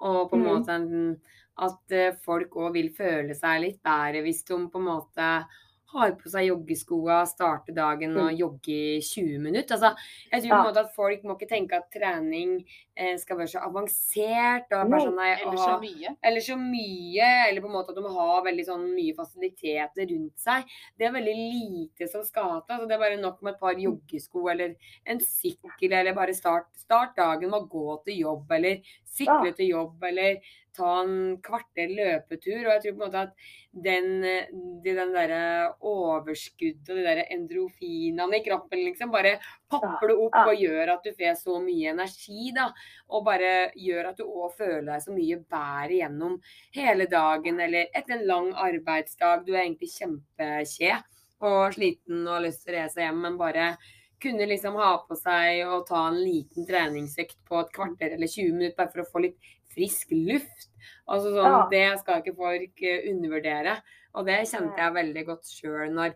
og 0.00 0.30
på 0.30 0.36
Mm. 0.36 0.46
måte 0.46 0.72
en- 0.72 1.20
at 1.56 1.90
eh, 1.92 2.14
folk 2.24 2.50
òg 2.54 2.72
vil 2.72 2.90
føle 2.94 3.34
seg 3.34 3.60
litt 3.60 3.82
bedre 3.82 4.22
hvis 4.22 4.44
de 4.44 4.68
på 4.70 4.78
en 4.78 4.84
måte 4.84 5.44
har 5.92 6.10
på 6.20 6.28
seg 6.28 6.46
joggeskoa, 6.50 7.22
starter 7.26 7.72
dagen 7.72 8.16
og 8.20 8.32
jogger 8.36 8.98
i 8.98 9.00
20 9.00 9.38
minutter. 9.40 9.74
Altså, 9.76 9.94
jeg 10.32 10.42
tror 10.42 10.50
på 10.50 10.54
en 10.54 10.58
Mm. 10.58 10.68
Måte 10.68 10.80
at 10.84 10.94
folk 10.94 11.22
må 11.24 11.34
ikke 11.38 11.48
tenke 11.48 11.72
at 11.78 11.90
trening 11.90 12.64
eh, 12.96 13.16
skal 13.16 13.36
være 13.38 13.48
så 13.48 13.60
avansert. 13.62 14.66
og 14.72 14.90
bare 14.90 15.00
sånn, 15.06 15.14
nei, 15.16 15.30
Eller 15.40 15.56
så 15.56 15.68
ha- 15.70 15.80
mye. 15.80 16.16
eller 16.24 16.40
så 16.40 16.56
mye, 16.58 17.28
eller 17.48 17.60
på 17.60 17.66
en 17.66 17.72
måte 17.72 17.90
at 17.90 17.94
de 17.96 18.02
har 18.02 18.42
veldig 18.44 18.66
sånn 18.66 18.94
mye 18.94 19.14
fasiliteter 19.14 20.06
rundt 20.10 20.36
seg. 20.38 20.64
Det 20.98 21.06
er 21.06 21.12
veldig 21.12 21.36
lite 21.36 22.08
som 22.10 22.22
skal 22.24 22.60
til. 22.66 22.74
Altså 22.76 22.88
det 22.88 22.94
er 22.96 22.98
bare 22.98 23.20
nok 23.22 23.40
med 23.42 23.54
et 23.54 23.60
par 23.60 23.74
joggesko 23.74 24.48
eller 24.50 24.74
en 25.06 25.18
sykkel, 25.20 25.92
eller 25.92 26.12
bare 26.12 26.34
start, 26.34 26.66
start 26.76 27.16
dagen 27.16 27.50
med 27.50 27.62
å 27.62 27.68
gå 27.70 28.04
til 28.04 28.18
jobb, 28.18 28.50
eller 28.50 28.80
sykle 29.18 29.52
til 29.56 29.74
jobb, 29.74 30.08
eller 30.08 30.40
ta 30.78 30.90
en 31.02 31.38
kvarter 31.42 31.90
løpetur. 31.90 32.60
Og 32.62 32.70
jeg 32.72 32.82
tror 32.84 32.94
på 32.94 32.98
en 32.98 33.04
måte 33.04 33.22
at 33.26 33.48
den, 33.88 34.08
eh, 34.24 34.50
de, 34.84 34.94
den 34.94 35.12
derre 35.14 35.42
overskuddet 35.86 36.92
og 36.92 37.00
de 37.00 37.04
der 37.06 37.22
endrofinene 37.34 38.38
i 38.38 38.44
kroppen 38.46 38.84
liksom 38.84 39.12
bare 39.14 39.36
popper 39.70 40.12
det 40.12 40.16
opp 40.26 40.38
og 40.44 40.62
gjør 40.62 40.94
at 40.94 41.04
du 41.04 41.12
får 41.18 41.36
så 41.42 41.58
mye 41.64 41.92
energi, 41.94 42.52
da. 42.56 42.70
Og 43.12 43.26
bare 43.26 43.52
gjør 43.76 44.12
at 44.12 44.22
du 44.22 44.26
òg 44.26 44.56
føler 44.58 44.88
deg 44.92 45.04
så 45.04 45.14
mye 45.14 45.42
bedre 45.42 46.00
gjennom 46.00 46.40
hele 46.78 47.08
dagen, 47.10 47.62
eller 47.66 47.92
etter 47.92 48.18
en 48.18 48.26
lang 48.30 48.50
arbeidsdag. 48.68 49.46
Du 49.46 49.54
er 49.54 49.64
egentlig 49.66 49.92
kjempekje 49.96 50.98
og 51.46 51.74
sliten 51.76 52.24
og 52.26 52.34
har 52.34 52.44
lyst 52.48 52.64
til 52.64 52.74
å 52.74 52.80
reise 52.80 53.04
hjem, 53.04 53.22
men 53.22 53.38
bare 53.38 53.72
kunne 54.20 54.46
liksom 54.50 54.74
ha 54.80 54.92
på 55.08 55.16
seg 55.16 55.62
og 55.66 55.86
ta 55.88 56.08
en 56.08 56.18
liten 56.22 56.66
treningsøkt 56.66 57.36
på 57.48 57.60
et 57.60 57.72
kvarter 57.72 58.14
eller 58.16 58.26
20 58.26 58.52
minutter 58.56 58.76
bare 58.76 58.92
for 58.92 59.04
å 59.04 59.10
få 59.12 59.22
litt 59.22 59.38
frisk 59.74 60.10
luft. 60.16 60.68
Altså 61.08 61.30
sånn, 61.34 61.52
Ja. 61.52 61.68
Det 61.70 62.00
skal 62.00 62.22
ikke 62.22 62.36
folk 62.36 62.82
eh, 62.82 63.08
undervurdere. 63.12 63.76
Og 64.14 64.26
det 64.26 64.40
kjente 64.50 64.76
jeg 64.80 64.94
veldig 64.96 65.24
godt 65.26 65.44
sjøl 65.46 65.90
når, 65.94 66.14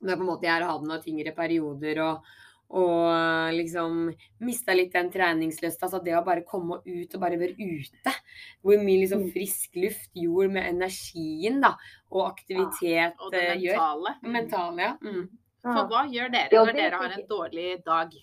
når 0.00 0.16
på 0.16 0.20
en 0.22 0.26
måte 0.30 0.46
jeg 0.46 0.54
har 0.62 0.68
hatt 0.70 0.84
noen 0.86 1.02
tyngre 1.02 1.34
perioder 1.36 1.98
og, 2.04 2.22
og 2.70 3.52
liksom 3.56 4.14
mista 4.44 4.74
litt 4.76 4.92
den 4.92 5.10
treningslysta. 5.10 5.86
Altså 5.88 6.00
det 6.04 6.14
å 6.16 6.24
bare 6.24 6.44
komme 6.48 6.78
ut 6.84 7.14
og 7.16 7.20
bare 7.20 7.38
være 7.40 7.56
ute. 7.58 8.14
Hvor 8.62 8.78
mye 8.82 9.02
liksom 9.02 9.26
Mm. 9.26 9.32
frisk 9.32 9.76
luft 9.76 10.10
gjorde 10.14 10.52
med 10.52 10.68
energien 10.74 11.60
da, 11.60 11.74
og 12.12 12.30
aktivitet 12.30 13.14
Og 13.20 13.32
det 13.32 13.44
eh, 13.48 13.56
gjør. 13.66 13.76
mentale. 13.76 14.16
Mentale, 14.22 14.80
ja. 14.82 14.96
Mm. 15.02 15.28
For 15.74 15.90
hva 15.90 16.06
gjør 16.12 16.32
dere 16.34 16.48
Ja, 16.52 16.64
det 16.64 16.76
dere 16.78 17.02
har 17.02 17.14
en 17.18 17.28
dårlig 17.28 17.84
dag? 17.84 18.16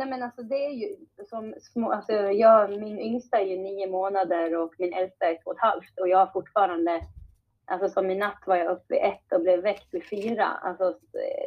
Nej 0.00 0.08
men 0.08 0.22
alltså 0.22 0.42
det 0.42 0.66
är 0.66 0.70
ju 0.70 0.96
som 1.28 1.54
små, 1.60 1.92
alltså 1.92 2.12
jag, 2.12 2.70
min 2.70 2.98
yngsta 2.98 3.40
är 3.40 3.46
ju 3.46 3.56
nio 3.56 3.86
månader 3.86 4.56
och 4.56 4.74
min 4.78 4.94
äldsta 4.94 5.26
är 5.26 5.34
två 5.34 5.50
och 5.50 5.56
ett 5.56 5.62
halvt 5.62 5.98
och 6.00 6.08
jag 6.08 6.18
har 6.18 6.26
fortfarande, 6.26 7.00
alltså 7.66 7.88
som 7.88 8.10
i 8.10 8.14
natt 8.14 8.42
var 8.46 8.56
jag 8.56 8.72
uppe 8.72 8.94
vid 8.94 9.02
ett 9.02 9.32
och 9.32 9.40
blev 9.40 9.62
väckt 9.62 9.94
vid 9.94 10.08
fyra. 10.08 10.44
Alltså 10.44 10.94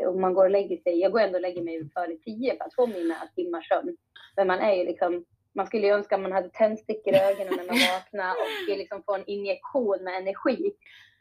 om 0.07 0.21
man 0.21 0.33
går 0.33 0.45
och 0.45 0.51
lägger 0.51 0.77
sig, 0.77 0.99
jag 0.99 1.11
går 1.11 1.19
ändå 1.19 1.35
och 1.35 1.41
lägger 1.41 1.63
mig 1.63 1.89
före 1.93 2.15
tio 2.15 2.57
för 2.57 2.65
att 2.65 2.75
få 2.75 2.87
mina 2.87 3.15
timmars 3.35 3.67
sömn. 3.67 3.97
Men 4.35 4.47
man 4.47 4.59
är 4.59 4.73
ju 4.73 4.85
liksom, 4.85 5.25
man 5.55 5.67
skulle 5.67 5.87
ju 5.87 5.93
önska 5.93 6.17
man 6.17 6.31
hade 6.31 6.49
tändstickor 6.49 7.13
i 7.13 7.17
ögonen 7.17 7.53
när 7.57 7.65
man 7.65 7.79
vaknar 7.93 8.31
och 8.31 8.77
liksom 8.77 9.03
få 9.03 9.15
en 9.15 9.25
injektion 9.25 10.03
med 10.03 10.17
energi. 10.17 10.71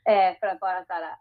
Eh, 0.09 0.39
för 0.41 0.47
att 0.47 0.61
bara 0.61 0.85
så 0.85 0.93
här, 0.93 1.17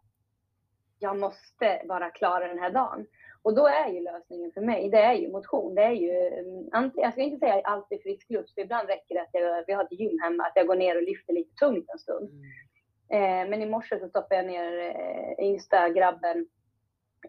jag 1.02 1.20
måste 1.20 1.82
bara 1.88 2.10
klara 2.10 2.48
den 2.48 2.60
här 2.60 2.72
dagen. 2.72 3.06
Och 3.44 3.56
då 3.56 3.68
är 3.68 3.90
ju 3.90 4.00
lösningen 4.00 4.52
för 4.52 4.62
mig, 4.62 4.90
det 4.90 5.02
är 5.02 5.14
ju 5.14 5.32
motion. 5.32 5.76
Det 5.76 5.84
är 5.84 5.92
ju, 5.92 6.12
mm, 6.28 6.92
jag 6.96 7.14
ska 7.14 7.22
inte 7.22 7.40
säga 7.40 7.62
alltid 7.64 8.02
frisk 8.02 8.30
luft, 8.30 8.54
för 8.54 8.62
ibland 8.62 8.88
räcker 8.88 9.16
det 9.16 9.22
att 9.22 9.30
jag, 9.32 9.64
vi 9.68 9.74
har 9.74 9.84
ett 9.84 10.00
gym 10.00 10.20
hemma, 10.20 10.44
att 10.44 10.56
jag 10.56 10.68
går 10.68 10.76
ner 10.76 10.96
och 10.96 11.04
lyfter 11.04 11.34
lite 11.34 11.56
tungt 11.56 11.90
en 11.94 12.00
stund. 12.00 12.30
Mm. 12.30 13.44
Eh, 13.44 13.50
men 13.50 13.62
i 13.62 13.66
morse 13.66 14.00
så 14.00 14.10
stoppade 14.10 14.36
jag 14.36 14.46
ner 14.46 14.80
eh, 14.80 15.46
yngsta 15.46 15.90
grabben 15.90 16.48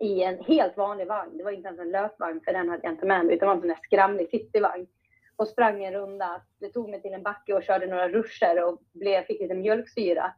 i 0.00 0.22
en 0.22 0.44
helt 0.44 0.76
vanlig 0.76 1.06
vagn. 1.06 1.36
Det 1.36 1.44
var 1.44 1.50
inte 1.50 1.68
ens 1.68 1.80
en 1.80 1.90
löpvagn, 1.90 2.40
för 2.44 2.52
den 2.52 2.68
hade 2.68 2.82
jag 2.82 2.92
inte 2.92 3.06
med 3.06 3.26
mig, 3.26 3.34
utan 3.34 3.46
det 3.46 3.50
var 3.50 3.54
en 3.54 3.60
sån 3.60 3.68
där 3.68 3.78
skramlig 3.82 4.28
cityvagn. 4.30 4.86
Och 5.36 5.48
sprang 5.48 5.84
en 5.84 5.92
runda. 5.92 6.42
Det 6.60 6.68
tog 6.68 6.90
mig 6.90 7.02
till 7.02 7.12
en 7.12 7.22
backe 7.22 7.54
och 7.54 7.62
körde 7.62 7.86
några 7.86 8.08
ruscher 8.08 8.64
och 8.64 8.82
blev, 8.92 9.22
fick 9.22 9.40
lite 9.40 9.54
mjölksyra. 9.54 10.32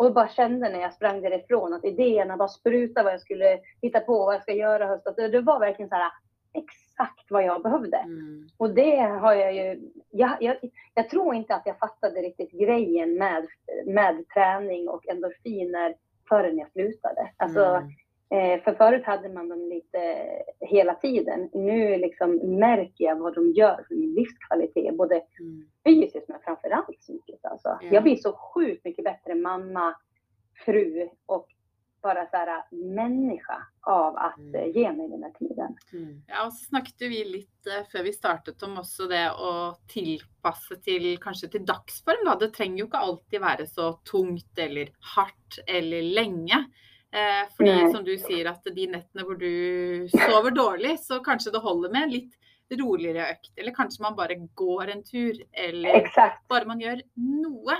Och 0.00 0.14
bara 0.14 0.28
kände 0.28 0.68
när 0.68 0.80
jag 0.80 0.94
sprang 0.94 1.20
därifrån 1.20 1.74
att 1.74 1.84
idéerna 1.84 2.36
bara 2.36 2.48
sprutade 2.48 3.04
vad 3.04 3.12
jag 3.12 3.20
skulle 3.20 3.58
hitta 3.82 4.00
på, 4.00 4.24
vad 4.24 4.34
jag 4.34 4.42
ska 4.42 4.52
göra 4.52 4.86
höst. 4.86 5.06
Alltså, 5.06 5.28
det 5.28 5.40
var 5.40 5.60
verkligen 5.60 5.88
så 5.88 5.94
här 5.94 6.12
exakt 6.52 7.30
vad 7.30 7.44
jag 7.44 7.62
behövde. 7.62 7.96
Mm. 7.96 8.48
Och 8.56 8.74
det 8.74 8.96
har 8.96 9.34
jag 9.34 9.54
ju... 9.54 9.90
Jag, 10.10 10.36
jag, 10.40 10.56
jag, 10.94 11.10
tror 11.10 11.34
inte 11.34 11.54
att 11.54 11.66
jag 11.66 11.78
fattade 11.78 12.20
riktigt 12.20 12.50
grejen 12.50 13.14
med, 13.14 13.46
med 13.86 14.24
träning 14.34 14.88
och 14.88 15.08
endorfiner 15.08 15.94
förrän 16.28 16.58
jag 16.58 16.72
slutade. 16.72 17.30
Alltså, 17.36 17.64
mm. 17.64 17.90
Eh, 18.30 18.62
för 18.62 18.74
förut 18.74 19.04
hade 19.04 19.28
man 19.28 19.48
dem 19.48 19.68
lite 19.68 20.28
hela 20.60 20.94
tiden. 20.94 21.50
Nu 21.52 21.96
liksom 21.96 22.36
märker 22.36 23.04
jag 23.04 23.16
vad 23.16 23.34
de 23.34 23.52
gör 23.52 23.84
för 23.88 23.94
min 23.94 24.14
livskvalitet, 24.14 24.96
både 24.96 25.14
mm. 25.14 25.68
fysiskt 25.84 26.28
men 26.28 26.40
framförallt 26.44 27.00
psykiskt. 27.00 27.44
Alltså. 27.44 27.68
Ja. 27.80 27.88
Jag 27.92 28.02
blir 28.02 28.16
så 28.16 28.32
sjukt 28.32 28.84
mycket 28.84 29.04
bättre 29.04 29.34
mamma, 29.34 29.94
fru 30.64 31.08
och 31.26 31.48
bara 32.02 32.26
så 32.26 32.36
här, 32.36 32.64
människa 32.70 33.66
av 33.80 34.16
att 34.16 34.38
mm. 34.38 34.54
Eh, 34.54 34.76
ge 34.76 34.92
mig 34.92 35.08
den 35.08 35.22
här 35.22 35.32
tiden. 35.38 35.76
Mm. 35.92 36.22
Ja, 36.26 36.46
och 36.46 36.52
så 36.52 36.64
snackade 36.64 37.08
vi 37.08 37.24
lite 37.24 37.86
för 37.92 38.02
vi 38.02 38.12
startade 38.12 38.66
om 38.66 38.78
också 38.78 39.06
det 39.06 39.30
att 39.30 39.88
tillpassa 39.88 40.74
till 40.74 41.18
kanske 41.18 41.48
till 41.48 41.66
dagsform. 41.66 42.24
Då. 42.24 42.38
Det 42.38 42.52
trenger 42.52 42.76
ju 42.76 42.84
inte 42.84 42.96
alltid 42.96 43.40
vara 43.40 43.66
så 43.66 43.92
tungt 43.92 44.58
eller 44.58 44.84
hårt 44.84 45.58
eller 45.66 46.02
länge. 46.02 46.64
Eh, 47.12 47.48
fordi 47.56 47.70
Nej. 47.70 47.92
som 47.92 48.04
du 48.04 48.18
säger 48.18 48.46
att 48.46 48.64
de 48.64 48.86
nätterna 48.86 49.24
hvor 49.24 49.34
du 49.34 50.08
sover 50.08 50.50
dåligt 50.50 51.04
så 51.04 51.20
kanske 51.20 51.50
det 51.50 51.58
håller 51.58 51.90
med 51.90 52.12
lite 52.12 52.36
roligare 52.70 53.26
ökt. 53.26 53.58
Eller 53.58 53.74
kanske 53.74 54.02
man 54.02 54.16
bara 54.16 54.34
går 54.34 54.88
en 54.88 55.04
tur. 55.04 55.42
Eller 55.52 55.94
Exakt. 55.94 56.48
bara 56.48 56.64
man 56.64 56.80
gör 56.80 57.02
något. 57.14 57.78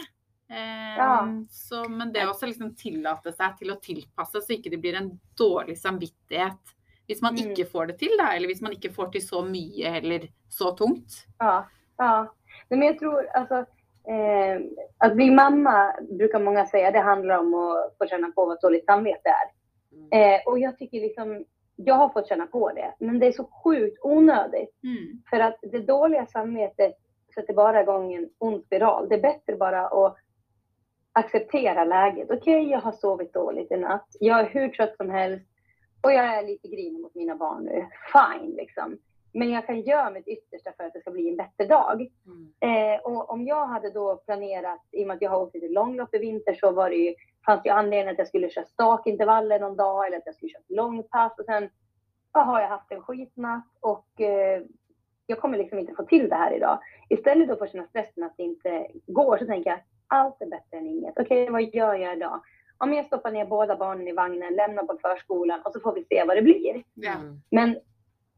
Eh, 0.51 0.97
ja. 0.97 1.29
så, 1.51 1.89
men 1.89 2.13
det 2.13 2.29
också 2.29 2.47
liksom 2.47 2.77
tillåta 2.77 3.33
sig 3.33 3.57
till 3.59 3.71
att 3.71 3.83
tillpassa 3.83 4.41
så 4.41 4.53
inte 4.53 4.69
det 4.69 4.77
blir 4.77 4.95
en 4.95 5.21
dålig 5.39 5.79
samvittighet. 5.79 6.61
Om 7.09 7.17
man 7.23 7.37
mm. 7.37 7.51
inte 7.51 7.65
får 7.65 7.87
det 7.87 7.99
till 7.99 8.17
då, 8.19 8.25
eller 8.25 8.49
om 8.49 8.55
man 8.61 8.73
inte 8.73 8.91
får 8.91 9.09
till 9.09 9.29
så 9.29 9.45
mycket 9.45 10.05
eller 10.05 10.29
så 10.49 10.77
tungt. 10.77 11.27
Ja, 11.39 11.69
ja. 11.97 12.35
Men 12.69 12.83
jag 12.83 12.99
tror 12.99 13.27
alltså 13.27 13.67
Eh, 14.09 14.61
att 14.99 15.15
bli 15.15 15.31
mamma 15.31 15.95
brukar 16.19 16.41
många 16.41 16.67
säga, 16.67 16.91
det 16.91 16.99
handlar 16.99 17.39
om 17.39 17.55
att 17.55 17.99
få 17.99 18.07
känna 18.07 18.31
på 18.31 18.47
vad 18.47 18.61
dåligt 18.61 18.85
samvete 18.85 19.29
är. 19.29 19.61
Mm. 19.97 20.35
Eh, 20.35 20.41
och 20.47 20.59
jag 20.59 20.79
tycker 20.79 21.01
liksom, 21.01 21.45
jag 21.77 21.95
har 21.95 22.09
fått 22.09 22.29
känna 22.29 22.47
på 22.47 22.73
det, 22.73 22.95
men 22.99 23.19
det 23.19 23.27
är 23.27 23.33
så 23.33 23.45
sjukt 23.65 23.99
onödigt. 24.03 24.75
Mm. 24.83 25.23
För 25.31 25.41
att 25.41 25.59
det 25.63 25.79
dåliga 25.79 26.27
samvetet 26.27 26.95
sätter 27.35 27.55
bara 27.55 27.83
igång 27.83 28.15
en 28.15 28.29
ond 28.39 28.65
spiral. 28.65 29.09
Det 29.09 29.15
är 29.15 29.23
bättre 29.23 29.57
bara 29.57 29.87
att 29.87 30.17
acceptera 31.13 31.85
läget. 31.85 32.31
Okej, 32.31 32.61
okay, 32.61 32.71
jag 32.71 32.81
har 32.81 32.93
sovit 32.93 33.33
dåligt 33.33 33.73
i 33.73 33.77
natt. 33.77 34.07
Jag 34.21 34.41
är 34.41 34.45
hur 34.45 34.69
trött 34.69 34.97
som 34.97 35.11
helst 35.11 35.47
och 36.03 36.13
jag 36.13 36.25
är 36.25 36.47
lite 36.47 36.69
grinig 36.69 37.01
mot 37.01 37.15
mina 37.15 37.37
barn 37.37 37.65
nu. 37.65 37.87
Fine, 38.13 38.55
liksom. 38.57 38.99
Men 39.33 39.51
jag 39.51 39.67
kan 39.67 39.81
göra 39.81 40.11
mitt 40.11 40.29
yttersta 40.29 40.73
för 40.77 40.85
att 40.85 40.93
det 40.93 41.01
ska 41.01 41.11
bli 41.11 41.29
en 41.29 41.37
bättre 41.37 41.67
dag. 41.67 42.11
Mm. 42.27 42.95
Eh, 42.95 43.01
och 43.01 43.31
om 43.31 43.47
jag 43.47 43.67
hade 43.67 43.91
då 43.91 44.17
planerat, 44.17 44.81
i 44.93 45.03
och 45.03 45.07
med 45.07 45.15
att 45.15 45.23
jag 45.23 45.31
har 45.31 45.43
åkt 45.43 45.55
lite 45.55 45.69
långlopp 45.69 46.15
i 46.15 46.19
vinter, 46.19 46.55
så 46.55 46.73
var 46.73 46.91
det 46.91 46.97
ju, 46.97 47.15
fanns 47.47 47.63
det 47.63 47.69
ju 47.69 47.75
anledning 47.75 48.13
att 48.13 48.19
jag 48.19 48.29
skulle 48.29 48.51
köra 48.51 48.65
stakintervaller 48.65 49.61
någon 49.61 49.77
dag 49.77 50.07
eller 50.07 50.17
att 50.17 50.27
jag 50.27 50.35
skulle 50.35 50.51
köra 50.51 50.61
ett 50.61 50.77
långpass. 50.77 51.39
Och 51.39 51.45
sen 51.45 51.71
ja, 52.33 52.41
har 52.41 52.61
jag 52.61 52.69
haft 52.69 52.93
en 52.93 53.03
skitnatt 53.03 53.69
och 53.81 54.21
eh, 54.21 54.63
jag 55.27 55.41
kommer 55.41 55.59
liksom 55.59 55.79
inte 55.79 55.95
få 55.95 56.05
till 56.05 56.29
det 56.29 56.35
här 56.35 56.57
idag. 56.57 56.79
Istället 57.09 57.49
då 57.49 57.57
för 57.57 57.65
att 57.65 57.73
känna 57.73 57.87
stressen 57.87 58.23
att 58.23 58.37
det 58.37 58.43
inte 58.43 58.87
går 59.07 59.39
så 59.39 59.47
tänker 59.47 59.71
jag 59.71 59.81
allt 60.07 60.43
är 60.43 60.47
bättre 60.47 60.79
än 60.79 60.87
inget. 60.87 61.19
Okej, 61.19 61.43
okay, 61.43 61.53
vad 61.53 61.75
gör 61.75 61.95
jag 61.95 62.17
idag? 62.17 62.41
Om 62.79 62.93
jag 62.93 63.07
stoppar 63.07 63.31
ner 63.31 63.45
båda 63.45 63.77
barnen 63.77 64.09
i 64.09 64.13
vagnen, 64.13 64.55
lämnar 64.55 64.83
på 64.83 64.99
förskolan 65.03 65.61
och 65.65 65.73
så 65.73 65.81
får 65.81 65.95
vi 65.95 66.05
se 66.05 66.25
vad 66.25 66.37
det 66.37 66.43
blir. 66.43 66.83
Mm. 67.07 67.41
Men 67.51 67.77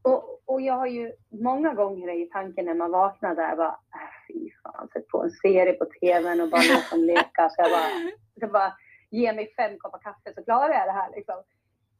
och, 0.03 0.41
och 0.45 0.61
jag 0.61 0.73
har 0.73 0.87
ju 0.87 1.13
många 1.29 1.73
gånger 1.73 2.09
i 2.09 2.29
tanken 2.29 2.65
när 2.65 2.73
man 2.73 2.91
vaknar 2.91 3.35
där 3.35 3.55
bara, 3.55 3.77
äh, 3.93 4.27
fy 4.27 4.51
fan, 4.63 4.89
sätt 4.93 5.07
på 5.07 5.23
en 5.23 5.31
serie 5.31 5.73
på 5.73 5.85
tvn 5.85 6.41
och 6.41 6.49
bara 6.49 6.61
låta 6.61 6.95
dem 6.95 7.05
leka. 7.05 7.49
Så 7.49 7.61
jag 7.61 7.71
bara, 7.71 8.11
så 8.39 8.53
bara, 8.53 8.73
ge 9.11 9.33
mig 9.33 9.53
fem 9.55 9.77
koppar 9.77 9.99
kaffe 9.99 10.33
så 10.35 10.43
klarar 10.43 10.73
jag 10.73 10.87
det 10.87 10.91
här 10.91 11.11
liksom. 11.15 11.43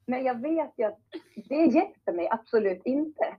Men 0.05 0.23
jag 0.23 0.41
vet 0.41 0.71
ju 0.77 0.83
att 0.83 0.99
det 1.49 1.65
hjälper 1.65 2.13
mig 2.13 2.27
absolut 2.31 2.81
inte. 2.85 3.35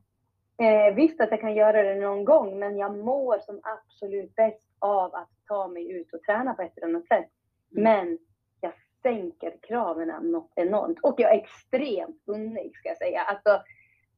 Eh, 0.59 0.95
visst 0.95 1.21
att 1.21 1.31
jag 1.31 1.41
kan 1.41 1.55
göra 1.55 1.83
det 1.83 1.95
någon 1.95 2.25
gång, 2.25 2.59
men 2.59 2.77
jag 2.77 2.99
mår 2.99 3.39
som 3.39 3.61
absolut 3.63 4.35
bäst 4.35 4.69
av 4.79 5.15
att 5.15 5.31
ta 5.49 5.69
mig 5.69 5.91
ut 5.91 6.15
och 6.15 6.23
träna 6.23 6.55
på 6.55 6.63
ett 6.63 6.79
eller 6.79 6.89
annat 6.89 7.07
sätt. 7.07 7.31
Mm. 7.77 7.83
Men 7.83 8.19
jag 8.61 8.73
sänker 9.03 9.57
kraven 9.63 10.09
något 10.09 10.53
enormt. 10.55 10.99
Och 11.03 11.15
jag 11.21 11.35
är 11.35 11.39
extremt 11.39 12.23
unnig 12.27 12.77
ska 12.77 12.89
jag 12.89 12.99
säga. 12.99 13.23
Alltså, 13.23 13.63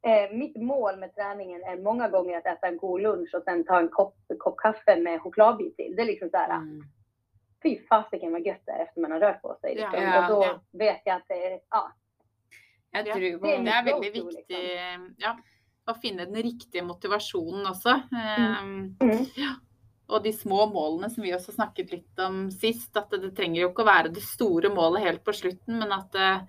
Eh, 0.02 0.36
mitt 0.36 0.56
mål 0.56 0.96
med 0.98 1.14
träningen 1.14 1.62
är 1.62 1.76
många 1.76 2.08
gånger 2.08 2.38
att 2.38 2.46
äta 2.46 2.66
en 2.66 2.76
god 2.76 3.00
lunch 3.00 3.34
och 3.34 3.42
sen 3.42 3.64
ta 3.64 3.78
en 3.78 3.88
kopp, 3.88 4.16
kopp 4.38 4.56
kaffe 4.56 4.96
med 4.96 5.20
chokladbit 5.20 5.76
till. 5.76 5.94
Det 5.96 6.02
är 6.02 6.06
liksom 6.06 6.30
så 6.30 6.36
här, 6.36 6.50
mm. 6.50 6.82
fy 7.62 7.78
fasiken 7.88 8.32
vad 8.32 8.46
gött 8.46 8.62
det 8.66 8.72
är 8.72 8.82
efter 8.82 9.00
man 9.00 9.12
har 9.12 9.20
rört 9.20 9.42
på 9.42 9.56
sig. 9.60 9.74
Liksom. 9.74 10.02
Ja, 10.02 10.22
och 10.22 10.34
då 10.34 10.44
ja. 10.44 10.60
vet 10.78 11.00
jag 11.04 11.16
att 11.16 11.28
det 11.28 11.46
är, 11.46 11.60
ja. 11.70 11.92
Jag 12.90 13.04
tror 13.06 13.20
det 13.20 13.54
är, 13.54 13.62
det 13.62 13.70
är 13.70 13.84
väldigt 13.84 14.14
viktigt 14.14 14.48
liksom. 14.48 15.14
ja, 15.18 15.38
att 15.84 16.00
finna 16.00 16.24
den 16.24 16.42
riktiga 16.42 16.82
motivationen 16.82 17.66
också. 17.66 18.00
Mm. 18.12 18.96
Um, 19.00 19.26
ja. 19.34 19.54
Och 20.06 20.22
de 20.22 20.32
små 20.32 20.66
målen 20.66 21.10
som 21.10 21.22
vi 21.22 21.34
också 21.34 21.52
snackat 21.52 21.92
lite 21.92 22.24
om 22.24 22.50
sist, 22.50 22.96
att 22.96 23.10
det, 23.10 23.18
det 23.18 23.30
tränger 23.30 23.60
ju 23.60 23.68
inte 23.68 23.82
att 23.82 23.86
vara 23.86 24.08
det 24.08 24.20
stora 24.20 24.74
målet 24.74 25.02
helt 25.02 25.24
på 25.24 25.32
slutet, 25.32 25.66
men 25.66 25.92
att 25.92 26.14
uh, 26.14 26.42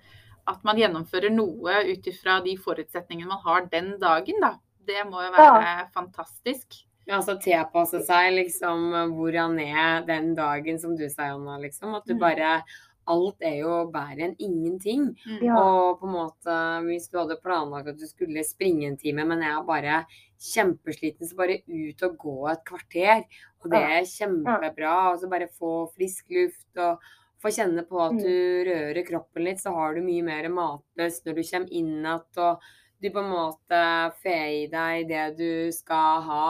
at 0.48 0.64
man 0.66 0.78
gjennomfører 0.80 1.32
noe 1.34 1.82
ut 1.90 2.10
ifra 2.10 2.38
de 2.44 2.56
forutsetningene 2.60 3.30
man 3.30 3.44
har 3.44 3.68
den 3.72 3.94
dagen, 4.00 4.40
da. 4.44 4.56
Det 4.88 5.04
må 5.04 5.20
jo 5.20 5.32
være 5.34 5.64
ja. 5.64 5.88
fantastisk. 5.92 6.78
Ja, 7.08 7.18
altså 7.18 7.38
tilpasse 7.40 8.02
seg 8.04 8.34
liksom 8.36 8.90
hvor 9.16 9.36
han 9.36 9.56
er 9.60 10.04
den 10.08 10.34
dagen, 10.36 10.80
som 10.80 10.94
du 10.96 11.06
sa, 11.08 11.30
Jonna. 11.32 11.56
Liksom. 11.60 11.96
At 11.96 12.08
du 12.08 12.16
mm. 12.16 12.22
bare 12.22 12.60
Alt 13.08 13.40
er 13.40 13.62
jo 13.62 13.86
bedre 13.88 14.26
enn 14.26 14.34
ingenting. 14.36 15.06
Mm. 15.24 15.44
Ja. 15.46 15.56
Og 15.56 16.00
på 16.00 16.04
en 16.04 16.12
måte, 16.12 16.56
hvis 16.84 17.06
du 17.08 17.16
hadde 17.16 17.38
planlagt 17.40 17.88
at 17.94 17.96
du 17.96 18.04
skulle 18.04 18.42
springe 18.44 18.84
en 18.84 18.98
time, 19.00 19.24
men 19.24 19.40
jeg 19.40 19.54
er 19.54 19.62
bare 19.64 20.02
kjempesliten, 20.50 21.24
så 21.24 21.38
bare 21.38 21.62
ut 21.64 22.04
og 22.04 22.18
gå 22.20 22.36
et 22.52 22.66
kvarter. 22.68 23.22
Og 23.64 23.72
det 23.72 23.80
er 23.80 24.10
kjempebra. 24.10 24.92
Og 25.14 25.22
så 25.22 25.30
bare 25.32 25.48
få 25.56 25.72
frisk 25.96 26.28
luft 26.36 26.82
og 26.84 27.08
få 27.42 27.52
kjenne 27.54 27.84
på 27.86 28.00
at 28.02 28.16
mm. 28.16 28.24
du 28.24 28.68
rører 28.68 29.06
kroppen 29.06 29.46
litt, 29.46 29.62
så 29.62 29.72
har 29.76 29.94
du 29.94 30.02
mye 30.06 30.24
mer 30.26 30.48
matlyst 30.52 31.26
når 31.26 31.38
du 31.38 31.42
kommer 31.46 31.72
inn 31.80 31.94
igjen, 32.00 32.28
og 32.42 32.68
du 32.98 33.08
på 33.14 33.22
en 33.22 33.30
måte 33.30 33.80
får 34.22 34.44
i 34.58 34.66
deg 34.72 35.08
det 35.10 35.26
du 35.38 35.50
skal 35.74 36.22
ha 36.26 36.44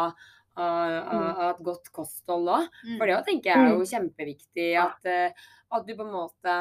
av, 0.59 0.95
mm. 1.13 1.41
et 1.49 1.63
godt 1.65 1.91
kosthold 1.95 2.51
òg. 2.51 2.69
For 2.97 3.07
det 3.09 3.19
tenker 3.27 3.53
jeg 3.53 3.65
er 3.65 3.75
jo 3.75 3.89
kjempeviktig. 3.93 4.69
At, 4.81 5.09
eh, 5.09 5.51
at, 5.69 5.87
du 5.87 5.95
på 5.95 6.07
en 6.07 6.15
måte 6.15 6.57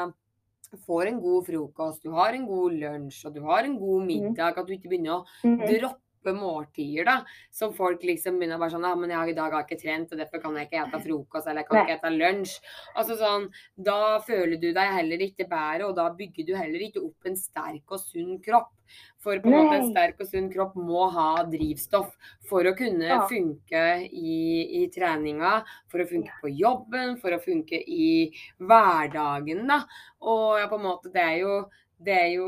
får 0.84 1.10
en 1.10 1.22
god 1.22 1.46
frokost, 1.48 2.04
du 2.04 2.12
har 2.16 2.36
en 2.36 2.44
god 2.48 2.76
lunsj 2.82 3.22
og 3.28 3.38
du 3.38 3.40
har 3.48 3.64
en 3.64 3.78
god 3.80 4.04
middag. 4.08 4.60
At 4.60 4.68
du 4.68 4.76
ikke 4.76 4.92
begynner 4.92 5.18
å 5.18 5.56
droppe 5.72 6.07
måltider, 6.36 7.08
da. 7.08 7.16
Som 7.54 7.74
folk 7.76 8.04
liksom 8.06 8.38
begynner 8.38 8.60
bare 8.60 8.74
sånn 8.74 8.86
Ja, 8.88 8.94
men 8.98 9.12
jeg, 9.14 9.32
i 9.32 9.36
dag 9.38 9.52
har 9.52 9.64
jeg 9.64 9.68
ikke 9.70 9.82
trent, 9.84 10.12
og 10.12 10.22
derfor 10.22 10.42
kan 10.44 10.56
jeg 10.58 10.68
ikke 10.68 10.82
ete 10.84 11.02
frokost, 11.04 11.46
eller 11.46 11.62
jeg 11.62 11.70
kan 11.70 11.82
ikke 11.82 11.98
ete 11.98 12.14
lunsj. 12.14 12.56
Altså 12.94 13.18
sånn 13.20 13.46
Da 13.90 14.00
føler 14.24 14.56
du 14.60 14.70
deg 14.72 14.96
heller 15.00 15.28
ikke 15.28 15.48
bedre, 15.48 15.88
og 15.88 15.94
da 15.98 16.08
bygger 16.18 16.48
du 16.48 16.56
heller 16.58 16.88
ikke 16.88 17.04
opp 17.04 17.30
en 17.30 17.38
sterk 17.38 17.96
og 17.96 18.02
sunn 18.02 18.36
kropp. 18.44 18.74
For 19.20 19.40
på 19.42 19.50
en 19.50 19.56
måte 19.56 19.78
en 19.80 19.90
sterk 19.90 20.20
og 20.22 20.30
sunn 20.30 20.46
kropp 20.52 20.76
må 20.78 21.08
ha 21.12 21.42
drivstoff 21.50 22.14
for 22.48 22.66
å 22.68 22.74
kunne 22.78 23.08
ja. 23.10 23.18
funke 23.28 23.82
i, 24.06 24.38
i, 24.80 24.84
treninga, 24.94 25.58
for 25.90 26.02
å 26.02 26.08
funke 26.08 26.38
på 26.42 26.52
jobben, 26.54 27.18
for 27.20 27.34
å 27.34 27.42
funke 27.42 27.80
i 27.82 28.30
hverdagen, 28.62 29.66
da. 29.68 29.82
Og 30.24 30.62
ja, 30.62 30.70
på 30.70 30.78
en 30.78 30.86
måte 30.86 31.12
det 31.12 31.24
er 31.24 31.36
jo 31.42 31.58
det 32.04 32.14
er 32.14 32.28
jo 32.36 32.46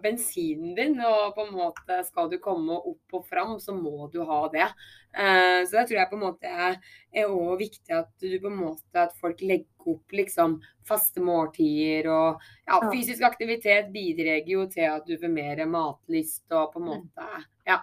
bensinen 0.00 0.72
din, 0.76 0.94
og 1.04 1.34
på 1.36 1.44
en 1.44 1.52
måte 1.52 1.98
skal 2.06 2.30
du 2.32 2.38
komme 2.40 2.78
opp 2.78 3.16
og 3.18 3.26
fram, 3.28 3.58
så 3.60 3.74
må 3.76 4.08
du 4.12 4.22
ha 4.24 4.40
det. 4.52 4.68
Eh, 5.12 5.60
så 5.66 5.80
det 5.80 5.84
tror 5.90 5.98
jeg 5.98 6.10
på 6.10 6.16
en 6.16 6.22
måte 6.24 6.48
er, 6.48 6.78
også 7.26 7.58
viktig 7.60 7.96
at 7.98 8.10
du 8.22 8.38
på 8.40 8.48
en 8.48 8.60
måte 8.62 9.04
at 9.04 9.12
folk 9.20 9.42
legger 9.44 9.90
opp 9.90 10.12
liksom 10.14 10.58
faste 10.88 11.20
måltider 11.24 12.08
og 12.12 12.40
ja, 12.66 12.78
Ja. 12.78 12.90
fysisk 12.92 13.22
aktivitet 13.26 13.92
bidrar 13.92 14.46
jo 14.46 14.66
til 14.70 14.88
at 14.88 15.06
du 15.06 15.16
får 15.18 15.32
mer 15.32 15.64
matlyst 15.66 16.44
og 16.52 16.72
på 16.72 16.80
en 16.80 16.88
måte 16.92 17.30
Ja. 17.66 17.82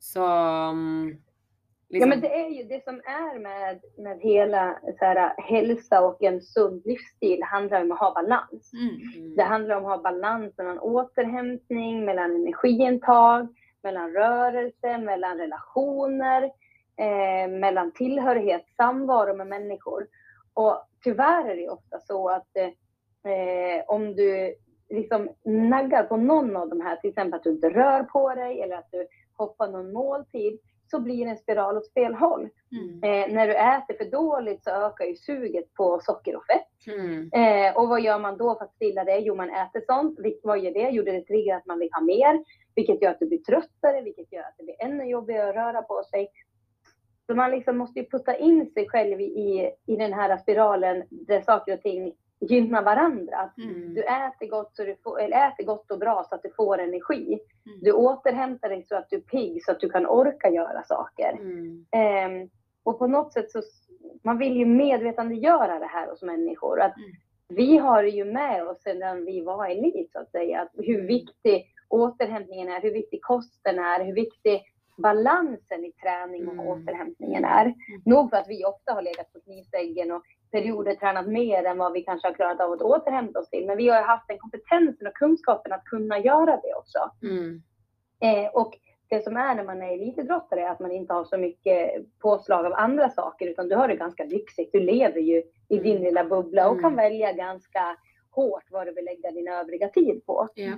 Så 0.00 0.24
mm, 1.90 2.00
Ja, 2.00 2.06
men 2.06 2.20
det 2.20 2.34
är 2.34 2.48
ju 2.48 2.64
det 2.64 2.84
som 2.84 2.94
är 2.94 3.38
med, 3.38 3.80
med 3.98 4.20
hela 4.20 4.78
så 4.98 5.04
här, 5.04 5.34
hälsa 5.38 6.06
och 6.06 6.22
en 6.22 6.40
sund 6.40 6.82
livsstil 6.84 7.42
handlar 7.42 7.82
om 7.82 7.92
att 7.92 7.98
ha 7.98 8.14
balans. 8.14 8.72
Mm. 8.72 8.94
mm, 9.16 9.36
Det 9.36 9.42
handlar 9.42 9.76
om 9.76 9.84
att 9.86 9.90
ha 9.90 10.02
balans 10.02 10.58
mellan 10.58 10.78
återhämtning, 10.78 12.04
mellan 12.04 12.30
energiintag, 12.30 13.48
mellan 13.82 14.12
rörelse, 14.12 14.98
mellan 14.98 15.38
relationer, 15.38 16.42
eh, 16.96 17.50
mellan 17.50 17.92
tillhörighet, 17.92 18.64
samvaro 18.76 19.36
med 19.36 19.46
människor. 19.46 20.06
Och 20.54 20.88
tyvärr 21.04 21.48
är 21.48 21.56
det 21.56 21.68
ofta 21.68 22.00
så 22.00 22.28
att 22.28 22.56
eh, 22.56 23.84
om 23.86 24.14
du 24.14 24.54
liksom 24.90 25.28
naggar 25.44 26.02
på 26.02 26.16
någon 26.16 26.56
av 26.56 26.68
de 26.68 26.80
här, 26.80 26.96
till 26.96 27.10
exempel 27.10 27.36
att 27.36 27.44
du 27.44 27.50
inte 27.50 27.70
rör 27.70 28.02
på 28.02 28.34
dig 28.34 28.62
eller 28.62 28.76
att 28.76 28.90
du 28.90 29.06
hoppar 29.36 29.68
någon 29.68 29.92
måltid, 29.92 30.58
så 30.90 31.00
blir 31.00 31.24
det 31.24 31.30
en 31.30 31.36
spiral 31.36 31.76
åt 31.76 31.92
fel 31.92 32.14
håll. 32.14 32.48
Mm. 32.72 32.94
Eh, 33.02 33.34
när 33.34 33.46
du 33.46 33.54
äter 33.54 34.04
för 34.04 34.10
dåligt 34.10 34.64
så 34.64 34.70
ökar 34.70 35.04
ju 35.04 35.16
suget 35.16 35.74
på 35.74 36.00
socker 36.02 36.36
och 36.36 36.44
fett. 36.46 36.96
mm, 36.96 37.30
Eh, 37.32 37.76
och 37.76 37.88
vad 37.88 38.00
gör 38.00 38.18
man 38.18 38.36
då 38.36 38.54
för 38.58 38.64
att 38.64 38.74
stilla 38.74 39.04
det? 39.04 39.18
Jo, 39.18 39.34
man 39.34 39.50
äter 39.50 39.82
sånt. 39.86 40.18
Vad 40.42 40.58
gör 40.58 40.72
det? 40.72 40.90
Jo, 40.90 41.02
det 41.02 41.20
triggar 41.24 41.56
att 41.56 41.66
man 41.66 41.78
vill 41.78 41.88
ha 41.92 42.00
mer, 42.00 42.44
vilket 42.74 43.02
gör 43.02 43.10
att 43.10 43.20
du 43.20 43.26
blir 43.26 43.38
tröttare, 43.38 44.02
vilket 44.02 44.32
gör 44.32 44.42
att 44.42 44.54
det 44.58 44.64
blir 44.64 44.76
ännu 44.82 45.04
jobbigare 45.04 45.48
att 45.48 45.54
röra 45.56 45.82
på 45.82 46.02
sig. 46.10 46.30
Så 47.26 47.34
man 47.34 47.50
liksom 47.50 47.78
måste 47.78 48.00
ju 48.00 48.06
putta 48.06 48.36
in 48.36 48.70
sig 48.70 48.88
själv 48.88 49.20
i, 49.20 49.72
i 49.86 49.96
den 49.96 50.12
här 50.12 50.36
spiralen 50.36 51.02
där 51.10 51.40
saker 51.40 51.74
och 51.74 51.82
ting 51.82 52.12
gynnar 52.40 52.82
varandra. 52.82 53.36
Att 53.36 53.58
Mm. 53.58 53.94
Du 53.94 54.02
äter 54.02 54.46
gott, 54.50 54.76
så 54.76 54.84
du 54.84 54.96
får, 55.04 55.20
eller 55.20 55.48
äter 55.48 55.64
gott 55.64 55.90
och 55.90 55.98
bra 55.98 56.24
så 56.28 56.34
att 56.34 56.42
du 56.42 56.50
får 56.56 56.78
energi. 56.78 57.38
Mm. 57.66 57.78
Du 57.82 57.92
återhämtar 57.92 58.68
dig 58.68 58.86
så 58.88 58.96
att 58.96 59.10
du 59.10 59.16
är 59.16 59.20
pigg, 59.20 59.64
så 59.64 59.72
att 59.72 59.80
du 59.80 59.90
kan 59.90 60.06
orka 60.06 60.50
göra 60.50 60.82
saker. 60.82 61.32
mm, 61.32 61.86
Ehm, 61.92 62.48
och 62.84 62.98
på 62.98 63.06
något 63.06 63.32
sätt 63.32 63.50
så, 63.50 63.62
man 64.24 64.38
vill 64.38 64.56
ju 64.56 64.66
medvetandegöra 64.66 65.78
det 65.78 65.86
här 65.86 66.06
hos 66.10 66.22
människor. 66.22 66.80
Att 66.80 66.96
Mm. 66.96 67.10
Vi 67.52 67.76
har 67.78 68.02
det 68.02 68.08
ju 68.08 68.24
med 68.24 68.68
oss 68.68 68.82
sedan 68.82 69.24
vi 69.24 69.40
var 69.40 69.66
elit 69.66 70.12
så 70.12 70.18
att 70.18 70.30
säga. 70.30 70.60
Att 70.60 70.70
hur 70.74 71.06
viktig 71.06 71.66
återhämtningen 71.88 72.68
är, 72.68 72.80
hur 72.80 72.92
viktig 72.92 73.22
kosten 73.22 73.78
är, 73.78 74.04
hur 74.04 74.12
viktig 74.14 74.62
balansen 74.96 75.84
i 75.84 75.92
träning 75.92 76.46
och 76.48 76.54
Mm. 76.54 76.66
återhämtningen 76.66 77.44
är. 77.44 77.74
Nog 78.04 78.30
för 78.30 78.36
att 78.36 78.48
vi 78.48 78.64
ofta 78.64 78.92
har 78.92 79.02
legat 79.02 79.32
på 79.32 79.40
knivsäggen 79.40 80.12
och 80.12 80.22
perioder 80.50 80.94
tränat 80.94 81.26
mer 81.26 81.64
än 81.64 81.78
vad 81.78 81.92
vi 81.92 82.02
kanske 82.02 82.28
har 82.28 82.34
klarat 82.34 82.60
av 82.60 82.72
att 82.72 82.82
återhämta 82.82 83.38
oss 83.40 83.50
till. 83.50 83.66
Men 83.66 83.76
vi 83.76 83.88
har 83.88 83.96
ju 83.98 84.04
haft 84.04 84.28
den 84.28 84.38
kompetensen 84.38 85.06
och 85.06 85.14
kunskapen 85.14 85.72
att 85.72 85.84
kunna 85.84 86.18
göra 86.18 86.56
det 86.62 86.74
också. 86.78 86.98
mm, 87.22 87.62
Eh, 88.22 88.50
och 88.54 88.72
det 89.08 89.24
som 89.24 89.36
är 89.36 89.54
när 89.54 89.64
man 89.64 89.82
är 89.82 89.92
elitidrottare 89.94 90.60
är 90.60 90.70
att 90.70 90.80
man 90.80 90.92
inte 90.92 91.12
har 91.14 91.24
så 91.24 91.36
mycket 91.38 91.90
påslag 92.18 92.66
av 92.66 92.72
andra 92.72 93.08
saker 93.10 93.46
utan 93.46 93.68
du 93.68 93.76
har 93.76 93.88
det 93.88 93.96
ganska 93.96 94.24
lyxigt. 94.24 94.72
Du 94.72 94.80
lever 94.80 95.20
ju 95.20 95.42
i 95.68 95.78
din 95.78 95.92
Mm. 95.96 96.02
lilla 96.02 96.24
bubbla 96.24 96.68
och 96.70 96.80
kan 96.80 96.92
Mm. 96.92 96.96
välja 96.96 97.32
ganska 97.32 97.96
hårt 98.30 98.64
vad 98.70 98.86
du 98.86 98.92
vill 98.92 99.04
lägga 99.04 99.30
din 99.30 99.48
övriga 99.48 99.88
tid 99.88 100.26
på. 100.26 100.48
ja. 100.54 100.72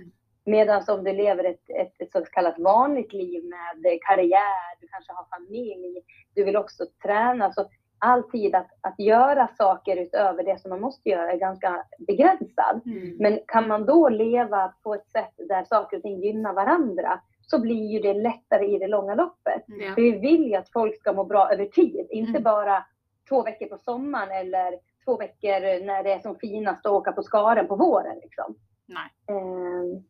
Medan 0.44 0.82
om 0.88 1.04
du 1.04 1.12
lever 1.12 1.44
ett, 1.44 1.70
ett, 1.70 1.92
ett 2.02 2.12
så 2.12 2.24
kallat 2.24 2.58
vanligt 2.58 3.12
liv 3.12 3.44
med 3.44 3.98
karriär, 4.08 4.80
du 4.80 4.88
kanske 4.88 5.12
har 5.12 5.26
familj, 5.38 6.02
du 6.34 6.44
vill 6.44 6.56
också 6.56 6.84
träna. 7.02 7.52
Så 7.52 7.60
all 8.04 8.22
tid 8.22 8.54
att, 8.54 8.68
att 8.80 8.98
göra 8.98 9.48
saker 9.58 9.96
utöver 9.96 10.42
det 10.44 10.60
som 10.60 10.68
man 10.68 10.80
måste 10.80 11.08
göra 11.08 11.32
är 11.32 11.36
ganska 11.38 11.84
begränsad. 12.06 12.80
Mm. 12.86 13.16
Men 13.18 13.38
kan 13.46 13.68
man 13.68 13.86
då 13.86 14.08
leva 14.08 14.74
på 14.82 14.94
ett 14.94 15.08
sätt 15.10 15.34
där 15.48 15.64
saker 15.64 15.96
och 15.96 16.02
ting 16.02 16.20
gynnar 16.20 16.52
varandra 16.52 17.20
så 17.42 17.60
blir 17.60 17.86
ju 17.92 17.98
det 17.98 18.14
lättare 18.14 18.66
i 18.66 18.78
det 18.78 18.86
långa 18.88 19.14
loppet. 19.14 19.62
Ja. 19.66 19.94
För 19.94 20.02
vi 20.02 20.10
vill 20.10 20.46
ju 20.46 20.54
att 20.54 20.72
folk 20.72 20.96
ska 21.00 21.12
må 21.12 21.24
bra 21.24 21.52
över 21.52 21.66
tid, 21.66 22.06
inte 22.10 22.30
Mm. 22.30 22.42
bara 22.42 22.84
två 23.28 23.42
veckor 23.42 23.66
på 23.66 23.78
sommaren 23.78 24.30
eller 24.30 24.78
två 25.04 25.16
veckor 25.16 25.86
när 25.86 26.02
det 26.02 26.12
är 26.12 26.20
som 26.20 26.36
finast 26.36 26.86
att 26.86 26.92
åka 26.92 27.12
på 27.12 27.22
skaren 27.22 27.66
på 27.68 27.76
våren. 27.76 28.18
Liksom. 28.22 28.54
Nej. 28.86 29.36
Ehm, 29.38 30.04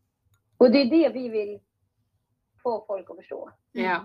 och 0.59 0.70
det 0.70 0.78
är 0.78 0.90
det 0.90 1.09
vi 1.09 1.28
vill 1.28 1.61
få 2.62 2.84
folk 2.86 3.11
att 3.11 3.16
förstå. 3.16 3.51
ja. 3.72 4.01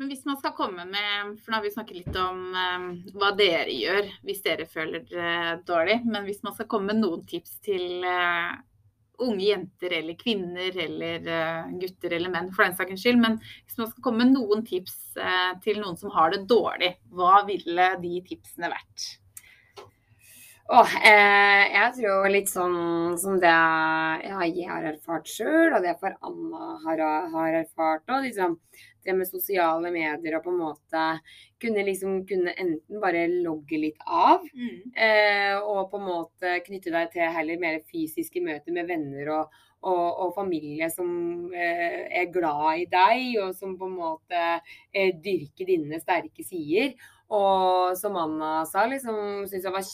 Men 0.00 0.08
hvis 0.08 0.24
man 0.24 0.38
skal 0.40 0.54
komme 0.56 0.86
med 0.88 1.34
For 1.42 1.52
nå 1.52 1.58
har 1.58 1.64
vi 1.66 1.74
snakket 1.74 1.98
litt 1.98 2.14
om 2.16 2.54
eh, 2.56 2.84
hva 3.20 3.34
dere 3.36 3.68
gjør 3.68 4.08
hvis 4.24 4.40
dere 4.46 4.64
føler 4.70 5.04
dere 5.04 5.58
dårlig. 5.68 6.00
Men 6.08 6.24
hvis 6.24 6.40
man 6.46 6.56
skal 6.56 6.68
komme 6.72 6.94
med 6.94 7.02
noen 7.04 7.26
tips 7.28 7.58
til 7.66 8.06
eh, 8.08 8.54
unge 9.20 9.44
jenter 9.44 9.92
eller 9.98 10.16
kvinner 10.16 10.76
eller 10.86 11.28
eh, 11.28 11.72
gutter 11.82 12.16
eller 12.16 12.32
menn 12.32 12.48
for 12.54 12.64
den 12.64 12.76
saks 12.78 13.04
skyld. 13.04 13.20
Men 13.20 13.38
hvis 13.42 13.76
man 13.80 13.90
skal 13.90 14.06
komme 14.06 14.24
med 14.24 14.38
noen 14.38 14.64
tips 14.66 14.96
eh, 15.20 15.52
til 15.64 15.82
noen 15.82 15.98
som 16.00 16.12
har 16.16 16.32
det 16.34 16.46
dårlig, 16.50 16.94
hva 17.12 17.42
ville 17.48 17.90
de 18.00 18.22
tipsene 18.26 18.72
vært? 18.72 19.10
Åh, 20.70 20.90
eh, 21.02 21.64
jeg 21.74 21.94
tror 21.96 22.28
litt 22.30 22.50
sånn 22.50 23.16
som 23.18 23.40
det 23.42 23.50
ja, 23.50 24.42
jeg 24.46 24.68
har 24.70 24.84
erfart 24.92 25.26
sjøl, 25.26 25.72
og 25.74 25.82
det 25.82 25.96
for 25.98 26.14
Anna 26.28 26.76
har, 26.84 27.00
har 27.32 27.56
erfart 27.64 28.06
òg. 28.06 28.28
Liksom, 28.28 28.54
det 29.02 29.16
med 29.18 29.26
sosiale 29.26 29.90
medier 29.90 30.36
og 30.36 30.44
på 30.44 30.52
en 30.52 30.60
måte 30.60 31.04
kunne 31.62 31.82
liksom 31.88 32.20
kunne 32.28 32.54
enten 32.54 33.00
bare 33.02 33.24
logge 33.32 33.80
litt 33.82 33.98
av, 34.06 34.44
eh, 34.94 35.56
og 35.58 35.88
på 35.90 35.98
en 35.98 36.06
måte 36.06 36.52
knytte 36.68 36.92
deg 36.94 37.10
til 37.16 37.34
heller 37.34 37.58
mer 37.58 37.80
fysiske 37.90 38.42
møter 38.44 38.76
med 38.76 38.86
venner 38.92 39.32
og, 39.40 39.56
og, 39.82 40.04
og 40.26 40.34
familie 40.36 40.86
som 40.94 41.50
eh, 41.50 42.04
er 42.20 42.30
glad 42.30 42.84
i 42.84 42.86
deg, 42.92 43.24
og 43.42 43.56
som 43.58 43.74
på 43.80 43.90
en 43.90 43.98
måte 43.98 44.44
eh, 44.94 45.16
dyrker 45.18 45.66
dine 45.66 45.98
sterke 45.98 46.46
sider. 46.46 46.94
Og 47.30 47.98
som 47.98 48.14
Anna 48.18 48.60
sa, 48.66 48.86
liksom 48.90 49.48
syns 49.50 49.66
jeg 49.66 49.74
var 49.74 49.86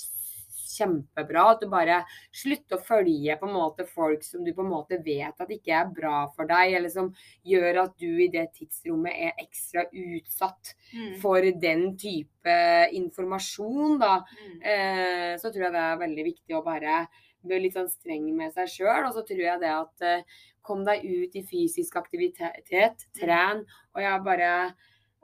kjempebra 0.76 1.44
at 1.52 1.62
du 1.64 1.68
bare 1.72 2.00
slutter 2.34 2.78
å 2.78 2.86
følge 2.86 3.36
på 3.40 3.48
en 3.48 3.56
måte 3.56 3.86
folk 3.88 4.24
som 4.26 4.44
du 4.44 4.52
på 4.54 4.64
en 4.64 4.72
måte 4.72 5.00
vet 5.04 5.42
at 5.42 5.52
ikke 5.52 5.74
er 5.80 5.92
bra 5.92 6.24
for 6.36 6.48
deg, 6.50 6.76
eller 6.78 6.92
som 6.92 7.12
gjør 7.46 7.82
at 7.86 7.94
du 8.00 8.08
i 8.24 8.30
det 8.32 8.48
tidsrommet 8.56 9.20
er 9.28 9.44
ekstra 9.44 9.86
utsatt 9.90 10.74
for 11.22 11.46
den 11.66 11.88
type 12.00 12.58
informasjon, 12.96 13.96
da. 14.02 14.18
Mm. 14.40 14.58
Eh, 14.72 15.32
så 15.40 15.50
tror 15.50 15.68
jeg 15.68 15.76
det 15.76 15.86
er 15.86 16.02
veldig 16.02 16.26
viktig 16.30 16.56
å 16.56 16.64
bare 16.66 17.06
bli 17.46 17.62
litt 17.64 17.76
sånn 17.76 17.90
streng 17.90 18.28
med 18.36 18.54
seg 18.54 18.70
sjøl. 18.72 19.06
Og 19.06 19.14
så 19.16 19.24
tror 19.26 19.44
jeg 19.44 19.62
det 19.62 19.72
at 19.72 20.06
eh, 20.06 20.42
kom 20.66 20.84
deg 20.86 21.04
ut 21.06 21.38
i 21.38 21.44
fysisk 21.46 21.98
aktivitet, 22.00 23.06
tren. 23.18 23.64
Og 23.94 24.02
jeg 24.02 24.26
bare 24.26 24.52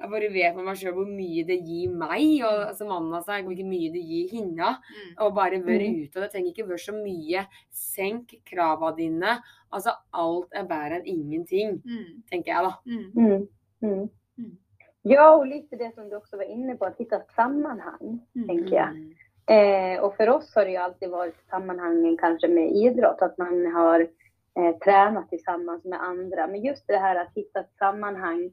jeg 0.02 0.10
bare 0.10 0.28
vet 0.32 0.56
med 0.56 0.64
meg 0.66 0.76
sjøl 0.76 0.92
hvor 0.96 1.06
mye 1.08 1.44
det 1.46 1.58
gir 1.64 1.88
meg, 1.94 2.42
og 2.44 2.74
som 2.76 2.90
Anna 2.90 3.20
sa, 3.22 3.40
hvor 3.42 3.54
mye 3.54 3.92
det 3.94 4.02
gir 4.04 4.28
henne. 4.34 4.70
Mm. 4.76 5.12
Og 5.24 5.34
bare 5.34 5.62
være 5.64 5.88
Mm. 5.88 6.02
ute. 6.04 6.16
Og 6.16 6.22
det 6.22 6.30
trenger 6.32 6.50
ikke 6.52 6.68
være 6.68 6.78
så 6.78 6.92
mye. 6.92 7.46
Senk 7.70 8.34
krava 8.44 8.90
dine. 8.96 9.38
Altså 9.72 9.90
alt 10.12 10.48
er 10.52 10.64
bedre 10.64 10.98
enn 11.00 11.06
ingenting, 11.06 11.82
Mm. 11.84 12.22
tenker 12.30 12.52
jeg 12.52 12.64
da. 12.64 12.72
Mm. 12.86 13.12
Mm. 13.14 13.48
Mm. 13.82 14.08
Mm. 14.38 14.56
Ja, 15.04 15.34
och 15.36 15.46
lite 15.46 15.76
det 15.76 15.94
som 15.94 16.08
du 16.08 16.16
också 16.16 16.36
var 16.36 16.44
inne 16.44 16.76
på, 16.76 16.84
att 16.84 16.96
hitta 17.00 17.16
ett 17.16 17.32
sammanhang, 17.36 18.20
Mm. 18.36 18.48
tänker 18.48 18.76
jag. 18.76 18.88
Eh, 19.46 20.00
och 20.00 20.16
för 20.16 20.28
oss 20.28 20.54
har 20.54 20.64
det 20.64 20.70
ju 20.70 20.76
alltid 20.76 21.10
varit 21.10 21.36
sammanhangen 21.50 22.16
kanske 22.16 22.48
med 22.48 22.70
idrott, 22.76 23.22
att 23.22 23.38
man 23.38 23.66
har 23.72 24.00
eh, 24.58 24.76
tränat 24.84 25.28
tillsammans 25.28 25.84
med 25.84 26.02
andra. 26.02 26.46
Men 26.46 26.62
just 26.62 26.86
det 26.86 26.96
här 26.96 27.16
att 27.16 27.34
hitta 27.34 27.60
ett 27.60 27.72
sammanhang 27.78 28.44
eh, 28.44 28.50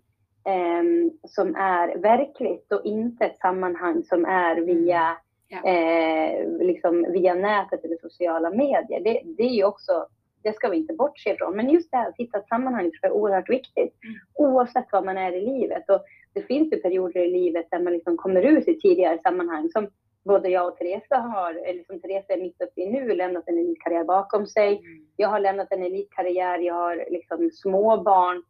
som 1.27 1.55
är 1.55 1.97
verkligt 1.97 2.71
och 2.71 2.85
inte 2.85 3.25
ett 3.25 3.37
sammanhang 3.37 4.03
som 4.03 4.25
är 4.25 4.55
via, 4.61 5.17
Ja. 5.51 5.69
eh, 5.69 6.47
liksom 6.59 7.11
via 7.11 7.33
nätet 7.33 7.85
eller 7.85 7.97
sociala 8.01 8.49
medier. 8.49 8.99
Det, 9.03 9.21
det 9.37 9.43
är 9.43 9.55
ju 9.55 9.63
också, 9.63 10.07
det 10.43 10.53
ska 10.55 10.69
vi 10.69 10.77
inte 10.77 10.93
bortse 10.93 11.29
ifrån. 11.29 11.55
Men 11.55 11.69
just 11.69 11.91
det 11.91 11.97
här 11.97 12.09
att 12.09 12.17
hitta 12.17 12.37
ett 12.37 12.47
sammanhang 12.47 12.83
tror 12.83 12.99
jag 13.01 13.11
är 13.11 13.15
oerhört 13.15 13.49
viktigt. 13.49 13.93
Mm. 14.03 14.15
Oavsett 14.33 14.85
vad 14.91 15.05
man 15.05 15.17
är 15.17 15.31
i 15.31 15.41
livet. 15.41 15.89
Och 15.89 16.03
det 16.33 16.41
finns 16.41 16.73
ju 16.73 16.77
perioder 16.81 17.19
i 17.19 17.31
livet 17.31 17.67
där 17.71 17.79
man 17.79 17.93
liksom 17.93 18.17
kommer 18.17 18.45
ur 18.45 18.61
sitt 18.61 18.81
tidigare 18.81 19.19
sammanhang 19.23 19.69
som 19.69 19.87
både 20.25 20.49
jag 20.49 20.67
och 20.67 20.77
Teresa 20.77 21.17
har, 21.17 21.53
eller 21.53 21.83
som 21.83 22.01
Teresa 22.01 22.33
är 22.33 22.37
mitt 22.41 22.61
uppe 22.61 22.81
i 22.81 22.89
nu, 22.91 23.15
lämnat 23.15 23.43
en 23.47 23.57
elitkarriär 23.57 24.03
bakom 24.03 24.47
sig. 24.47 24.81
Jag 25.15 25.29
har 25.29 25.39
lämnat 25.39 25.71
en 25.71 25.83
elitkarriär, 25.83 26.59
jag 26.59 26.73
har 26.73 27.05
liksom 27.09 27.49
småbarn 27.53 28.43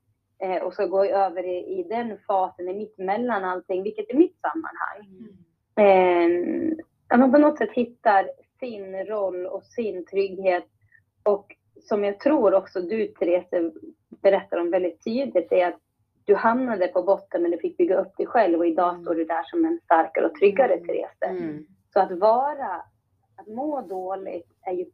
eh, 0.43 0.63
och 0.63 0.73
ska 0.73 0.85
gå 0.85 1.05
över 1.05 1.45
i, 1.45 1.79
i 1.79 1.83
den 1.89 2.17
fasen, 2.27 2.69
i 2.69 2.73
mitt 2.73 2.97
mellan 2.97 3.43
allting, 3.43 3.83
vilket 3.83 4.09
är 4.09 4.15
mitt 4.17 4.37
sammanhang. 4.41 5.29
Eh, 5.75 6.77
att 7.07 7.19
man 7.19 7.31
på 7.31 7.37
något 7.37 7.57
sätt 7.57 7.71
hittar 7.71 8.29
sin 8.59 9.05
roll 9.05 9.45
och 9.45 9.63
sin 9.63 10.05
trygghet 10.05 10.65
och 11.23 11.55
som 11.81 12.03
jag 12.03 12.19
tror 12.19 12.53
också 12.53 12.81
du 12.81 13.07
Therese 13.07 13.73
berättar 14.21 14.57
om 14.57 14.71
väldigt 14.71 15.03
tydligt 15.03 15.51
är 15.51 15.67
att 15.67 15.79
du 16.25 16.35
hamnade 16.35 16.87
på 16.87 17.03
botten 17.03 17.41
men 17.41 17.51
du 17.51 17.57
fick 17.57 17.77
bygga 17.77 17.95
upp 18.01 18.17
dig 18.17 18.25
själv 18.25 18.59
och 18.59 18.67
idag 18.67 18.89
Mm. 18.89 19.01
står 19.03 19.15
du 19.15 19.25
där 19.25 19.43
som 19.43 19.65
en 19.65 19.79
starkare 19.83 20.25
och 20.25 20.35
tryggare 20.35 20.73
Mm. 20.73 20.87
Therese. 20.87 21.39
Mm. 21.39 21.65
Så 21.93 21.99
att 21.99 22.11
vara, 22.11 22.83
att 23.35 23.47
må 23.47 23.81
dåligt 23.81 24.51
är 24.61 24.73
ju 24.73 24.85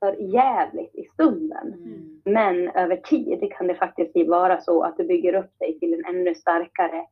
för 0.00 0.12
jävligt 0.34 0.94
i 0.94 1.08
stunden. 1.14 1.72
Mm. 1.72 2.20
Men 2.24 2.68
över 2.68 2.96
tid 2.96 3.52
kan 3.58 3.66
det 3.66 3.74
faktiskt 3.74 4.28
vara 4.28 4.60
så 4.60 4.82
att 4.82 4.96
du 4.96 5.04
bygger 5.04 5.34
upp 5.34 5.58
dig 5.58 5.78
till 5.78 5.94
en 5.94 6.04
ännu 6.04 6.34
starkare 6.34 7.06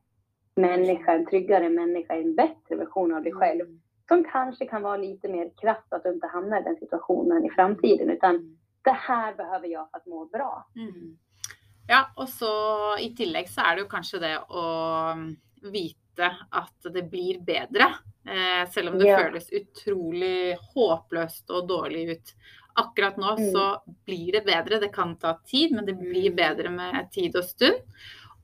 människa, 0.57 1.13
en 1.13 1.27
tryggare 1.27 1.69
människa, 1.69 2.15
en 2.15 2.35
bättre 2.35 2.77
version 2.77 3.15
av 3.15 3.23
dig 3.23 3.33
själv. 3.33 3.65
Som 4.09 4.25
kanske 4.25 4.67
kan 4.67 4.83
vara 4.83 4.97
lite 4.97 5.29
mer 5.29 5.51
kraft 5.61 5.93
att 5.93 6.03
du 6.03 6.13
inte 6.13 6.27
hamnar 6.27 6.61
i 6.61 6.65
den 6.65 6.77
situationen 6.77 7.45
i 7.45 7.51
framtiden. 7.51 8.11
Utan 8.11 8.59
det 8.83 8.91
här 8.91 9.35
behöver 9.35 9.69
jag 9.69 9.91
för 9.91 9.97
att 9.99 10.07
må 10.07 10.25
bra. 10.25 10.67
Mm. 10.77 11.17
Ja, 11.89 12.05
og 12.17 12.29
så 12.29 12.47
i 13.01 13.11
tillegg 13.17 13.49
så 13.49 13.61
er 13.61 13.77
det 13.77 13.83
jo 13.85 13.89
kanskje 13.91 14.19
det 14.23 14.37
å 14.49 14.63
vite 15.73 16.31
at 16.51 16.87
det 16.95 17.03
blir 17.11 17.41
bedre. 17.45 17.91
Eh, 18.25 18.71
selv 18.71 18.89
om 18.93 18.99
det 18.99 19.09
Ja. 19.09 19.19
føles 19.19 19.51
utrolig 19.53 20.57
håpløst 20.75 21.51
og 21.51 21.69
dårlig 21.69 22.09
ut. 22.11 22.35
Akkurat 22.77 23.17
nå 23.17 23.37
Mm. 23.39 23.53
så 23.53 23.81
blir 24.07 24.33
det 24.33 24.45
bedre. 24.45 24.81
Det 24.81 24.93
kan 24.93 25.17
ta 25.17 25.35
tid, 25.47 25.73
men 25.73 25.87
det 25.87 25.95
blir 25.99 26.31
Mm. 26.31 26.37
bedre 26.37 26.71
med 26.71 27.13
tid 27.13 27.37
og 27.37 27.45
stund. 27.45 27.75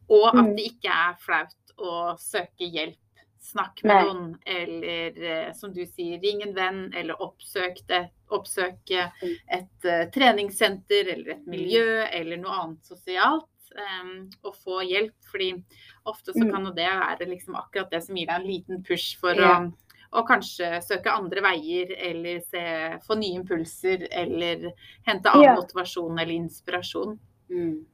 Og 0.09 0.35
Mm. 0.35 0.39
at 0.51 0.57
det 0.57 0.64
ikke 0.72 0.91
er 0.91 1.14
flaut 1.18 1.55
å 1.78 2.16
søke 2.18 2.70
hjelp. 2.72 2.97
Snakk 3.43 3.83
med 3.85 3.95
Nei. 3.97 4.05
noen, 4.05 4.39
eller 4.47 5.22
eh, 5.49 5.53
som 5.53 5.72
du 5.72 5.85
sier, 5.87 6.20
ring 6.20 6.43
en 6.43 6.55
venn, 6.55 6.93
eller 6.95 7.14
oppsøk 7.14 7.87
det. 7.89 8.11
Oppsøke 8.31 9.11
Mm. 9.22 9.37
et 9.51 9.85
eh, 9.85 10.07
treningssenter 10.11 11.09
eller 11.12 11.31
et 11.33 11.47
miljø 11.47 12.05
eller 12.12 12.37
noe 12.37 12.53
annet 12.53 12.85
sosialt. 12.85 13.47
em, 13.78 14.28
og 14.43 14.57
få 14.57 14.81
hjelp, 14.83 15.12
fordi 15.33 15.62
ofte 16.05 16.33
så 16.35 16.43
Mm. 16.43 16.51
kan 16.51 16.64
jo 16.64 16.72
det 16.72 16.89
være 16.91 17.28
liksom 17.28 17.55
akkurat 17.55 17.89
det 17.89 18.03
som 18.03 18.16
gir 18.16 18.26
deg 18.26 18.41
en 18.41 18.47
liten 18.47 18.83
push 18.83 19.14
for 19.16 19.33
Ja. 19.33 19.61
å 19.61 19.72
og 20.12 20.26
kanskje 20.28 20.80
søke 20.82 21.12
andre 21.12 21.42
veier, 21.44 21.92
eller 22.11 22.40
se, 22.42 22.62
få 23.06 23.16
nye 23.20 23.38
impulser, 23.38 24.08
eller 24.11 24.72
hente 25.06 25.30
annen 25.30 25.44
Ja. 25.44 25.54
motivasjon 25.54 26.18
eller 26.18 26.34
inspirasjon. 26.34 27.18
Mm. 27.50 27.86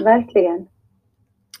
Verkligen. 0.00 0.68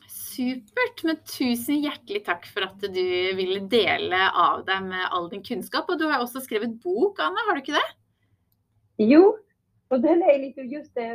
Supert. 0.08 1.02
Men 1.04 1.16
tusen 1.28 1.82
hjertelig 1.82 2.24
takk 2.24 2.46
for 2.46 2.64
at 2.64 2.80
du 2.80 3.34
ville 3.36 3.60
dele 3.68 4.20
av 4.32 4.64
deg 4.64 4.86
med 4.86 5.08
all 5.10 5.28
din 5.28 5.42
kunnskap. 5.42 5.90
Og 5.90 5.98
du 5.98 6.06
har 6.08 6.22
også 6.22 6.40
skrevet 6.40 6.78
bok, 6.82 7.20
Anne, 7.20 7.42
har 7.46 7.54
du 7.54 7.60
ikke 7.60 7.76
det? 7.76 7.88
Jo, 8.98 9.36
och 9.88 10.00
den 10.00 10.22
är 10.22 10.38
lite 10.38 10.60
just 10.60 10.94
det, 10.94 11.12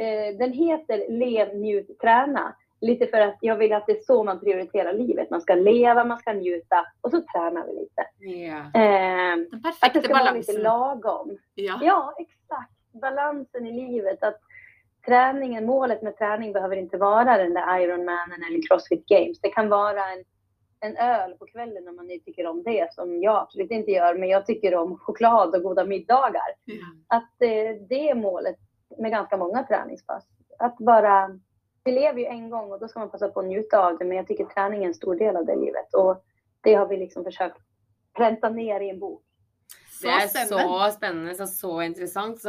eh, 0.00 0.38
den 0.38 0.52
heter 0.52 1.06
Lev, 1.08 1.56
njut, 1.56 1.98
träna. 2.00 2.56
Lite 2.80 3.06
för 3.06 3.20
att 3.20 3.36
jag 3.40 3.56
vill 3.56 3.72
att 3.72 3.86
det 3.86 3.92
är 3.92 4.00
så 4.00 4.24
man 4.24 4.40
prioriterar 4.40 4.92
livet. 4.92 5.30
Man 5.30 5.40
ska 5.40 5.54
leva, 5.54 6.04
man 6.04 6.18
ska 6.18 6.32
njuta 6.32 6.86
och 7.00 7.10
så 7.10 7.20
tränar 7.20 7.66
vi 7.66 7.72
lite. 7.72 8.04
Ja. 8.18 8.80
Eh, 8.80 9.36
Den 9.36 9.72
att 9.82 9.94
det 9.94 10.02
ska 10.02 10.14
vara 10.14 10.32
lite 10.32 10.52
balansen. 10.52 10.62
lagom. 10.62 11.38
Ja. 11.54 11.78
Ja, 11.82 12.14
exakt. 12.18 12.72
Balansen 12.92 13.66
i 13.66 13.72
livet. 13.72 14.22
Att 14.22 14.40
träningen, 15.06 15.66
målet 15.66 16.02
med 16.02 16.16
träning 16.16 16.52
behöver 16.52 16.76
inte 16.76 16.96
vara 16.96 17.36
den 17.36 17.54
där 17.54 17.80
Ironmanen 17.80 18.42
eller 18.48 18.68
Crossfit 18.68 19.06
Games. 19.06 19.40
Det 19.40 19.48
kan 19.50 19.68
vara 19.68 20.00
en, 20.12 20.24
en 20.80 20.96
öl 20.96 21.32
på 21.38 21.46
kvällen 21.46 21.88
om 21.88 21.96
man 21.96 22.10
inte 22.10 22.24
tycker 22.24 22.46
om 22.46 22.62
det, 22.62 22.94
som 22.94 23.22
jag 23.22 23.36
absolut 23.36 23.70
inte 23.70 23.90
gör. 23.90 24.14
Men 24.14 24.28
jag 24.28 24.46
tycker 24.46 24.74
om 24.74 24.98
choklad 24.98 25.54
och 25.54 25.62
goda 25.62 25.84
middagar. 25.84 26.48
Ja. 26.64 26.74
Att 27.16 27.42
eh, 27.42 27.86
det 27.88 28.10
är 28.10 28.14
målet 28.14 28.56
med 28.98 29.10
ganska 29.10 29.36
många 29.36 29.62
träningspass. 29.62 30.24
Att 30.58 30.76
bara, 30.78 31.38
vi 31.88 31.94
lever 31.94 32.20
ju 32.20 32.26
en 32.26 32.50
gång 32.50 32.72
och 32.72 32.80
då 32.80 32.88
ska 32.88 32.98
man 32.98 33.10
passa 33.10 33.28
på 33.28 33.40
att 33.40 33.46
njuta 33.46 33.78
av 33.78 33.98
det. 33.98 34.04
Men 34.04 34.16
jag 34.16 34.26
tycker 34.26 34.44
träning 34.44 34.84
är 34.84 34.88
en 34.88 34.94
stor 34.94 35.14
del 35.14 35.36
av 35.36 35.46
det 35.46 35.56
livet. 35.56 35.94
Och 35.94 36.24
det 36.60 36.74
har 36.74 36.86
vi 36.86 36.96
liksom 36.96 37.24
försökt 37.24 37.56
pränta 38.16 38.48
ner 38.48 38.80
i 38.80 38.90
en 38.90 38.98
bok. 38.98 39.22
Det 40.02 40.28
spennende. 40.28 40.64
så 40.64 40.90
spennende 40.90 41.42
og 41.42 41.48
så 41.48 41.82
interessant. 41.82 42.40
Så 42.40 42.48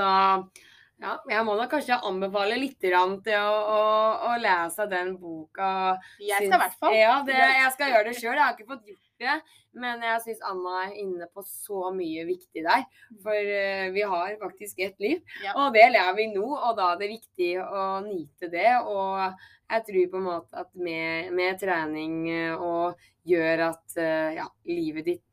ja, 1.00 1.14
jeg 1.30 1.46
må 1.46 1.56
da 1.56 1.66
kanskje 1.72 1.98
anbefale 2.04 2.58
litt 2.60 2.82
grann 2.84 3.16
til 3.24 3.40
å, 3.40 3.56
å, 3.76 3.84
å 4.30 4.34
lese 4.44 4.86
den 4.92 5.16
boka. 5.18 5.72
Jeg 6.20 6.44
skal 6.44 6.58
i 6.60 6.62
hvert 6.66 6.80
fall. 6.80 6.98
Ja, 6.98 7.16
det, 7.26 7.38
jeg 7.40 7.72
skal 7.78 7.94
gjøre 7.96 8.10
det 8.12 8.18
sjøl. 8.20 8.36
Jeg 8.36 8.44
har 8.44 8.58
ikke 8.58 8.74
fått 8.76 8.92
gjort 8.92 9.09
det. 9.20 9.36
Men 9.80 10.02
jeg 10.04 10.22
syns 10.26 10.42
Anna 10.50 10.76
er 10.88 10.96
inne 11.04 11.28
på 11.34 11.44
så 11.46 11.92
mye 11.96 12.26
viktig 12.28 12.64
der. 12.66 12.86
For 13.24 13.36
eh, 13.60 13.90
vi 13.96 14.02
har 14.02 14.36
faktisk 14.42 14.80
ett 14.86 15.00
liv, 15.00 15.22
Ja. 15.44 15.54
og 15.56 15.74
det 15.78 15.86
lever 15.94 16.18
vi 16.18 16.28
nå. 16.34 16.46
Og 16.48 16.76
da 16.80 16.92
er 16.94 17.02
det 17.04 17.12
viktig 17.14 17.52
å 17.64 17.86
nyte 18.06 18.50
det. 18.52 18.72
Og 18.82 19.36
jeg 19.70 19.86
tror 19.90 20.12
på 20.12 20.22
en 20.22 20.28
måte 20.30 20.64
at 20.64 20.72
med, 20.76 21.34
med 21.38 21.60
trening 21.62 22.16
eh, 22.34 22.56
og 22.56 22.98
gjør 23.30 23.66
at 23.70 23.98
eh, 24.02 24.38
ja, 24.40 24.48
livet 24.66 25.06
ditt 25.06 25.26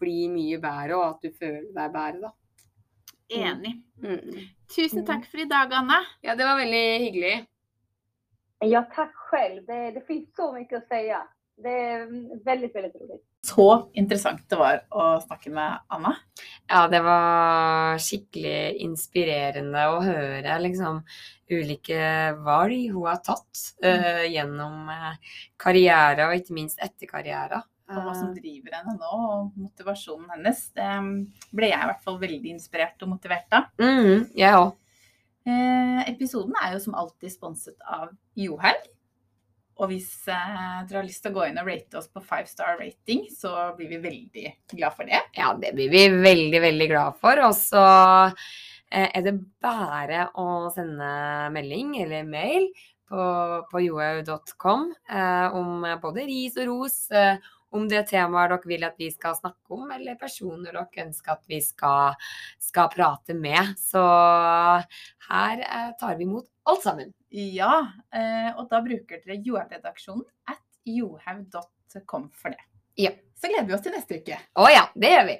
blir 0.00 0.28
mye 0.28 0.58
bedre, 0.60 0.96
og 0.98 1.04
at 1.14 1.22
du 1.24 1.30
føler 1.38 1.70
deg 1.72 1.92
bedre, 1.94 2.26
da. 2.26 2.32
Enig. 3.32 3.70
Mm. 4.02 4.34
Tusen 4.68 5.06
takk 5.08 5.24
for 5.30 5.40
i 5.40 5.46
dag, 5.48 5.72
Anne. 5.72 5.96
Ja, 6.20 6.34
det 6.36 6.44
var 6.44 6.58
veldig 6.60 6.82
hyggelig. 7.06 7.46
Ja, 8.68 8.82
tack 8.94 9.14
själv. 9.14 9.64
Det, 9.64 9.90
det 9.90 10.06
finns 10.06 10.34
så 10.36 10.52
mycket 10.52 10.78
att 10.82 10.88
säga. 10.88 11.28
Det 11.56 11.68
är 11.68 12.44
väldigt, 12.44 12.74
väldigt 12.74 12.94
roligt. 13.00 13.22
Så 13.46 13.90
interessant 13.92 14.48
det 14.50 14.56
var 14.56 14.80
å 14.90 15.20
snakke 15.20 15.50
med 15.50 15.80
Anna. 15.86 16.16
Ja, 16.66 16.88
det 16.88 17.00
var 17.04 17.98
skikkelig 18.02 18.80
inspirerende 18.82 19.84
å 19.92 20.00
høre 20.02 20.56
liksom 20.64 21.02
ulike 21.52 22.32
valg 22.40 22.88
hun 22.90 23.06
har 23.06 23.20
tatt 23.22 23.62
eh, 23.84 24.24
gjennom 24.32 24.88
eh, 24.90 25.36
karriere, 25.60 26.26
og 26.26 26.40
ikke 26.40 26.56
minst 26.56 26.80
etter 26.82 27.10
karriere. 27.10 27.60
Og 27.92 28.00
hva 28.00 28.14
som 28.16 28.32
driver 28.32 28.78
henne 28.78 28.94
nå, 28.96 29.10
og 29.12 29.58
motivasjonen 29.60 30.30
hennes. 30.32 30.62
Det 30.72 30.88
ble 31.52 31.68
jeg 31.68 31.84
i 31.84 31.90
hvert 31.90 32.06
fall 32.06 32.16
veldig 32.22 32.54
inspirert 32.56 33.04
og 33.04 33.12
motivert 33.12 33.52
av. 33.60 33.68
Mm, 33.76 34.24
jeg 34.32 34.56
òg. 34.56 34.72
Eh, 35.44 36.00
episoden 36.08 36.56
er 36.64 36.72
jo 36.78 36.80
som 36.86 36.96
alltid 36.96 37.34
sponset 37.34 37.76
av 37.84 38.08
Johaug. 38.40 38.88
Og 39.82 39.90
hvis 39.90 40.10
eh, 40.30 40.84
dere 40.86 41.00
har 41.00 41.06
lyst 41.06 41.24
til 41.24 41.32
å 41.34 41.38
gå 41.38 41.48
inn 41.48 41.58
og 41.58 41.66
rate 41.66 41.98
oss 41.98 42.06
på 42.12 42.22
five 42.22 42.46
star 42.46 42.78
rating, 42.78 43.24
så 43.34 43.72
blir 43.78 43.90
vi 43.90 43.98
veldig 44.04 44.46
glad 44.76 44.94
for 44.94 45.10
det. 45.10 45.20
Ja, 45.34 45.50
det 45.58 45.74
blir 45.74 45.90
vi 45.90 46.06
veldig, 46.14 46.60
veldig 46.68 46.88
glad 46.92 47.18
for. 47.22 47.42
Og 47.48 47.56
så 47.58 47.84
eh, 48.30 49.08
er 49.08 49.26
det 49.26 49.34
bare 49.64 50.28
å 50.38 50.70
sende 50.74 51.10
melding 51.54 51.96
eller 52.04 52.28
mail 52.28 52.70
på, 53.10 53.26
på 53.70 53.82
johaug.com 53.88 54.88
eh, 55.10 55.58
om 55.58 55.84
både 56.02 56.26
ris 56.28 56.56
og 56.62 56.70
ros, 56.70 56.98
eh, 57.10 57.36
om 57.74 57.88
det 57.90 57.98
er 57.98 58.06
temaer 58.08 58.52
dere 58.52 58.70
vil 58.70 58.86
at 58.86 58.98
vi 59.00 59.10
skal 59.10 59.34
snakke 59.34 59.74
om, 59.74 59.88
eller 59.90 60.18
personer 60.20 60.70
dere 60.70 61.06
ønsker 61.08 61.34
at 61.34 61.44
vi 61.50 61.58
skal, 61.64 62.14
skal 62.62 62.90
prate 62.92 63.34
med. 63.34 63.74
Så 63.80 64.02
her 65.28 65.64
eh, 65.64 65.90
tar 65.98 66.18
vi 66.20 66.28
imot 66.28 66.46
alt 66.70 66.82
sammen. 66.82 67.12
Ja, 67.28 67.74
eh, 68.14 68.50
og 68.56 68.68
da 68.70 68.80
bruker 68.84 69.20
dere 69.24 69.40
johavredaksjonen 69.44 70.24
at 70.50 70.62
johaug.com 70.88 72.30
for 72.32 72.54
det. 72.54 72.62
Ja. 73.00 73.12
Så 73.34 73.50
gleder 73.50 73.66
vi 73.68 73.74
oss 73.76 73.82
til 73.84 73.92
neste 73.92 74.20
uke. 74.22 74.38
Å 74.56 74.70
ja, 74.72 74.86
det 74.94 75.10
gjør 75.10 75.30
vi. 75.32 75.38